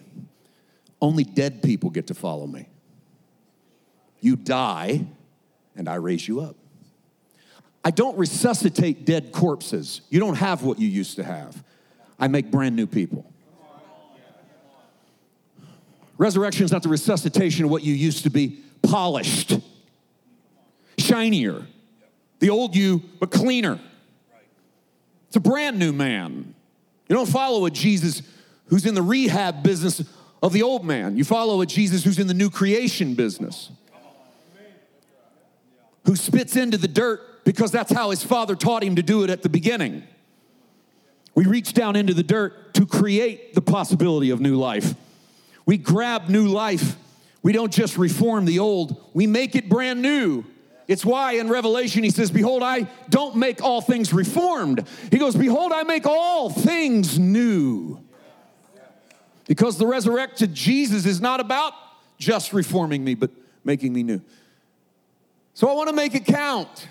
only 1.02 1.24
dead 1.24 1.64
people 1.64 1.90
get 1.90 2.08
to 2.08 2.14
follow 2.14 2.46
me. 2.46 2.68
You 4.20 4.36
die, 4.36 5.06
and 5.76 5.88
I 5.88 5.96
raise 5.96 6.28
you 6.28 6.42
up. 6.42 6.56
I 7.84 7.92
don't 7.92 8.18
resuscitate 8.18 9.06
dead 9.06 9.32
corpses. 9.32 10.02
You 10.10 10.20
don't 10.20 10.36
have 10.36 10.64
what 10.64 10.80
you 10.80 10.88
used 10.88 11.16
to 11.16 11.24
have. 11.24 11.64
I 12.20 12.28
make 12.28 12.52
brand 12.52 12.76
new 12.76 12.86
people. 12.86 13.32
Resurrection 16.20 16.66
is 16.66 16.72
not 16.72 16.84
the 16.84 16.90
resuscitation 16.90 17.64
of 17.64 17.72
what 17.72 17.82
you 17.82 17.94
used 17.94 18.24
to 18.24 18.30
be 18.30 18.60
polished, 18.84 19.58
shinier. 20.98 21.66
The 22.40 22.50
old 22.50 22.76
you, 22.76 23.02
but 23.20 23.32
cleaner. 23.32 23.80
It's 25.28 25.38
a 25.38 25.40
brand 25.40 25.80
new 25.80 25.94
man. 25.94 26.54
You 27.08 27.16
don't 27.16 27.30
follow 27.30 27.66
a 27.66 27.72
Jesus 27.72 28.22
who's 28.66 28.86
in 28.86 28.96
the 28.96 29.02
rehab 29.02 29.64
business 29.64 30.04
of 30.44 30.52
the 30.52 30.62
old 30.62 30.86
man. 30.86 31.16
You 31.16 31.24
follow 31.24 31.62
a 31.62 31.66
Jesus 31.66 32.04
who's 32.04 32.20
in 32.20 32.28
the 32.28 32.34
new 32.34 32.50
creation 32.50 33.14
business, 33.14 33.72
who 36.06 36.18
spits 36.18 36.58
into 36.58 36.78
the 36.78 36.88
dirt 36.88 37.46
because 37.46 37.72
that's 37.72 37.94
how 37.94 38.10
his 38.10 38.24
father 38.24 38.56
taught 38.56 38.84
him 38.84 38.98
to 38.98 39.04
do 39.04 39.24
it 39.24 39.30
at 39.30 39.42
the 39.42 39.50
beginning. 39.50 40.04
We 41.34 41.46
reach 41.46 41.72
down 41.72 41.96
into 41.96 42.14
the 42.14 42.24
dirt 42.24 42.74
to 42.74 42.86
create 42.86 43.54
the 43.54 43.62
possibility 43.62 44.32
of 44.32 44.42
new 44.42 44.58
life. 44.58 44.96
We 45.70 45.78
grab 45.78 46.30
new 46.30 46.48
life. 46.48 46.96
We 47.44 47.52
don't 47.52 47.72
just 47.72 47.96
reform 47.96 48.46
the 48.46 48.58
old, 48.58 49.08
we 49.14 49.28
make 49.28 49.56
it 49.56 49.70
brand 49.70 50.02
new. 50.02 50.44
It's 50.88 51.06
why 51.06 51.34
in 51.34 51.48
Revelation 51.48 52.04
he 52.04 52.10
says, 52.10 52.32
Behold, 52.32 52.64
I 52.64 52.88
don't 53.12 53.36
make 53.36 53.62
all 53.62 53.80
things 53.80 54.12
reformed. 54.12 54.84
He 55.12 55.20
goes, 55.20 55.36
Behold, 55.36 55.72
I 55.72 55.84
make 55.84 56.08
all 56.08 56.50
things 56.50 57.20
new. 57.20 58.04
Because 59.46 59.78
the 59.78 59.86
resurrected 59.86 60.56
Jesus 60.56 61.06
is 61.06 61.22
not 61.22 61.40
about 61.40 61.74
just 62.18 62.52
reforming 62.52 63.04
me, 63.04 63.14
but 63.14 63.30
making 63.64 63.94
me 63.94 64.02
new. 64.02 64.22
So 65.54 65.70
I 65.70 65.74
want 65.74 65.90
to 65.90 65.96
make 65.96 66.16
it 66.16 66.26
count. 66.26 66.88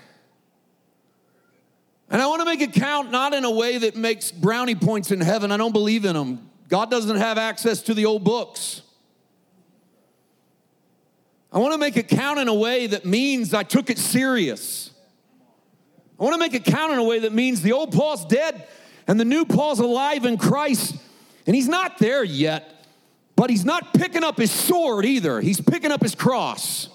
And 2.09 2.21
I 2.21 2.27
want 2.27 2.39
to 2.39 2.45
make 2.45 2.61
it 2.61 2.71
count 2.71 3.11
not 3.11 3.33
in 3.33 3.43
a 3.43 3.51
way 3.51 3.77
that 3.79 3.97
makes 3.97 4.31
brownie 4.31 4.75
points 4.75 5.11
in 5.11 5.19
heaven. 5.19 5.51
I 5.51 5.57
don't 5.57 5.73
believe 5.73 6.05
in 6.05 6.13
them. 6.13 6.48
God 6.69 6.91
doesn't 6.91 7.17
have 7.17 7.37
access 7.37 7.81
to 7.83 7.93
the 7.93 8.05
old 8.05 8.23
books. 8.23 8.83
I 11.51 11.57
want 11.57 11.73
to 11.73 11.79
make 11.79 11.97
it 11.97 12.07
count 12.07 12.39
in 12.39 12.47
a 12.47 12.53
way 12.53 12.87
that 12.87 13.05
means 13.05 13.55
I 13.55 13.63
took 13.63 13.89
it 13.89 13.97
serious. 13.97 14.91
I 16.19 16.23
want 16.23 16.35
to 16.35 16.39
make 16.39 16.53
it 16.53 16.63
count 16.63 16.93
in 16.93 16.99
a 16.99 17.03
way 17.03 17.19
that 17.19 17.33
means 17.33 17.63
the 17.63 17.71
old 17.71 17.91
Paul's 17.91 18.23
dead 18.23 18.67
and 19.07 19.19
the 19.19 19.25
new 19.25 19.45
Paul's 19.45 19.79
alive 19.79 20.25
in 20.25 20.37
Christ. 20.37 20.95
And 21.47 21.55
he's 21.55 21.67
not 21.67 21.97
there 21.97 22.23
yet, 22.23 22.85
but 23.35 23.49
he's 23.49 23.65
not 23.65 23.95
picking 23.95 24.23
up 24.23 24.37
his 24.37 24.51
sword 24.51 25.05
either. 25.05 25.41
He's 25.41 25.59
picking 25.59 25.91
up 25.91 26.03
his 26.03 26.13
cross 26.13 26.87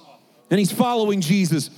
and 0.50 0.60
he's 0.60 0.70
following 0.70 1.20
Jesus 1.20 1.70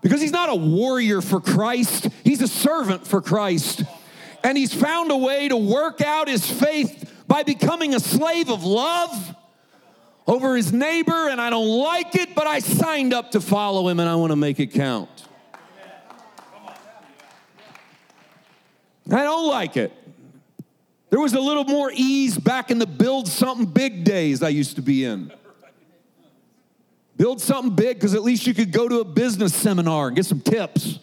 because 0.00 0.22
he's 0.22 0.32
not 0.32 0.48
a 0.48 0.54
warrior 0.54 1.20
for 1.20 1.40
Christ, 1.40 2.08
he's 2.22 2.40
a 2.40 2.48
servant 2.48 3.06
for 3.06 3.20
Christ. 3.20 3.82
And 4.42 4.58
he's 4.58 4.74
found 4.74 5.10
a 5.10 5.16
way 5.16 5.48
to 5.48 5.56
work 5.56 6.02
out 6.02 6.28
his 6.28 6.50
faith 6.50 7.10
by 7.34 7.42
becoming 7.42 7.96
a 7.96 7.98
slave 7.98 8.48
of 8.48 8.62
love 8.62 9.34
over 10.24 10.54
his 10.54 10.72
neighbor, 10.72 11.28
and 11.28 11.40
I 11.40 11.50
don't 11.50 11.66
like 11.66 12.14
it, 12.14 12.32
but 12.32 12.46
I 12.46 12.60
signed 12.60 13.12
up 13.12 13.32
to 13.32 13.40
follow 13.40 13.88
him 13.88 13.98
and 13.98 14.08
I 14.08 14.14
want 14.14 14.30
to 14.30 14.36
make 14.36 14.60
it 14.60 14.68
count. 14.68 15.10
I 19.10 19.24
don't 19.24 19.48
like 19.48 19.76
it. 19.76 19.92
There 21.10 21.18
was 21.18 21.32
a 21.32 21.40
little 21.40 21.64
more 21.64 21.90
ease 21.92 22.38
back 22.38 22.70
in 22.70 22.78
the 22.78 22.86
build 22.86 23.26
something 23.26 23.66
big 23.66 24.04
days 24.04 24.40
I 24.40 24.50
used 24.50 24.76
to 24.76 24.82
be 24.82 25.04
in. 25.04 25.32
Build 27.16 27.40
something 27.40 27.74
big 27.74 27.96
because 27.96 28.14
at 28.14 28.22
least 28.22 28.46
you 28.46 28.54
could 28.54 28.70
go 28.70 28.88
to 28.88 29.00
a 29.00 29.04
business 29.04 29.52
seminar 29.52 30.06
and 30.06 30.14
get 30.14 30.24
some 30.24 30.40
tips. 30.40 31.00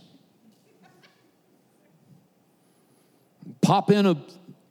Pop 3.60 3.92
in 3.92 4.06
a 4.06 4.16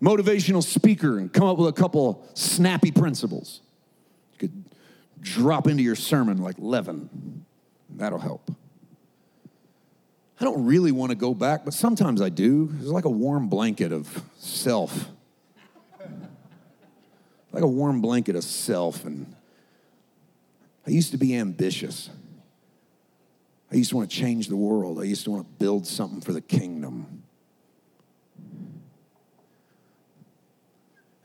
motivational 0.02 0.62
speaker 0.62 1.18
and 1.18 1.32
come 1.32 1.46
up 1.46 1.58
with 1.58 1.68
a 1.68 1.72
couple 1.72 2.26
snappy 2.34 2.90
principles. 2.90 3.60
You 4.32 4.38
could 4.38 4.64
drop 5.20 5.66
into 5.66 5.82
your 5.82 5.96
sermon 5.96 6.38
like 6.38 6.56
leaven. 6.58 7.44
That'll 7.90 8.18
help. 8.18 8.50
I 10.40 10.44
don't 10.44 10.64
really 10.64 10.90
want 10.90 11.10
to 11.10 11.16
go 11.16 11.34
back, 11.34 11.66
but 11.66 11.74
sometimes 11.74 12.22
I 12.22 12.30
do. 12.30 12.72
It's 12.80 12.88
like 12.88 13.04
a 13.04 13.10
warm 13.10 13.48
blanket 13.48 13.92
of 13.92 14.22
self. 14.38 15.08
like 17.52 17.62
a 17.62 17.68
warm 17.68 18.00
blanket 18.00 18.36
of 18.36 18.44
self. 18.44 19.04
And 19.04 19.34
I 20.86 20.90
used 20.90 21.10
to 21.10 21.18
be 21.18 21.36
ambitious. 21.36 22.08
I 23.70 23.76
used 23.76 23.90
to 23.90 23.96
want 23.96 24.10
to 24.10 24.16
change 24.16 24.48
the 24.48 24.56
world. 24.56 24.98
I 24.98 25.04
used 25.04 25.24
to 25.24 25.30
want 25.30 25.46
to 25.46 25.64
build 25.64 25.86
something 25.86 26.22
for 26.22 26.32
the 26.32 26.40
kingdom. 26.40 27.19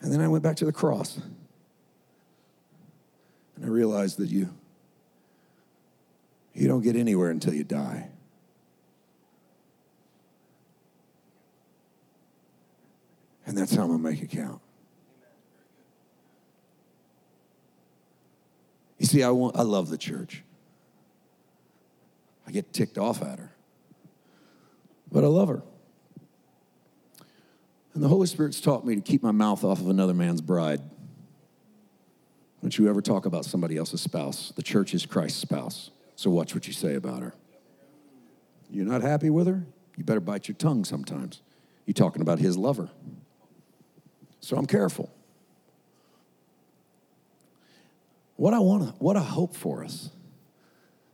And 0.06 0.14
then 0.14 0.22
I 0.22 0.28
went 0.28 0.44
back 0.44 0.56
to 0.58 0.66
the 0.66 0.72
cross. 0.72 1.18
And 3.56 3.66
I 3.66 3.68
realized 3.68 4.20
that 4.20 4.30
you 4.30 4.54
you 6.54 6.68
don't 6.68 6.84
get 6.84 6.96
anywhere 6.96 7.32
until 7.32 7.56
you 7.56 7.64
die. 7.64 8.10
And 13.48 13.58
that's 13.58 13.74
how 13.74 13.82
I'm 13.82 13.88
going 13.88 14.04
to 14.04 14.10
make 14.12 14.22
it 14.22 14.30
count. 14.30 14.62
You 19.00 19.08
see, 19.08 19.24
I, 19.24 19.32
want, 19.32 19.56
I 19.56 19.64
love 19.64 19.90
the 19.90 19.98
church. 19.98 20.44
I 22.48 22.52
get 22.52 22.72
ticked 22.72 23.00
off 23.00 23.24
at 23.24 23.40
her, 23.40 23.56
but 25.12 25.24
I 25.24 25.28
love 25.28 25.48
her. 25.48 25.64
And 27.96 28.04
the 28.04 28.10
Holy 28.10 28.28
Spirit's 28.28 28.60
taught 28.60 28.86
me 28.86 28.94
to 28.96 29.02
keep 29.02 29.24
my 29.24 29.32
mouth 29.32 29.64
off 29.64 29.80
of 29.80 29.90
another 29.90 30.14
man's 30.14 30.42
bride. 30.42 30.82
Don't 32.62 32.78
you 32.78 32.90
ever 32.90 33.02
talk 33.02 33.26
about 33.26 33.46
somebody 33.46 33.78
else's 33.78 34.02
spouse. 34.02 34.52
The 34.56 34.64
church 34.64 34.94
is 34.94 35.06
Christ's 35.06 35.40
spouse. 35.40 35.92
So 36.18 36.30
watch 36.30 36.54
what 36.54 36.68
you 36.68 36.74
say 36.74 36.96
about 36.96 37.22
her. 37.22 37.34
You're 38.70 38.86
not 38.86 39.02
happy 39.02 39.30
with 39.30 39.48
her? 39.48 39.66
You 39.96 40.04
better 40.04 40.20
bite 40.20 40.50
your 40.50 40.56
tongue 40.56 40.84
sometimes. 40.84 41.42
You're 41.86 41.94
talking 41.94 42.22
about 42.22 42.40
his 42.40 42.58
lover. 42.58 42.90
So 44.42 44.58
I'm 44.58 44.66
careful. 44.66 45.10
What 48.36 48.54
I 48.54 48.60
want 48.60 49.02
what 49.02 49.16
I 49.16 49.24
hope 49.24 49.56
for 49.56 49.86
us 49.86 50.10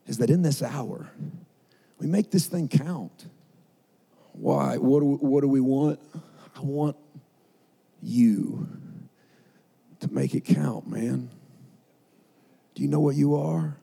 is 0.07 0.17
that 0.17 0.31
in 0.31 0.41
this 0.41 0.63
hour, 0.63 1.11
we 1.99 2.07
make 2.07 2.31
this 2.31 2.47
thing 2.47 2.67
count. 2.67 3.27
Why? 4.31 4.77
What 4.77 5.01
do 5.01 5.05
we, 5.05 5.15
what 5.17 5.41
do 5.41 5.47
we 5.47 5.59
want? 5.59 5.99
I 6.55 6.59
want 6.61 6.95
you 8.01 8.67
to 9.99 10.11
make 10.11 10.33
it 10.33 10.45
count, 10.45 10.87
man. 10.87 11.29
Do 12.75 12.83
you 12.83 12.89
know 12.89 12.99
what 12.99 13.15
you 13.15 13.35
are? 13.35 13.77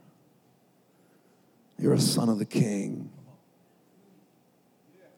You're 1.79 1.95
a 1.95 2.01
son 2.01 2.29
of 2.29 2.39
the 2.39 2.45
king. 2.45 3.11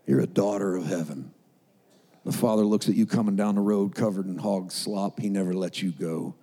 You're 0.06 0.20
a 0.20 0.26
daughter 0.26 0.76
of 0.76 0.86
heaven. 0.86 1.32
The 2.24 2.32
father 2.32 2.64
looks 2.64 2.88
at 2.88 2.94
you 2.94 3.06
coming 3.06 3.36
down 3.36 3.54
the 3.54 3.60
road 3.62 3.94
covered 3.94 4.26
in 4.26 4.36
hog 4.36 4.70
slop. 4.72 5.20
He 5.20 5.30
never 5.30 5.54
lets 5.54 5.82
you 5.82 5.90
go. 5.90 6.34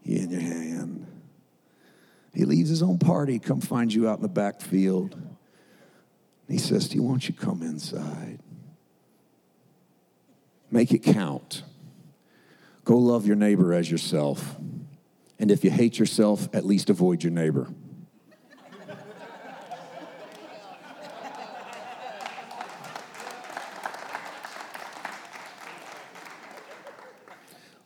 He 0.00 0.18
in 0.18 0.30
your 0.30 0.40
hand. 0.40 1.06
He 2.32 2.44
leaves 2.44 2.70
his 2.70 2.82
own 2.82 2.98
party, 2.98 3.38
come 3.38 3.60
find 3.60 3.92
you 3.92 4.08
out 4.08 4.18
in 4.18 4.22
the 4.22 4.28
back 4.28 4.60
field. 4.60 5.20
He 6.48 6.58
says, 6.58 6.88
Do 6.88 6.96
you 6.96 7.02
want 7.02 7.28
you 7.28 7.34
come 7.34 7.62
inside? 7.62 8.38
Make 10.70 10.92
it 10.92 10.98
count. 11.00 11.62
Go 12.84 12.98
love 12.98 13.26
your 13.26 13.36
neighbor 13.36 13.72
as 13.72 13.90
yourself. 13.90 14.56
And 15.38 15.50
if 15.50 15.64
you 15.64 15.70
hate 15.70 15.98
yourself, 15.98 16.48
at 16.54 16.64
least 16.64 16.90
avoid 16.90 17.22
your 17.22 17.32
neighbor. 17.32 17.68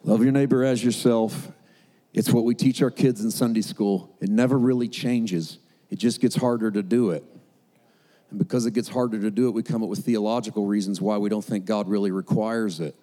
Love 0.03 0.23
your 0.23 0.33
neighbor 0.33 0.65
as 0.65 0.83
yourself. 0.83 1.53
It's 2.13 2.31
what 2.31 2.45
we 2.45 2.55
teach 2.55 2.83
our 2.83 2.91
kids 2.91 3.23
in 3.23 3.31
Sunday 3.31 3.61
school. 3.61 4.17
It 4.21 4.29
never 4.29 4.59
really 4.59 4.89
changes, 4.89 5.59
it 5.91 5.97
just 5.97 6.21
gets 6.21 6.37
harder 6.37 6.71
to 6.71 6.83
do 6.83 7.11
it. 7.11 7.25
And 8.31 8.39
because 8.39 8.67
it 8.67 8.73
gets 8.73 8.89
harder 8.89 9.21
to 9.21 9.31
do 9.31 9.49
it, 9.49 9.51
we 9.51 9.63
come 9.63 9.83
up 9.83 9.89
with 9.89 10.05
theological 10.05 10.67
reasons 10.67 11.01
why 11.01 11.19
we 11.19 11.29
don't 11.29 11.45
think 11.45 11.65
God 11.65 11.89
really 11.89 12.11
requires 12.11 12.81
it. 12.81 12.95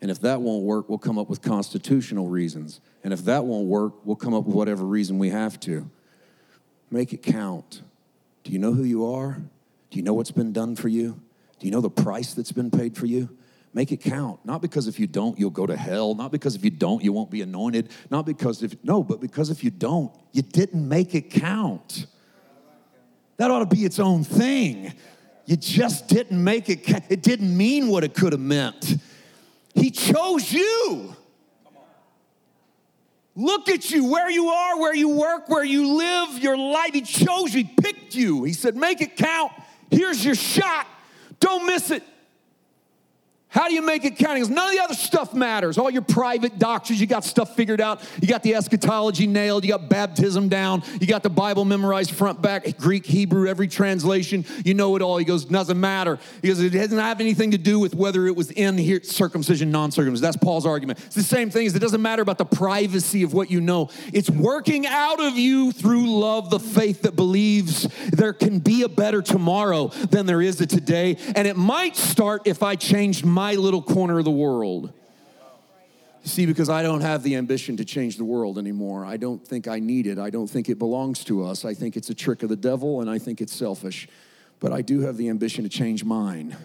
And 0.00 0.10
if 0.10 0.20
that 0.22 0.40
won't 0.40 0.64
work, 0.64 0.88
we'll 0.88 0.98
come 0.98 1.18
up 1.18 1.28
with 1.28 1.40
constitutional 1.40 2.26
reasons. 2.26 2.80
And 3.04 3.12
if 3.12 3.24
that 3.26 3.44
won't 3.44 3.66
work, 3.66 3.94
we'll 4.04 4.16
come 4.16 4.34
up 4.34 4.44
with 4.44 4.56
whatever 4.56 4.84
reason 4.84 5.18
we 5.18 5.30
have 5.30 5.60
to. 5.60 5.88
Make 6.90 7.12
it 7.12 7.22
count. 7.22 7.82
Do 8.42 8.50
you 8.50 8.58
know 8.58 8.72
who 8.72 8.82
you 8.82 9.06
are? 9.06 9.40
Do 9.90 9.98
you 9.98 10.02
know 10.02 10.14
what's 10.14 10.32
been 10.32 10.52
done 10.52 10.74
for 10.74 10.88
you? 10.88 11.20
Do 11.60 11.66
you 11.66 11.70
know 11.70 11.80
the 11.80 11.88
price 11.88 12.34
that's 12.34 12.50
been 12.50 12.72
paid 12.72 12.96
for 12.96 13.06
you? 13.06 13.28
Make 13.74 13.92
it 13.92 13.98
count. 13.98 14.44
Not 14.44 14.60
because 14.60 14.88
if 14.88 14.98
you 14.98 15.06
don't, 15.06 15.38
you'll 15.38 15.50
go 15.50 15.66
to 15.66 15.76
hell. 15.76 16.14
Not 16.14 16.32
because 16.32 16.56
if 16.56 16.64
you 16.64 16.70
don't, 16.70 17.02
you 17.02 17.12
won't 17.12 17.30
be 17.30 17.40
anointed. 17.40 17.90
Not 18.10 18.26
because 18.26 18.62
if, 18.62 18.74
no, 18.82 19.02
but 19.02 19.20
because 19.20 19.50
if 19.50 19.62
you 19.62 19.70
don't, 19.70 20.12
you 20.32 20.42
didn't 20.42 20.86
make 20.86 21.14
it 21.14 21.30
count. 21.30 22.06
That 23.42 23.50
ought 23.50 23.68
to 23.68 23.76
be 23.76 23.84
its 23.84 23.98
own 23.98 24.22
thing. 24.22 24.92
You 25.46 25.56
just 25.56 26.06
didn't 26.06 26.44
make 26.44 26.68
it, 26.68 26.88
it 27.10 27.22
didn't 27.22 27.56
mean 27.56 27.88
what 27.88 28.04
it 28.04 28.14
could 28.14 28.32
have 28.32 28.40
meant. 28.40 28.98
He 29.74 29.90
chose 29.90 30.52
you. 30.52 31.16
Look 33.34 33.68
at 33.68 33.90
you, 33.90 34.08
where 34.08 34.30
you 34.30 34.46
are, 34.46 34.78
where 34.78 34.94
you 34.94 35.08
work, 35.08 35.48
where 35.48 35.64
you 35.64 35.92
live, 35.96 36.38
your 36.38 36.56
life. 36.56 36.92
He 36.92 37.00
chose 37.00 37.52
you, 37.52 37.64
he 37.64 37.70
picked 37.82 38.14
you. 38.14 38.44
He 38.44 38.52
said, 38.52 38.76
Make 38.76 39.00
it 39.00 39.16
count. 39.16 39.50
Here's 39.90 40.24
your 40.24 40.36
shot. 40.36 40.86
Don't 41.40 41.66
miss 41.66 41.90
it. 41.90 42.04
How 43.52 43.68
do 43.68 43.74
you 43.74 43.82
make 43.82 44.06
it 44.06 44.16
count? 44.16 44.36
Because 44.36 44.48
none 44.48 44.66
of 44.66 44.74
the 44.74 44.82
other 44.82 44.94
stuff 44.94 45.34
matters. 45.34 45.76
All 45.76 45.90
your 45.90 46.00
private 46.00 46.58
doctors, 46.58 46.98
you 46.98 47.06
got 47.06 47.22
stuff 47.22 47.54
figured 47.54 47.82
out. 47.82 48.02
You 48.18 48.26
got 48.26 48.42
the 48.42 48.54
eschatology 48.54 49.26
nailed. 49.26 49.62
You 49.62 49.72
got 49.72 49.90
baptism 49.90 50.48
down. 50.48 50.82
You 50.98 51.06
got 51.06 51.22
the 51.22 51.28
Bible 51.28 51.66
memorized 51.66 52.12
front, 52.12 52.40
back, 52.40 52.78
Greek, 52.78 53.04
Hebrew, 53.04 53.46
every 53.46 53.68
translation. 53.68 54.46
You 54.64 54.72
know 54.72 54.96
it 54.96 55.02
all. 55.02 55.18
He 55.18 55.26
goes, 55.26 55.44
doesn't 55.44 55.78
matter. 55.78 56.18
He 56.40 56.48
goes, 56.48 56.60
it 56.60 56.70
doesn't 56.70 56.98
have 56.98 57.20
anything 57.20 57.50
to 57.50 57.58
do 57.58 57.78
with 57.78 57.94
whether 57.94 58.26
it 58.26 58.34
was 58.34 58.50
in 58.52 58.78
here, 58.78 59.02
circumcision, 59.02 59.70
non 59.70 59.90
circumcision. 59.90 60.22
That's 60.22 60.38
Paul's 60.38 60.64
argument. 60.64 61.00
It's 61.04 61.14
the 61.14 61.22
same 61.22 61.50
thing 61.50 61.66
as 61.66 61.76
it 61.76 61.80
doesn't 61.80 62.00
matter 62.00 62.22
about 62.22 62.38
the 62.38 62.46
privacy 62.46 63.22
of 63.22 63.34
what 63.34 63.50
you 63.50 63.60
know. 63.60 63.90
It's 64.14 64.30
working 64.30 64.86
out 64.86 65.20
of 65.20 65.36
you 65.36 65.72
through 65.72 66.18
love, 66.18 66.48
the 66.48 66.58
faith 66.58 67.02
that 67.02 67.16
believes 67.16 67.86
there 68.10 68.32
can 68.32 68.60
be 68.60 68.82
a 68.82 68.88
better 68.88 69.20
tomorrow 69.20 69.88
than 69.88 70.24
there 70.24 70.40
is 70.40 70.58
a 70.62 70.66
today. 70.66 71.18
And 71.36 71.46
it 71.46 71.56
might 71.58 71.96
start 71.96 72.46
if 72.46 72.62
I 72.62 72.76
changed 72.76 73.26
my 73.26 73.41
my 73.42 73.54
little 73.54 73.82
corner 73.82 74.20
of 74.20 74.24
the 74.24 74.30
world. 74.30 74.92
See, 76.22 76.46
because 76.46 76.68
I 76.68 76.80
don't 76.84 77.00
have 77.00 77.24
the 77.24 77.34
ambition 77.34 77.76
to 77.78 77.84
change 77.84 78.16
the 78.16 78.24
world 78.24 78.56
anymore. 78.56 79.04
I 79.04 79.16
don't 79.16 79.44
think 79.44 79.66
I 79.66 79.80
need 79.80 80.06
it. 80.06 80.16
I 80.16 80.30
don't 80.30 80.46
think 80.46 80.68
it 80.68 80.78
belongs 80.78 81.24
to 81.24 81.44
us. 81.44 81.64
I 81.64 81.74
think 81.74 81.96
it's 81.96 82.08
a 82.08 82.14
trick 82.14 82.44
of 82.44 82.48
the 82.48 82.56
devil 82.70 83.00
and 83.00 83.10
I 83.10 83.18
think 83.18 83.40
it's 83.40 83.52
selfish. 83.52 84.06
But 84.60 84.72
I 84.72 84.80
do 84.80 85.00
have 85.00 85.16
the 85.16 85.28
ambition 85.28 85.64
to 85.64 85.68
change 85.68 86.04
mine. 86.04 86.56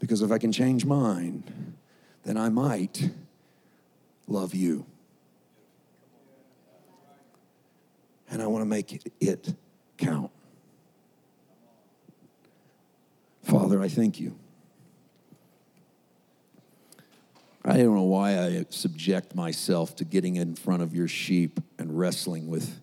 Because 0.00 0.20
if 0.20 0.32
I 0.32 0.38
can 0.38 0.50
change 0.50 0.84
mine, 0.84 1.44
then 2.24 2.36
I 2.36 2.48
might 2.48 3.08
love 4.26 4.52
you. 4.52 4.84
And 8.28 8.42
I 8.42 8.48
want 8.48 8.62
to 8.62 8.66
make 8.66 9.00
it 9.20 9.54
count. 9.96 10.32
Father, 13.44 13.80
I 13.80 13.86
thank 13.86 14.18
you. 14.18 14.34
I 17.64 17.78
don't 17.78 17.94
know 17.94 18.02
why 18.02 18.38
I 18.38 18.66
subject 18.68 19.34
myself 19.34 19.96
to 19.96 20.04
getting 20.04 20.36
in 20.36 20.54
front 20.54 20.82
of 20.82 20.94
your 20.94 21.08
sheep 21.08 21.60
and 21.78 21.98
wrestling 21.98 22.48
with 22.48 22.78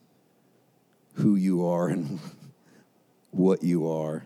who 1.16 1.36
you 1.36 1.68
are 1.68 1.88
and 1.88 2.20
what 3.32 3.64
you 3.64 3.88
are. 3.88 4.24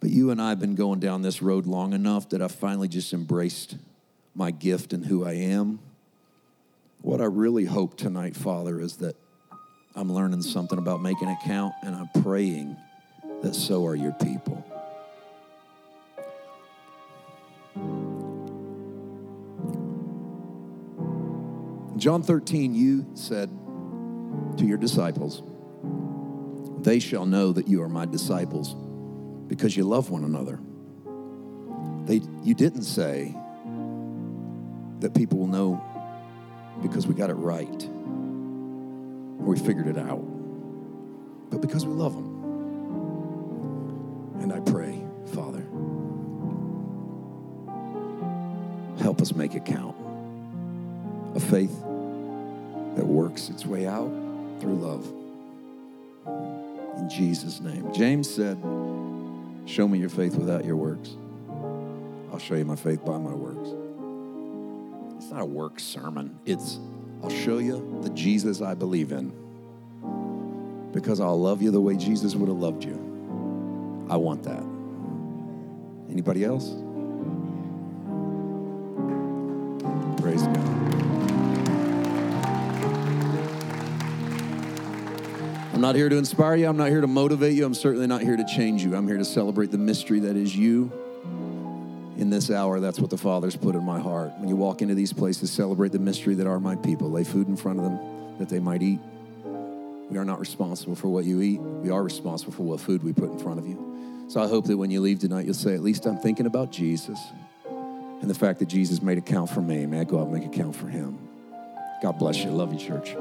But 0.00 0.10
you 0.10 0.30
and 0.30 0.40
I 0.40 0.50
have 0.50 0.60
been 0.60 0.76
going 0.76 1.00
down 1.00 1.22
this 1.22 1.42
road 1.42 1.66
long 1.66 1.92
enough 1.92 2.28
that 2.28 2.40
I 2.40 2.46
finally 2.46 2.86
just 2.86 3.12
embraced 3.12 3.76
my 4.34 4.52
gift 4.52 4.92
and 4.92 5.04
who 5.04 5.24
I 5.24 5.32
am. 5.32 5.80
What 7.02 7.20
I 7.20 7.24
really 7.24 7.64
hope 7.64 7.96
tonight, 7.96 8.36
Father, 8.36 8.80
is 8.80 8.98
that 8.98 9.16
I'm 9.96 10.12
learning 10.12 10.42
something 10.42 10.78
about 10.78 11.02
making 11.02 11.28
it 11.28 11.38
count, 11.44 11.74
and 11.82 11.96
I'm 11.96 12.22
praying 12.22 12.76
that 13.42 13.54
so 13.54 13.84
are 13.86 13.96
your 13.96 14.12
people. 14.12 14.57
John 21.98 22.22
13, 22.22 22.76
you 22.76 23.06
said 23.14 23.50
to 24.56 24.64
your 24.64 24.78
disciples, 24.78 25.42
They 26.84 27.00
shall 27.00 27.26
know 27.26 27.50
that 27.50 27.66
you 27.66 27.82
are 27.82 27.88
my 27.88 28.06
disciples 28.06 28.74
because 29.48 29.76
you 29.76 29.82
love 29.82 30.08
one 30.08 30.22
another. 30.22 30.60
They, 32.06 32.20
you 32.44 32.54
didn't 32.54 32.82
say 32.82 33.34
that 35.00 35.12
people 35.12 35.40
will 35.40 35.48
know 35.48 35.82
because 36.82 37.08
we 37.08 37.14
got 37.14 37.30
it 37.30 37.34
right 37.34 37.84
or 39.40 39.46
we 39.46 39.58
figured 39.58 39.88
it 39.88 39.98
out, 39.98 40.22
but 41.50 41.60
because 41.60 41.84
we 41.84 41.94
love 41.94 42.14
them. 42.14 42.28
And 44.40 44.52
I 44.52 44.60
pray, 44.60 45.02
Father, 45.34 45.64
help 49.02 49.20
us 49.20 49.32
make 49.34 49.56
it 49.56 49.64
count. 49.64 49.96
A 51.34 51.40
faith 51.40 51.84
that 52.98 53.06
works 53.06 53.48
its 53.48 53.64
way 53.64 53.86
out 53.86 54.10
through 54.58 54.74
love. 54.74 55.06
In 56.98 57.08
Jesus' 57.08 57.60
name. 57.60 57.92
James 57.94 58.28
said, 58.28 58.58
Show 59.66 59.86
me 59.86 60.00
your 60.00 60.08
faith 60.08 60.34
without 60.34 60.64
your 60.64 60.74
works. 60.74 61.14
I'll 62.32 62.40
show 62.40 62.56
you 62.56 62.64
my 62.64 62.74
faith 62.74 63.04
by 63.04 63.16
my 63.16 63.32
works. 63.32 63.68
It's 65.16 65.30
not 65.30 65.42
a 65.42 65.44
work 65.44 65.78
sermon. 65.78 66.36
It's, 66.44 66.80
I'll 67.22 67.30
show 67.30 67.58
you 67.58 68.00
the 68.02 68.10
Jesus 68.10 68.60
I 68.60 68.74
believe 68.74 69.12
in 69.12 69.32
because 70.92 71.20
I'll 71.20 71.40
love 71.40 71.62
you 71.62 71.70
the 71.70 71.80
way 71.80 71.96
Jesus 71.96 72.34
would 72.34 72.48
have 72.48 72.58
loved 72.58 72.82
you. 72.82 72.96
I 74.10 74.16
want 74.16 74.42
that. 74.42 74.64
Anybody 76.10 76.42
else? 76.42 76.74
I'm 85.78 85.82
not 85.82 85.94
here 85.94 86.08
to 86.08 86.16
inspire 86.16 86.56
you. 86.56 86.66
I'm 86.66 86.76
not 86.76 86.88
here 86.88 87.00
to 87.00 87.06
motivate 87.06 87.54
you. 87.54 87.64
I'm 87.64 87.72
certainly 87.72 88.08
not 88.08 88.20
here 88.20 88.36
to 88.36 88.44
change 88.44 88.82
you. 88.82 88.96
I'm 88.96 89.06
here 89.06 89.16
to 89.16 89.24
celebrate 89.24 89.70
the 89.70 89.78
mystery 89.78 90.18
that 90.18 90.34
is 90.34 90.56
you. 90.56 90.90
In 92.16 92.30
this 92.30 92.50
hour, 92.50 92.80
that's 92.80 92.98
what 92.98 93.10
the 93.10 93.16
Father's 93.16 93.54
put 93.54 93.76
in 93.76 93.84
my 93.84 94.00
heart. 94.00 94.32
When 94.38 94.48
you 94.48 94.56
walk 94.56 94.82
into 94.82 94.96
these 94.96 95.12
places, 95.12 95.52
celebrate 95.52 95.92
the 95.92 96.00
mystery 96.00 96.34
that 96.34 96.48
are 96.48 96.58
my 96.58 96.74
people. 96.74 97.12
Lay 97.12 97.22
food 97.22 97.46
in 97.46 97.56
front 97.56 97.78
of 97.78 97.84
them 97.84 98.38
that 98.38 98.48
they 98.48 98.58
might 98.58 98.82
eat. 98.82 98.98
We 100.10 100.18
are 100.18 100.24
not 100.24 100.40
responsible 100.40 100.96
for 100.96 101.06
what 101.10 101.24
you 101.24 101.40
eat. 101.42 101.60
We 101.60 101.90
are 101.90 102.02
responsible 102.02 102.54
for 102.54 102.64
what 102.64 102.80
food 102.80 103.04
we 103.04 103.12
put 103.12 103.30
in 103.30 103.38
front 103.38 103.60
of 103.60 103.66
you. 103.68 104.26
So 104.26 104.42
I 104.42 104.48
hope 104.48 104.64
that 104.64 104.76
when 104.76 104.90
you 104.90 105.00
leave 105.00 105.20
tonight, 105.20 105.44
you'll 105.44 105.54
say, 105.54 105.74
at 105.74 105.82
least 105.82 106.06
I'm 106.06 106.18
thinking 106.18 106.46
about 106.46 106.72
Jesus 106.72 107.20
and 107.64 108.28
the 108.28 108.34
fact 108.34 108.58
that 108.58 108.66
Jesus 108.66 109.00
made 109.00 109.18
a 109.18 109.20
count 109.20 109.48
for 109.48 109.60
me. 109.60 109.86
May 109.86 110.00
I 110.00 110.04
go 110.04 110.18
out 110.18 110.26
and 110.26 110.32
make 110.32 110.44
a 110.44 110.48
count 110.48 110.74
for 110.74 110.88
him. 110.88 111.20
God 112.02 112.18
bless 112.18 112.38
you. 112.38 112.50
Love 112.50 112.72
you, 112.72 112.80
church. 112.80 113.14